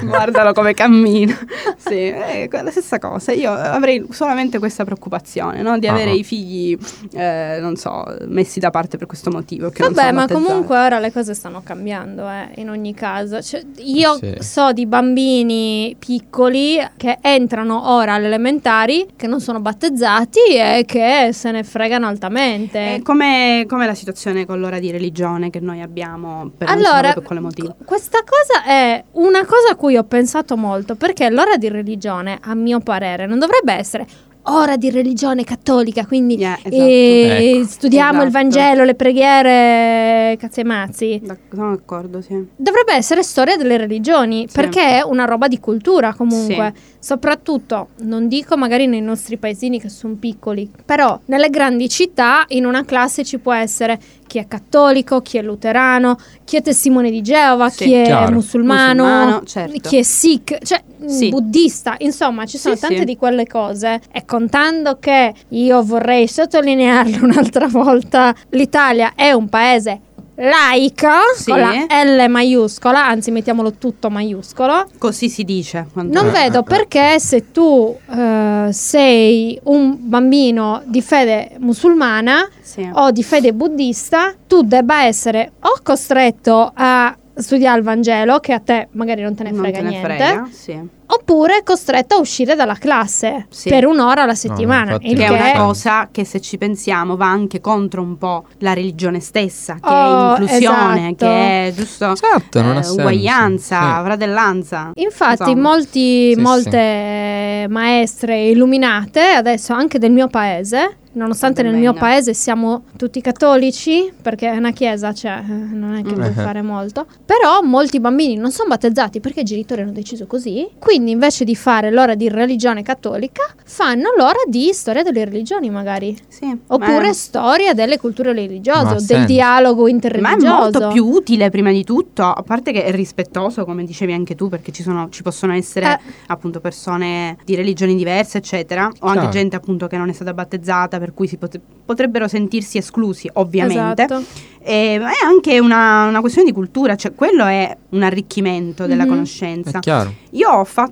Guardalo 0.04 0.54
come 0.54 0.74
cammina. 0.74 1.38
Sì, 1.78 1.96
è 2.08 2.48
la 2.52 2.72
stessa 2.72 3.00
cosa. 3.00 3.32
Io 3.32 3.52
avrei 3.52 4.06
solamente 4.12 4.60
questa 4.60 4.84
preoccupazione, 4.86 5.62
no? 5.62 5.78
Di 5.78 5.88
avere 5.88 6.12
Ah. 6.12 6.14
i 6.14 6.24
figli, 6.24 6.78
eh, 7.14 7.58
non 7.60 7.76
so, 7.76 8.04
messi 8.28 8.60
da 8.60 8.70
parte 8.70 8.98
per 8.98 9.08
questo 9.08 9.30
motivo. 9.32 9.72
Vabbè, 9.76 10.12
ma 10.12 10.28
comunque 10.28 10.78
ora 10.78 11.00
le 11.00 11.12
cose 11.12 11.34
stanno 11.34 11.62
cambiando, 11.64 12.28
eh, 12.30 12.50
in 12.62 12.70
ogni 12.70 12.94
caso. 12.94 13.42
Cioè, 13.42 13.62
io 13.78 14.16
Sì. 14.16 14.36
so 14.40 14.72
di 14.72 14.86
bambini 14.86 15.96
piccoli 16.00 16.80
che 16.98 17.18
entrano 17.22 17.92
ora 17.94 18.14
alle 18.14 18.28
elementari, 18.28 19.06
che 19.16 19.28
non 19.28 19.40
sono 19.42 19.60
battezzati 19.60 20.40
e 20.56 20.84
che 20.86 21.30
se 21.34 21.52
ne 21.52 21.64
fregano 21.64 22.08
altamente. 22.08 22.57
È 22.96 23.02
come, 23.02 23.66
come 23.68 23.86
la 23.86 23.94
situazione 23.94 24.46
con 24.46 24.60
l'ora 24.60 24.80
di 24.80 24.92
religione 24.92 25.50
che 25.50 25.60
noi 25.60 25.82
abbiamo 25.82 26.52
per 26.58 26.70
allora, 26.70 27.14
per 27.14 27.24
quale 27.24 27.42
motivo. 27.42 27.76
qu- 27.78 27.86
questa 27.86 28.20
cosa 28.24 28.64
è 28.66 29.04
una 29.14 29.46
cosa 29.46 29.72
a 29.72 29.76
cui 29.76 29.96
ho 29.96 30.04
pensato 30.04 30.58
molto, 30.58 30.96
perché 30.96 31.30
l'ora 31.30 31.58
di 31.58 31.70
religione, 31.70 32.38
a 32.42 32.54
mio 32.56 32.80
parere, 32.80 33.26
non 33.26 33.40
dovrebbe 33.40 33.74
essere 33.74 34.08
ora 34.50 34.78
di 34.78 34.90
religione 34.90 35.44
cattolica, 35.44 36.06
quindi 36.06 36.36
Yeah, 36.38 36.58
esatto. 36.62 36.76
eh, 36.76 37.52
Ecco. 37.58 37.68
studiamo 37.68 38.22
il 38.22 38.28
Esatto. 38.28 38.32
Vangelo, 38.44 38.84
le 38.84 38.96
preghiere, 38.96 40.38
cazzi 40.38 40.60
e 40.60 40.64
mazzi. 40.64 41.22
Sono 41.52 41.76
d'accordo, 41.76 42.22
sì. 42.22 42.46
Dovrebbe 42.56 42.94
essere 42.94 43.24
storia 43.24 43.58
delle 43.58 43.78
religioni, 43.78 44.46
Sì. 44.48 44.54
perché 44.56 45.00
è 45.00 45.02
una 45.04 45.26
roba 45.26 45.48
di 45.48 45.60
cultura 45.60 46.14
comunque. 46.14 46.74
Soprattutto, 47.00 47.90
non 48.02 48.28
dico 48.28 48.58
magari 48.58 48.86
nei 48.88 49.02
nostri 49.02 49.38
paesini 49.38 49.80
che 49.80 49.88
sono 49.90 50.16
piccoli, 50.20 50.70
però 50.86 51.18
nelle 51.26 51.50
grandi 51.50 51.88
città 51.90 52.44
in 52.50 52.66
una 52.66 52.84
classe 52.84 53.24
ci 53.24 53.38
può 53.40 53.54
essere 53.54 53.98
chi 54.28 54.38
è 54.38 54.48
cattolico, 54.48 55.22
chi 55.22 55.38
è 55.38 55.42
luterano, 55.42 56.18
chi 56.44 56.58
è 56.58 56.62
testimone 56.62 57.10
di 57.10 57.22
Geova, 57.22 57.70
Sì. 57.70 57.86
chi 57.86 57.94
è 57.94 58.04
Chiaro. 58.04 58.32
musulmano, 58.34 59.04
Musulmano, 59.04 59.44
certo. 59.46 59.90
chi 59.90 59.98
è 59.98 60.04
sikh, 60.04 60.58
cioè 60.64 60.84
mh, 60.98 61.06
Sì. 61.08 61.30
buddista. 61.30 61.96
Insomma, 62.00 62.46
ci 62.46 62.58
sono 62.58 62.76
Sì, 62.76 62.82
tante 62.82 63.04
di 63.06 63.18
quelle 63.18 63.48
cose. 63.48 64.02
E 64.12 64.26
contando 64.26 64.98
che 65.00 65.34
io 65.50 65.82
vorrei 65.84 66.28
sottolinearlo 66.28 67.24
un'altra 67.26 67.68
volta, 67.68 68.36
l'Italia 68.50 69.14
è 69.16 69.32
un 69.32 69.48
paese 69.50 70.02
laico 70.40 71.08
Sì. 71.36 71.50
con 71.52 71.60
la 71.60 72.04
L 72.04 72.30
maiuscola, 72.30 73.06
anzi 73.06 73.32
mettiamolo 73.32 73.74
tutto 73.74 74.10
maiuscolo. 74.10 74.86
Così 74.98 75.30
si 75.30 75.44
dice. 75.44 75.88
quando- 75.92 76.22
Non 76.22 76.32
vedo 76.32 76.60
eh, 76.60 76.64
perché 76.64 77.20
se 77.20 77.52
tu 77.52 77.96
eh, 78.10 78.70
sei 78.72 79.60
un 79.64 79.96
bambino 80.00 80.82
di 80.86 81.02
fede 81.02 81.52
musulmana 81.60 82.48
Sì. 82.62 82.88
o 82.94 83.12
di 83.12 83.24
fede 83.24 83.54
buddista, 83.54 84.34
tu 84.48 84.62
debba 84.62 85.04
essere 85.04 85.52
o 85.62 85.80
costretto 85.84 86.72
a 86.74 87.16
studiare 87.36 87.78
il 87.78 87.84
Vangelo, 87.84 88.40
che 88.40 88.54
a 88.54 88.60
te 88.60 88.88
magari 88.92 89.22
non 89.22 89.36
te 89.36 89.44
ne 89.44 89.52
Non 89.52 89.60
frega 89.60 89.78
te 89.78 89.84
ne 89.84 89.90
niente, 89.90 90.08
frega, 90.08 90.50
sì. 90.52 90.80
Oppure 91.08 91.62
costretta 91.64 92.16
a 92.16 92.20
uscire 92.20 92.56
dalla 92.56 92.76
classe 92.76 93.48
Sì. 93.50 93.70
per 93.70 93.86
un'ora 93.86 94.24
alla 94.24 94.36
settimana. 94.36 94.92
infatti 94.92 95.08
il 95.12 95.18
Che 95.18 95.26
è 95.26 95.30
una 95.30 95.52
cosa 95.66 96.10
che 96.12 96.26
se 96.26 96.40
ci 96.42 96.58
pensiamo 96.58 97.16
va 97.16 97.28
anche 97.28 97.60
contro 97.62 98.02
un 98.02 98.18
po' 98.18 98.46
la 98.60 98.74
religione 98.74 99.20
stessa, 99.20 99.76
che 99.76 99.90
Oh, 99.90 100.36
è 100.36 100.42
inclusione, 100.42 101.00
esatto. 101.08 101.16
che 101.26 101.68
è 101.68 101.74
giusto 101.74 102.16
Certo, 102.16 102.62
non 102.62 102.78
eh, 102.78 102.88
uguaglianza, 102.90 103.98
Sì. 103.98 104.04
fratellanza. 104.06 104.92
Infatti, 104.96 105.56
molti, 105.56 106.34
Sì, 106.34 106.42
molte 106.42 107.66
maestre 107.70 108.46
illuminate, 108.50 109.22
adesso 109.22 109.74
anche 109.74 110.00
del 110.00 110.12
mio 110.12 110.28
paese, 110.28 110.98
nonostante 111.14 111.64
nel 111.64 111.74
mio 111.76 111.94
paese 111.94 112.34
siamo 112.34 112.84
tutti 112.96 113.22
cattolici, 113.22 114.12
perché 114.22 114.50
è 114.52 114.58
una 114.58 114.72
chiesa, 114.72 115.14
cioè, 115.14 115.40
eh, 115.48 115.52
non 115.52 115.96
è 115.96 116.04
che 116.04 116.14
puoi 116.14 116.28
Mhm. 116.28 116.34
fare 116.34 116.62
molto, 116.62 117.06
però 117.26 117.62
molti 117.64 118.00
bambini 118.00 118.36
non 118.36 118.52
sono 118.52 118.70
battezzati 118.70 119.20
perché 119.20 119.40
i 119.42 119.44
genitori 119.44 119.82
hanno 119.82 119.92
deciso 119.92 120.28
così, 120.28 120.68
quindi 120.78 120.97
invece 121.06 121.44
di 121.44 121.56
fare 121.56 121.92
l'ora 121.92 122.16
di 122.16 122.30
religione 122.30 122.82
cattolica, 122.84 123.44
fanno 123.66 124.10
l'ora 124.18 124.40
di 124.48 124.72
storia 124.74 125.04
delle 125.04 125.26
religioni 125.26 125.70
magari. 125.70 126.18
Sì, 126.28 126.56
Oppure 126.68 127.08
ma- 127.08 127.14
storia 127.14 127.74
delle 127.74 127.98
culture 128.00 128.34
religiose, 128.34 128.84
Ma 128.84 128.90
o 128.90 128.94
del 128.94 129.02
senso. 129.02 129.26
dialogo 129.26 129.82
Ma 129.84 129.88
è 129.88 129.92
interreligioso. 129.92 130.54
molto 130.54 130.88
più 130.90 131.06
utile 131.06 131.50
prima 131.50 131.72
di 131.72 131.84
tutto, 131.84 132.24
a 132.24 132.44
parte 132.46 132.72
che 132.72 132.84
è 132.84 132.92
rispettoso, 132.92 133.66
come 133.66 133.84
dicevi 133.84 134.14
anche 134.14 134.36
tu, 134.36 134.50
perché 134.50 134.72
ci, 134.72 134.84
sono, 134.84 135.10
ci 135.10 135.22
possono 135.24 135.54
essere 135.54 135.86
Eh. 135.94 136.00
appunto 136.28 136.60
persone 136.60 137.38
di 137.44 137.56
religioni 137.56 137.96
diverse, 137.96 138.38
eccetera, 138.40 138.86
o 138.86 139.06
anche 139.08 139.20
Chiaro. 139.20 139.30
gente 139.34 139.56
appunto 139.56 139.88
che 139.88 139.98
non 139.98 140.10
è 140.10 140.14
stata 140.14 140.34
battezzata, 140.34 141.00
per 141.00 141.14
cui 141.14 141.28
si 141.28 141.38
pot- 141.38 141.60
potrebbero 141.86 142.28
sentirsi 142.28 142.78
esclusi, 142.78 143.30
ovviamente. 143.34 144.04
Esatto. 144.04 144.24
E 144.70 144.98
ma 145.00 145.10
è 145.12 145.26
anche 145.26 145.60
una, 145.60 146.08
una 146.08 146.20
questione 146.20 146.48
di 146.50 146.54
cultura, 146.54 146.96
cioè 146.98 147.14
quello 147.16 147.46
è 147.46 147.76
un 147.92 148.04
arricchimento 148.04 148.86
della 148.86 149.04
Mhm. 149.04 149.10
conoscenza. 149.10 149.78
È 149.78 149.82
chiaro. 149.82 150.14
Io 150.32 150.50
ho 150.50 150.64
fatto 150.66 150.87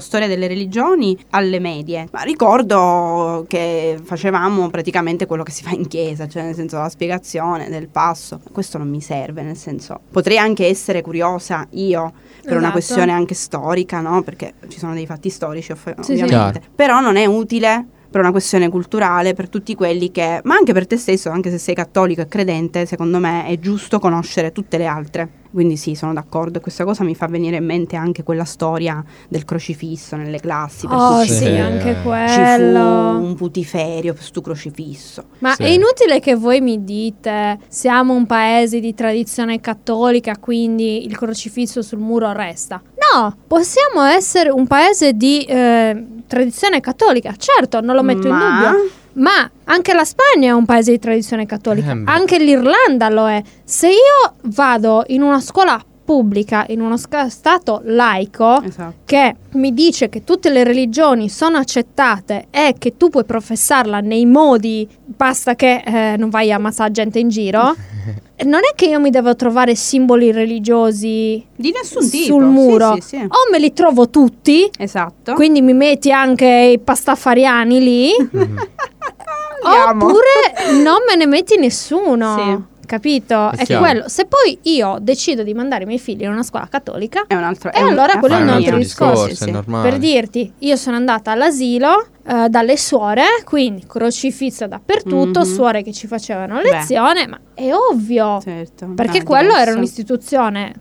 storia 0.00 0.26
delle 0.28 0.46
religioni 0.46 1.16
alle 1.30 1.58
medie, 1.58 2.08
ma 2.12 2.22
ricordo 2.22 3.44
che 3.48 3.98
facevamo 4.02 4.68
praticamente 4.70 5.26
quello 5.26 5.42
che 5.42 5.50
si 5.52 5.62
fa 5.62 5.70
in 5.70 5.86
chiesa, 5.88 6.26
cioè 6.28 6.42
nel 6.42 6.54
senso 6.54 6.78
la 6.78 6.88
spiegazione 6.88 7.68
del 7.68 7.88
passo. 7.88 8.40
Questo 8.52 8.78
non 8.78 8.88
mi 8.88 9.00
serve, 9.00 9.42
nel 9.42 9.56
senso 9.56 10.00
potrei 10.10 10.38
anche 10.38 10.66
essere 10.66 11.02
curiosa 11.02 11.66
io 11.70 12.12
per 12.42 12.52
una 12.52 12.58
Esatto. 12.58 12.72
questione 12.72 13.12
anche 13.12 13.34
storica, 13.34 14.00
no? 14.00 14.22
Perché 14.22 14.54
ci 14.68 14.78
sono 14.78 14.94
dei 14.94 15.06
fatti 15.06 15.30
storici 15.30 15.72
ov- 15.72 16.00
Sì, 16.00 16.16
sì. 16.16 16.22
ovviamente. 16.22 16.58
Chiaro. 16.58 16.74
Però 16.74 17.00
non 17.00 17.16
è 17.16 17.24
utile 17.26 17.86
per 18.10 18.20
una 18.20 18.30
questione 18.30 18.68
culturale, 18.68 19.32
per 19.32 19.48
tutti 19.48 19.74
quelli 19.74 20.10
che, 20.10 20.40
ma 20.44 20.54
anche 20.54 20.72
per 20.74 20.86
te 20.86 20.96
stesso, 20.98 21.30
anche 21.30 21.50
se 21.50 21.56
sei 21.58 21.74
cattolico 21.74 22.20
e 22.20 22.26
credente, 22.28 22.84
secondo 22.84 23.18
me 23.18 23.46
è 23.46 23.58
giusto 23.58 23.98
conoscere 23.98 24.52
tutte 24.52 24.76
le 24.76 24.86
altre. 24.86 25.28
Quindi 25.52 25.76
sì, 25.76 25.94
sono 25.94 26.12
d'accordo. 26.14 26.58
E 26.58 26.60
questa 26.62 26.84
cosa 26.84 27.04
mi 27.04 27.14
fa 27.14 27.26
venire 27.26 27.56
in 27.56 27.64
mente 27.64 27.94
anche 27.96 28.22
quella 28.22 28.44
storia 28.44 29.04
del 29.28 29.44
crocifisso 29.44 30.16
nelle 30.16 30.40
classi. 30.40 30.86
per 30.86 30.96
Oh 30.96 31.22
sì, 31.24 31.32
Sì. 31.34 31.46
anche 31.48 31.94
ci 31.94 32.00
quello. 32.02 32.80
fu 33.18 33.24
un 33.24 33.34
putiferio 33.36 34.14
per 34.14 34.22
sto 34.22 34.40
crocifisso. 34.40 35.24
Ma 35.40 35.54
Sì. 35.54 35.62
è 35.62 35.68
inutile 35.68 36.20
che 36.20 36.34
voi 36.34 36.60
mi 36.60 36.82
dite 36.84 37.58
siamo 37.68 38.14
un 38.14 38.26
paese 38.26 38.80
di 38.80 38.94
tradizione 38.94 39.60
cattolica, 39.60 40.36
quindi 40.38 41.04
il 41.04 41.16
crocifisso 41.16 41.82
sul 41.82 41.98
muro 41.98 42.32
resta. 42.32 42.80
No, 43.12 43.36
possiamo 43.46 44.02
essere 44.02 44.48
un 44.50 44.66
paese 44.66 45.12
di 45.12 45.42
eh, 45.44 46.06
tradizione 46.26 46.80
cattolica. 46.80 47.34
Certo, 47.36 47.80
non 47.82 47.94
lo 47.94 48.02
metto 48.02 48.26
in 48.26 48.34
Ma- 48.34 48.70
dubbio. 48.72 48.90
Ma 49.14 49.50
anche 49.64 49.92
la 49.94 50.04
Spagna 50.04 50.48
è 50.48 50.52
un 50.52 50.64
paese 50.64 50.92
di 50.92 50.98
tradizione 50.98 51.46
cattolica, 51.46 51.92
Eh, 51.92 52.02
anche 52.06 52.38
l'Irlanda 52.38 53.08
lo 53.08 53.28
è. 53.28 53.42
Se 53.64 53.88
io 53.88 54.34
vado 54.44 55.04
in 55.08 55.22
una 55.22 55.40
scuola 55.40 55.82
pubblica, 56.04 56.64
in 56.68 56.80
uno 56.80 56.96
sca- 56.96 57.28
stato 57.28 57.80
laico, 57.84 58.60
Esatto. 58.62 58.94
che 59.04 59.36
mi 59.52 59.72
dice 59.72 60.08
che 60.08 60.24
tutte 60.24 60.50
le 60.50 60.64
religioni 60.64 61.28
sono 61.28 61.58
accettate 61.58 62.46
e 62.50 62.74
che 62.78 62.96
tu 62.96 63.08
puoi 63.08 63.24
professarla 63.24 64.00
nei 64.00 64.26
modi, 64.26 64.86
basta 65.04 65.54
che 65.54 65.82
eh, 65.84 66.16
non 66.18 66.28
vai 66.28 66.50
a 66.50 66.56
ammazzare 66.56 66.90
gente 66.90 67.18
in 67.20 67.28
giro. 67.28 67.74
non 68.44 68.60
è 68.68 68.74
che 68.74 68.86
io 68.86 68.98
mi 68.98 69.10
devo 69.10 69.36
trovare 69.36 69.76
simboli 69.76 70.32
religiosi 70.32 71.46
Di 71.54 71.70
nessun 71.70 72.10
tipo. 72.10 72.24
sul 72.34 72.42
Sì, 72.42 72.48
muro, 72.48 72.94
sì, 72.94 73.00
sì. 73.00 73.16
o 73.22 73.50
me 73.52 73.58
li 73.60 73.72
trovo 73.72 74.10
tutti. 74.10 74.68
Esatto. 74.76 75.34
Quindi 75.34 75.62
mi 75.62 75.72
metti 75.72 76.10
anche 76.10 76.72
i 76.74 76.78
pastafariani 76.80 77.80
lì, 77.80 78.10
Andiamo. 79.62 80.04
oppure 80.06 80.82
non 80.82 80.98
me 81.08 81.16
ne 81.16 81.26
metti 81.26 81.56
nessuno. 81.58 82.36
Sì. 82.36 82.70
Capito? 82.84 83.50
È 83.52 83.64
È 83.64 83.78
quello. 83.78 84.06
Se 84.08 84.26
poi 84.26 84.58
io 84.62 84.98
decido 85.00 85.42
di 85.42 85.54
mandare 85.54 85.84
i 85.84 85.86
miei 85.86 85.98
figli 85.98 86.24
in 86.24 86.30
una 86.30 86.42
scuola 86.42 86.66
cattolica, 86.68 87.24
È 87.26 87.34
un 87.34 87.42
altro 87.44 87.70
E 87.70 87.72
è 87.72 87.82
un- 87.82 87.88
allora 87.90 88.18
quello 88.18 88.36
è 88.36 88.40
un 88.42 88.48
altro 88.50 88.72
mio. 88.72 88.82
discorso, 88.82 89.34
Sì. 89.34 89.50
Per 89.50 89.96
dirti, 89.98 90.52
io 90.58 90.76
sono 90.76 90.96
andata 90.96 91.30
all'asilo 91.30 92.06
eh, 92.26 92.48
dalle 92.50 92.76
suore, 92.76 93.22
quindi 93.44 93.84
crocifisso 93.86 94.66
dappertutto, 94.66 95.40
Mhm. 95.40 95.44
suore 95.46 95.82
che 95.82 95.92
ci 95.92 96.06
facevano 96.06 96.56
Beh. 96.60 96.70
lezione, 96.70 97.26
ma 97.26 97.40
è 97.54 97.72
ovvio, 97.72 98.40
Certo. 98.42 98.88
perché 98.94 99.18
Ah, 99.18 99.24
quello 99.24 99.48
diverso. 99.48 99.68
era 99.70 99.76
un'istituzione 99.76 100.72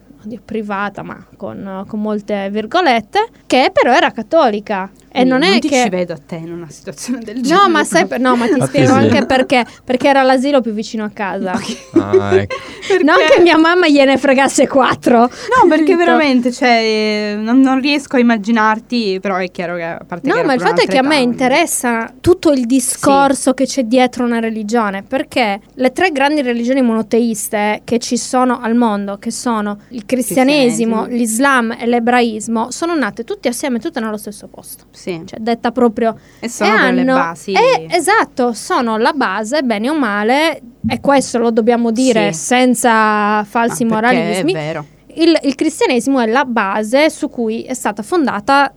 privata, 0.44 1.02
ma 1.04 1.26
con, 1.38 1.84
con 1.88 2.00
molte 2.02 2.50
virgolette, 2.52 3.28
che 3.48 3.72
però 3.74 3.91
era 3.94 4.12
cattolica. 4.12 4.89
E 5.13 5.24
non 5.26 5.43
è 5.43 5.60
ti 5.60 5.67
che... 5.67 5.84
ci 5.84 5.89
vedo 5.89 6.13
a 6.13 6.19
te 6.26 6.36
in 6.36 6.52
una 6.52 6.69
situazione 6.69 7.19
del 7.19 7.41
genere. 7.41 7.63
No, 7.63 7.69
ma 7.69 7.84
sai, 7.84 8.06
no, 8.19 8.36
ma 8.36 8.47
ti 8.47 8.62
spiego 8.65 8.93
sì. 8.93 9.00
anche 9.00 9.26
perché, 9.26 9.65
perché 9.84 10.08
era 10.08 10.24
l'asilo 10.24 10.62
più 10.62 10.71
vicino 10.71 11.04
a 11.04 11.10
casa. 11.10 11.52
Ah, 11.93 12.36
ecco. 12.36 12.56
Non 13.04 13.17
che 13.30 13.41
mia 13.41 13.58
mamma 13.58 13.88
gliene 13.88 14.17
fregasse 14.17 14.67
quattro. 14.67 15.19
No, 15.19 15.67
perché 15.67 15.95
veramente, 15.97 16.52
cioè, 16.52 17.36
non, 17.38 17.60
non 17.60 17.80
riesco 17.80 18.15
a 18.15 18.19
immaginarti, 18.19 19.19
però 19.21 19.36
è 19.36 19.52
chiaro 19.52 19.76
che 19.76 19.84
a 19.84 20.02
parte 20.06 20.30
No, 20.30 20.43
ma 20.43 20.54
il 20.54 20.62
fatto 20.62 20.82
è 20.82 20.86
che 20.86 20.97
a 20.97 21.04
me 21.04 21.17
interessa 21.17 22.12
tutto 22.21 22.52
il 22.52 22.65
discorso 22.65 23.54
che 23.54 23.65
c'è 23.65 23.84
dietro 23.84 24.24
una 24.24 24.39
religione, 24.39 25.04
perché 25.04 25.60
le 25.74 25.91
tre 25.91 26.12
grandi 26.12 26.41
religioni 26.41 26.82
monoteiste 26.82 27.82
che 27.84 28.00
ci 28.00 28.17
sono 28.17 28.60
al 28.62 28.76
mondo, 28.76 29.17
che 29.17 29.32
sono 29.32 29.80
il 29.89 30.06
cristianesimo, 30.06 31.04
Cristianesimo. 31.04 31.06
l'islam 31.06 31.76
e 31.80 31.86
l'ebraismo, 31.86 32.71
sono 32.71 32.95
nate 32.95 33.24
tutte 33.24 33.50
assieme, 33.50 33.80
tutte 33.80 34.00
nello 34.00 34.17
stesso 34.17 34.47
posto. 34.47 34.86
Sì, 35.02 35.22
Cioè, 35.26 35.40
detta 35.40 35.72
proprio 35.72 36.16
e 36.40 36.48
sono 36.48 36.70
e 36.70 36.74
proprio 36.78 36.94
le 36.94 37.02
hanno- 37.02 37.14
basi. 37.16 37.52
eh, 37.54 37.88
esatto, 37.90 38.54
sono 38.54 38.98
la 38.98 39.14
base, 39.14 39.64
bene 39.64 39.90
o 39.90 39.98
male, 39.98 40.62
e 40.88 41.00
questo 41.02 41.40
lo 41.40 41.50
dobbiamo 41.50 41.90
dire 41.92 42.32
Sì. 42.34 42.40
senza 42.44 43.44
falsi 43.44 43.84
Ma 43.84 43.96
moralismi. 43.96 44.52
È 44.52 44.56
vero. 44.56 44.86
Il, 45.16 45.38
il 45.44 45.56
cristianesimo 45.56 46.20
è 46.20 46.28
la 46.28 46.46
base 46.46 47.10
su 47.10 47.30
cui 47.30 47.64
è 47.64 47.74
stata 47.74 48.04
fondata 48.04 48.72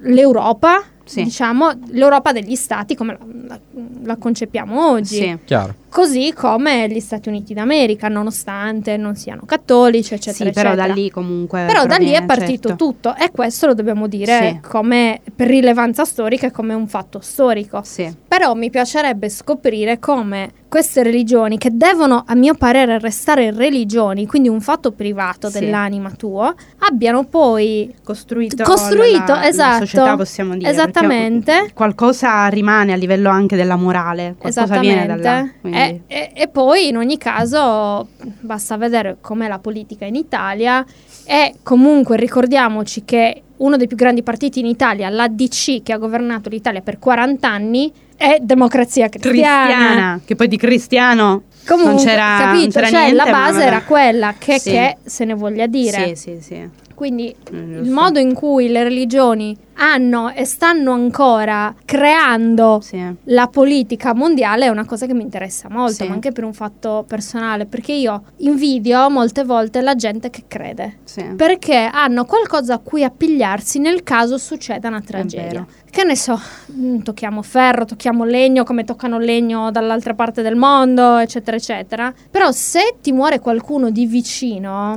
l'Europa, 0.00 0.82
Sì. 1.04 1.22
diciamo, 1.22 1.70
l'Europa 1.90 2.32
degli 2.32 2.54
stati 2.56 2.94
come 2.94 3.16
la, 3.18 3.26
la- 3.46 3.60
la 4.04 4.16
concepiamo 4.16 4.90
oggi. 4.90 5.14
Sì. 5.16 5.38
Chiaro. 5.44 5.74
Così 5.90 6.32
come 6.34 6.86
gli 6.88 7.00
Stati 7.00 7.28
Uniti 7.28 7.54
d'America, 7.54 8.08
nonostante 8.08 8.96
non 8.96 9.16
siano 9.16 9.42
cattolici, 9.46 10.14
eccetera, 10.14 10.48
Sì, 10.48 10.52
però 10.52 10.70
eccetera. 10.70 10.86
da 10.88 10.92
lì 10.94 11.10
comunque. 11.10 11.64
Però 11.66 11.86
da 11.86 11.96
lì 11.96 12.10
è 12.10 12.22
proviene, 12.22 12.26
partito 12.26 12.68
certo. 12.68 12.84
tutto 12.84 13.16
e 13.16 13.30
questo 13.30 13.66
lo 13.66 13.74
dobbiamo 13.74 14.06
dire 14.06 14.60
Sì. 14.62 14.68
come 14.68 15.20
per 15.34 15.48
rilevanza 15.48 16.04
storica 16.04 16.46
e 16.46 16.50
come 16.50 16.74
un 16.74 16.86
fatto 16.88 17.20
storico. 17.20 17.80
Sì. 17.84 18.14
Però 18.28 18.54
mi 18.54 18.70
piacerebbe 18.70 19.28
scoprire 19.28 19.98
come 19.98 20.52
queste 20.68 21.02
religioni, 21.02 21.56
che 21.56 21.70
devono 21.72 22.24
a 22.26 22.34
mio 22.34 22.52
parere 22.54 22.98
restare 22.98 23.50
religioni, 23.50 24.26
quindi 24.26 24.50
un 24.50 24.60
fatto 24.60 24.92
privato 24.92 25.48
Sì. 25.48 25.60
dell'anima 25.60 26.10
tuo, 26.10 26.54
abbiano 26.80 27.24
poi 27.24 27.94
Costruito, 28.04 28.62
Costruito, 28.64 29.32
la, 29.32 29.40
la 29.40 29.48
esatto. 29.48 29.86
società, 29.86 30.14
possiamo 30.16 30.54
dire. 30.54 30.68
Esattamente. 30.70 31.70
Qualcosa 31.72 32.46
rimane 32.48 32.92
a 32.92 32.96
livello 32.96 33.30
anche 33.30 33.56
della 33.56 33.76
morale. 33.76 34.34
Qualcosa 34.38 34.78
viene 34.78 35.06
da 35.06 35.16
là. 35.16 35.48
Quindi- 35.58 35.77
E, 35.86 36.00
e- 36.06 36.30
e 36.34 36.48
poi 36.48 36.88
in 36.88 36.96
ogni 36.96 37.18
caso 37.18 38.08
basta 38.40 38.76
vedere 38.76 39.16
com'è 39.20 39.48
la 39.48 39.58
politica 39.58 40.04
in 40.04 40.14
Italia 40.14 40.84
e 41.24 41.54
comunque 41.62 42.16
ricordiamoci 42.16 43.04
che 43.04 43.42
uno 43.58 43.76
dei 43.76 43.86
più 43.86 43.96
grandi 43.96 44.22
partiti 44.22 44.60
in 44.60 44.66
Italia, 44.66 45.08
l'ADC 45.08 45.82
che 45.82 45.92
ha 45.92 45.98
governato 45.98 46.48
l'Italia 46.48 46.80
per 46.80 46.98
40 46.98 47.48
anni, 47.48 47.92
è 48.16 48.38
democrazia 48.40 49.08
cristiana. 49.08 49.64
cristiana. 49.66 50.20
Che 50.24 50.34
poi 50.36 50.48
di 50.48 50.56
cristiano 50.56 51.42
Comunque, 51.66 51.94
non 51.94 52.04
c'era, 52.04 52.36
capito? 52.38 52.58
non 52.58 52.68
c'era 52.70 52.86
cioè, 52.88 53.00
niente. 53.12 53.16
la 53.16 53.24
base 53.30 53.62
era 53.64 53.82
quella, 53.82 54.34
che, 54.38 54.58
Sì. 54.58 54.70
che 54.70 54.96
se 55.04 55.24
ne 55.24 55.34
voglia 55.34 55.66
dire. 55.66 56.14
Sì, 56.14 56.36
sì, 56.36 56.38
sì. 56.40 56.68
Quindi 56.94 57.32
Mm, 57.54 57.84
il 57.84 57.90
modo 57.90 58.18
in 58.18 58.32
cui 58.34 58.68
le 58.68 58.82
religioni 58.82 59.56
hanno 59.78 60.30
e 60.32 60.44
stanno 60.44 60.92
ancora 60.92 61.74
creando 61.84 62.80
Sì. 62.82 63.02
la 63.24 63.46
politica 63.48 64.14
mondiale 64.14 64.66
è 64.66 64.68
una 64.68 64.84
cosa 64.84 65.06
che 65.06 65.14
mi 65.14 65.22
interessa 65.22 65.68
molto, 65.70 66.02
Sì. 66.04 66.08
ma 66.08 66.14
anche 66.14 66.32
per 66.32 66.44
un 66.44 66.52
fatto 66.52 67.04
personale, 67.06 67.66
perché 67.66 67.92
io 67.92 68.22
invidio 68.38 69.08
molte 69.10 69.44
volte 69.44 69.80
la 69.80 69.94
gente 69.94 70.30
che 70.30 70.44
crede. 70.48 70.98
sì. 71.04 71.22
Perché 71.36 71.88
hanno 71.92 72.24
qualcosa 72.24 72.74
a 72.74 72.78
cui 72.78 73.04
appigliarsi 73.04 73.78
nel 73.78 74.02
caso 74.02 74.36
succeda 74.38 74.88
una 74.88 75.00
tragedia. 75.00 75.66
Che 75.90 76.04
ne 76.04 76.16
so, 76.16 76.38
mm, 76.72 77.00
tocchiamo 77.00 77.40
ferro, 77.42 77.84
tocchiamo 77.84 78.24
legno, 78.24 78.64
come 78.64 78.84
toccano 78.84 79.18
legno 79.18 79.70
dall'altra 79.70 80.14
parte 80.14 80.42
del 80.42 80.54
mondo, 80.56 81.16
eccetera, 81.18 81.56
eccetera. 81.56 82.12
Però 82.30 82.50
se 82.52 82.96
ti 83.00 83.12
muore 83.12 83.38
qualcuno 83.40 83.90
di 83.90 84.06
vicino, 84.06 84.96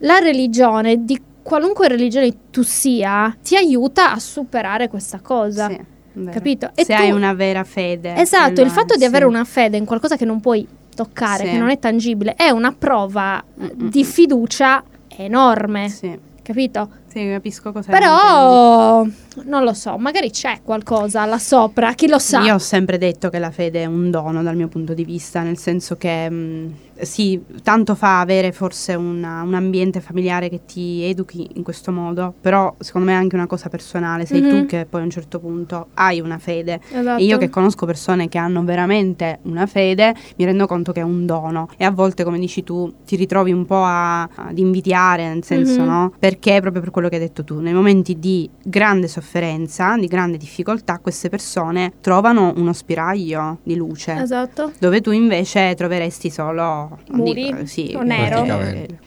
la 0.00 0.18
religione 0.18 1.04
di 1.04 1.20
qualunque 1.46 1.86
religione 1.86 2.34
tu 2.50 2.62
sia, 2.62 3.34
ti 3.40 3.56
aiuta 3.56 4.12
a 4.12 4.18
superare 4.18 4.88
questa 4.88 5.20
cosa. 5.20 5.68
Sì, 5.68 5.78
vero. 6.14 6.32
Capito? 6.32 6.70
Se 6.74 6.80
E 6.82 6.84
tu- 6.84 6.92
hai 6.92 7.12
una 7.12 7.32
vera 7.34 7.62
fede. 7.62 8.16
Esatto, 8.16 8.54
quello 8.54 8.68
il 8.68 8.74
fatto 8.74 8.94
è, 8.94 8.96
di 8.98 9.04
avere 9.04 9.24
sì. 9.24 9.30
una 9.30 9.44
fede 9.44 9.76
in 9.76 9.84
qualcosa 9.84 10.16
che 10.16 10.24
non 10.24 10.40
puoi 10.40 10.66
toccare, 10.94 11.44
Sì. 11.44 11.50
che 11.50 11.58
non 11.58 11.70
è 11.70 11.78
tangibile, 11.78 12.34
è 12.34 12.50
una 12.50 12.72
prova 12.72 13.42
Mm-mm. 13.60 13.88
di 13.90 14.02
fiducia 14.04 14.82
enorme, 15.08 15.88
Sì, 15.88 16.18
capito? 16.42 16.88
Sì, 17.20 17.28
capisco 17.30 17.72
cosa 17.72 17.90
intendi. 17.90 18.04
Però 18.04 19.06
non 19.44 19.64
lo 19.64 19.72
so, 19.72 19.96
magari 19.96 20.30
c'è 20.30 20.60
qualcosa 20.62 21.24
là 21.24 21.38
sopra, 21.38 21.92
chi 21.94 22.08
lo 22.08 22.18
sa. 22.18 22.40
Io 22.42 22.54
ho 22.54 22.58
sempre 22.58 22.98
detto 22.98 23.30
che 23.30 23.38
la 23.38 23.50
fede 23.50 23.82
è 23.82 23.86
un 23.86 24.10
dono 24.10 24.42
dal 24.42 24.56
mio 24.56 24.68
punto 24.68 24.92
di 24.94 25.04
vista, 25.04 25.42
nel 25.42 25.56
senso 25.58 25.96
che 25.96 26.28
mh, 26.28 26.74
sì, 27.00 27.42
tanto 27.62 27.94
fa 27.94 28.20
avere 28.20 28.52
forse 28.52 28.94
una- 28.94 29.42
un 29.42 29.52
ambiente 29.52 30.00
familiare 30.00 30.48
che 30.48 30.60
ti 30.66 31.02
educhi 31.04 31.46
in 31.54 31.62
questo 31.62 31.92
modo, 31.92 32.32
però 32.40 32.74
secondo 32.78 33.08
me 33.08 33.12
è 33.12 33.16
anche 33.16 33.34
una 33.36 33.46
cosa 33.46 33.68
personale, 33.68 34.24
sei 34.24 34.40
Mhm. 34.40 34.48
tu 34.48 34.66
che 34.66 34.86
poi 34.88 35.02
a 35.02 35.04
un 35.04 35.10
certo 35.10 35.38
punto 35.38 35.88
hai 35.94 36.20
una 36.20 36.38
fede. 36.38 36.80
Esatto. 36.90 37.20
E 37.20 37.24
io 37.24 37.36
che 37.36 37.50
conosco 37.50 37.84
persone 37.84 38.28
che 38.30 38.38
hanno 38.38 38.64
veramente 38.64 39.40
una 39.42 39.66
fede, 39.66 40.14
mi 40.36 40.44
rendo 40.46 40.66
conto 40.66 40.92
che 40.92 41.00
è 41.00 41.04
un 41.04 41.26
dono 41.26 41.68
e 41.76 41.84
a 41.84 41.90
volte, 41.90 42.24
come 42.24 42.38
dici 42.38 42.64
tu, 42.64 42.90
ti 43.04 43.16
ritrovi 43.16 43.52
un 43.52 43.66
po' 43.66 43.82
a- 43.84 44.22
ad 44.22 44.56
invidiare, 44.58 45.28
nel 45.28 45.44
senso, 45.44 45.80
Mhm. 45.82 45.86
no? 45.86 46.12
Perché 46.18 46.60
proprio 46.62 46.80
per 46.80 46.90
quello 46.90 47.05
che 47.08 47.16
hai 47.16 47.20
detto 47.20 47.44
tu, 47.44 47.60
nei 47.60 47.72
momenti 47.72 48.18
di 48.18 48.48
grande 48.62 49.08
sofferenza, 49.08 49.96
di 49.96 50.06
grande 50.06 50.36
difficoltà, 50.36 50.98
queste 50.98 51.28
persone 51.28 51.92
trovano 52.00 52.52
uno 52.56 52.72
spiraglio 52.72 53.58
di 53.62 53.74
luce. 53.76 54.12
Esatto. 54.14 54.72
Dove 54.78 55.00
tu 55.00 55.10
invece 55.10 55.74
troveresti 55.74 56.30
solo 56.30 56.98
Muri? 57.10 57.44
dico- 57.50 57.66
sì, 57.66 57.94
O 57.96 58.02
nero? 58.02 58.44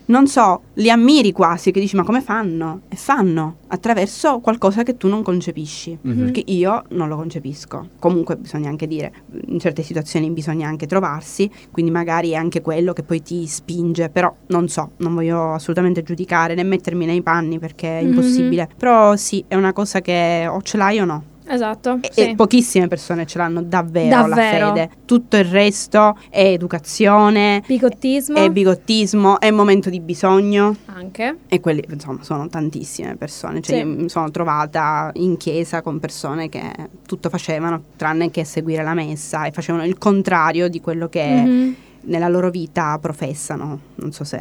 Non 0.06 0.28
so, 0.28 0.62
li 0.74 0.90
ammiri 0.90 1.32
quasi, 1.32 1.72
che 1.72 1.80
dici 1.80 1.96
ma 1.96 2.04
come 2.04 2.22
fanno? 2.22 2.82
E 2.90 2.96
fanno 2.96 3.58
attraverso 3.70 4.40
qualcosa 4.40 4.84
che 4.84 4.98
tu 4.98 5.08
non 5.08 5.24
concepisci. 5.24 5.98
Mhm. 6.02 6.18
Perché 6.18 6.44
io 6.52 6.84
non 6.90 7.08
lo 7.08 7.16
concepisco. 7.16 7.90
Comunque 8.00 8.36
bisogna 8.38 8.70
anche 8.70 8.88
dire, 8.88 9.12
in 9.48 9.60
certe 9.60 9.82
situazioni 9.82 10.30
bisogna 10.30 10.68
anche 10.68 10.86
trovarsi, 10.86 11.50
quindi 11.72 11.92
magari 11.92 12.32
è 12.32 12.36
anche 12.36 12.62
quello 12.62 12.94
che 12.94 13.04
poi 13.04 13.22
ti 13.22 13.46
spinge, 13.48 14.10
però 14.10 14.34
non 14.48 14.68
so, 14.68 14.92
non 14.98 15.14
voglio 15.16 15.54
assolutamente 15.54 16.04
giudicare 16.04 16.54
né 16.56 16.64
mettermi 16.64 17.06
nei 17.06 17.22
panni 17.22 17.60
perché 17.60 18.00
è 18.00 18.04
Mhm. 18.04 18.10
impossibile. 18.10 18.70
Però 18.78 19.16
sì, 19.16 19.44
è 19.48 19.56
una 19.56 19.74
cosa 19.74 20.02
che 20.02 20.46
o 20.50 20.62
ce 20.62 20.78
l'hai 20.78 21.00
o 21.00 21.06
no. 21.06 21.24
Esatto. 21.50 22.00
E- 22.02 22.10
sì. 22.12 22.34
Pochissime 22.36 22.88
persone 22.88 23.26
ce 23.26 23.38
l'hanno 23.40 23.62
davvero, 23.64 24.10
Davvero. 24.28 24.68
la 24.68 24.74
fede. 24.74 24.90
Tutto 25.06 25.36
il 25.38 25.46
resto 25.46 26.18
è 26.30 26.44
educazione, 26.44 27.64
Bigottismo 27.66 28.38
è 28.38 28.50
bigottismo, 28.50 29.40
è 29.40 29.50
momento 29.52 29.90
di 29.90 30.00
bisogno. 30.00 30.76
anche. 30.86 31.38
E 31.48 31.60
quelli, 31.60 31.84
insomma, 31.90 32.24
sono 32.24 32.48
tantissime 32.48 33.16
persone. 33.16 33.62
Cioè, 33.62 33.78
Sì. 33.80 33.84
mi 33.84 34.10
sono 34.10 34.30
trovata 34.32 35.10
in 35.16 35.38
chiesa 35.38 35.82
con 35.82 36.00
persone 36.00 36.50
che 36.50 36.62
tutto 37.06 37.30
facevano 37.30 37.82
tranne 37.96 38.30
che 38.32 38.44
seguire 38.44 38.84
la 38.84 38.94
messa 38.94 39.46
e 39.46 39.52
facevano 39.52 39.86
il 39.86 39.98
contrario 39.98 40.68
di 40.70 40.80
quello 40.82 41.08
che 41.10 41.26
Mhm. 41.26 41.76
nella 42.02 42.28
loro 42.28 42.50
vita 42.50 42.98
professano. 43.00 43.80
Non 43.96 44.12
so 44.12 44.24
se 44.24 44.40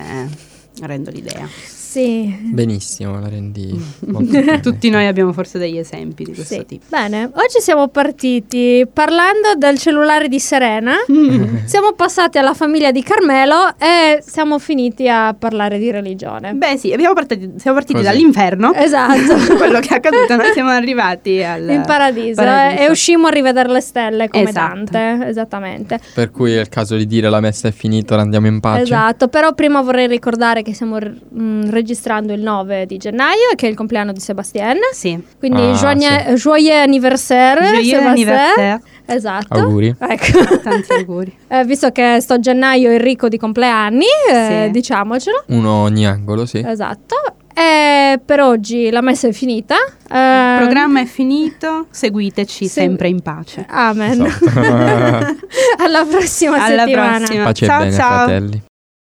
rendo 0.86 1.10
l'idea. 1.10 1.48
Sì. 1.88 2.36
Benissimo, 2.52 3.18
la 3.18 3.28
rendi 3.28 3.74
bene. 4.00 4.60
Tutti 4.60 4.90
noi 4.90 5.06
abbiamo 5.06 5.32
forse 5.32 5.58
degli 5.58 5.78
esempi 5.78 6.22
di 6.24 6.34
questo 6.34 6.54
Sì. 6.54 6.66
tipo. 6.66 6.84
Bene, 6.88 7.24
oggi 7.24 7.60
siamo 7.60 7.88
partiti 7.88 8.86
parlando 8.92 9.54
del 9.56 9.78
cellulare 9.78 10.28
di 10.28 10.38
Serena. 10.38 10.92
Siamo 11.64 11.92
passati 11.92 12.38
alla 12.38 12.54
famiglia 12.54 12.90
di 12.92 13.02
Carmelo 13.02 13.74
e 13.78 14.22
siamo 14.24 14.58
finiti 14.58 15.08
a 15.08 15.34
parlare 15.38 15.78
di 15.78 15.90
religione. 15.90 16.52
Beh 16.54 16.76
sì, 16.78 16.92
abbiamo 16.92 17.14
partiti, 17.14 17.52
siamo 17.58 17.76
partiti 17.76 18.00
Così. 18.00 18.04
dall'inferno. 18.04 18.72
Esatto. 18.74 19.36
quello 19.56 19.80
che 19.80 19.88
è 19.88 19.94
accaduto, 19.96 20.36
noi 20.36 20.52
siamo 20.52 20.70
arrivati 20.70 21.42
al 21.42 21.68
In 21.68 21.82
paradiso, 21.86 22.40
paradiso. 22.42 22.80
eh, 22.82 22.84
e 22.86 22.90
uscimmo 22.90 23.26
a 23.26 23.30
rivedere 23.30 23.70
le 23.70 23.80
stelle 23.80 24.28
come 24.28 24.48
Esatto. 24.48 24.84
Dante, 24.90 25.26
esattamente. 25.28 26.00
Per 26.14 26.30
cui 26.30 26.52
è 26.54 26.60
il 26.60 26.68
caso 26.68 26.96
di 26.96 27.06
dire 27.06 27.28
la 27.28 27.40
messa 27.40 27.68
è 27.68 27.72
finita, 27.72 28.14
ora 28.14 28.22
andiamo 28.22 28.46
in 28.46 28.60
pace. 28.60 28.82
Esatto, 28.82 29.28
però 29.28 29.52
prima 29.54 29.80
vorrei 29.82 30.06
ricordare 30.06 30.62
che 30.62 30.67
stiamo 30.74 30.98
mm, 30.98 31.70
registrando 31.70 32.32
il 32.32 32.40
9 32.40 32.86
di 32.86 32.96
gennaio, 32.96 33.54
che 33.56 33.66
è 33.66 33.70
il 33.70 33.76
compleanno 33.76 34.12
di 34.12 34.20
Sébastien. 34.20 34.78
Sì. 34.92 35.20
Quindi 35.38 35.62
Ah, 35.62 35.72
joigne- 35.72 36.34
joyeux 36.34 36.82
anniversaire, 36.82 37.60
Joyeux 37.72 38.04
anniversaire. 38.06 38.80
Esatto. 39.06 39.58
Auguri. 39.58 39.94
Ecco. 39.98 40.58
Tanti 40.62 40.92
auguri. 40.92 41.36
Eh, 41.50 41.64
visto 41.64 41.90
che 41.90 42.18
sto 42.20 42.38
gennaio 42.38 42.90
è 42.90 42.98
ricco 42.98 43.28
di 43.28 43.38
compleanni, 43.38 44.04
eh, 44.30 44.64
Sì. 44.66 44.70
diciamocelo. 44.70 45.44
Uno 45.46 45.72
ogni 45.82 46.06
angolo, 46.06 46.44
sì. 46.44 46.62
Esatto. 46.64 47.14
E 47.54 48.20
per 48.24 48.40
oggi 48.40 48.90
la 48.90 49.00
messa 49.00 49.26
è 49.28 49.32
finita. 49.32 49.74
Eh, 49.76 50.52
Il 50.54 50.58
programma 50.62 51.00
è 51.00 51.06
finito, 51.06 51.86
seguiteci 51.90 52.66
Sì. 52.66 52.68
sempre 52.70 53.08
in 53.08 53.20
pace. 53.22 53.64
Amen. 53.68 54.26
Esatto. 54.26 54.44
Alla 55.82 56.04
prossima 56.04 56.62
Alla 56.64 56.84
settimana. 56.84 57.16
prossima. 57.18 57.44
Pace 57.44 57.66
ciao 57.66 57.80
e 57.80 57.84
bene, 57.86 57.96
ciao. 57.96 58.16
fratelli. 58.26 58.62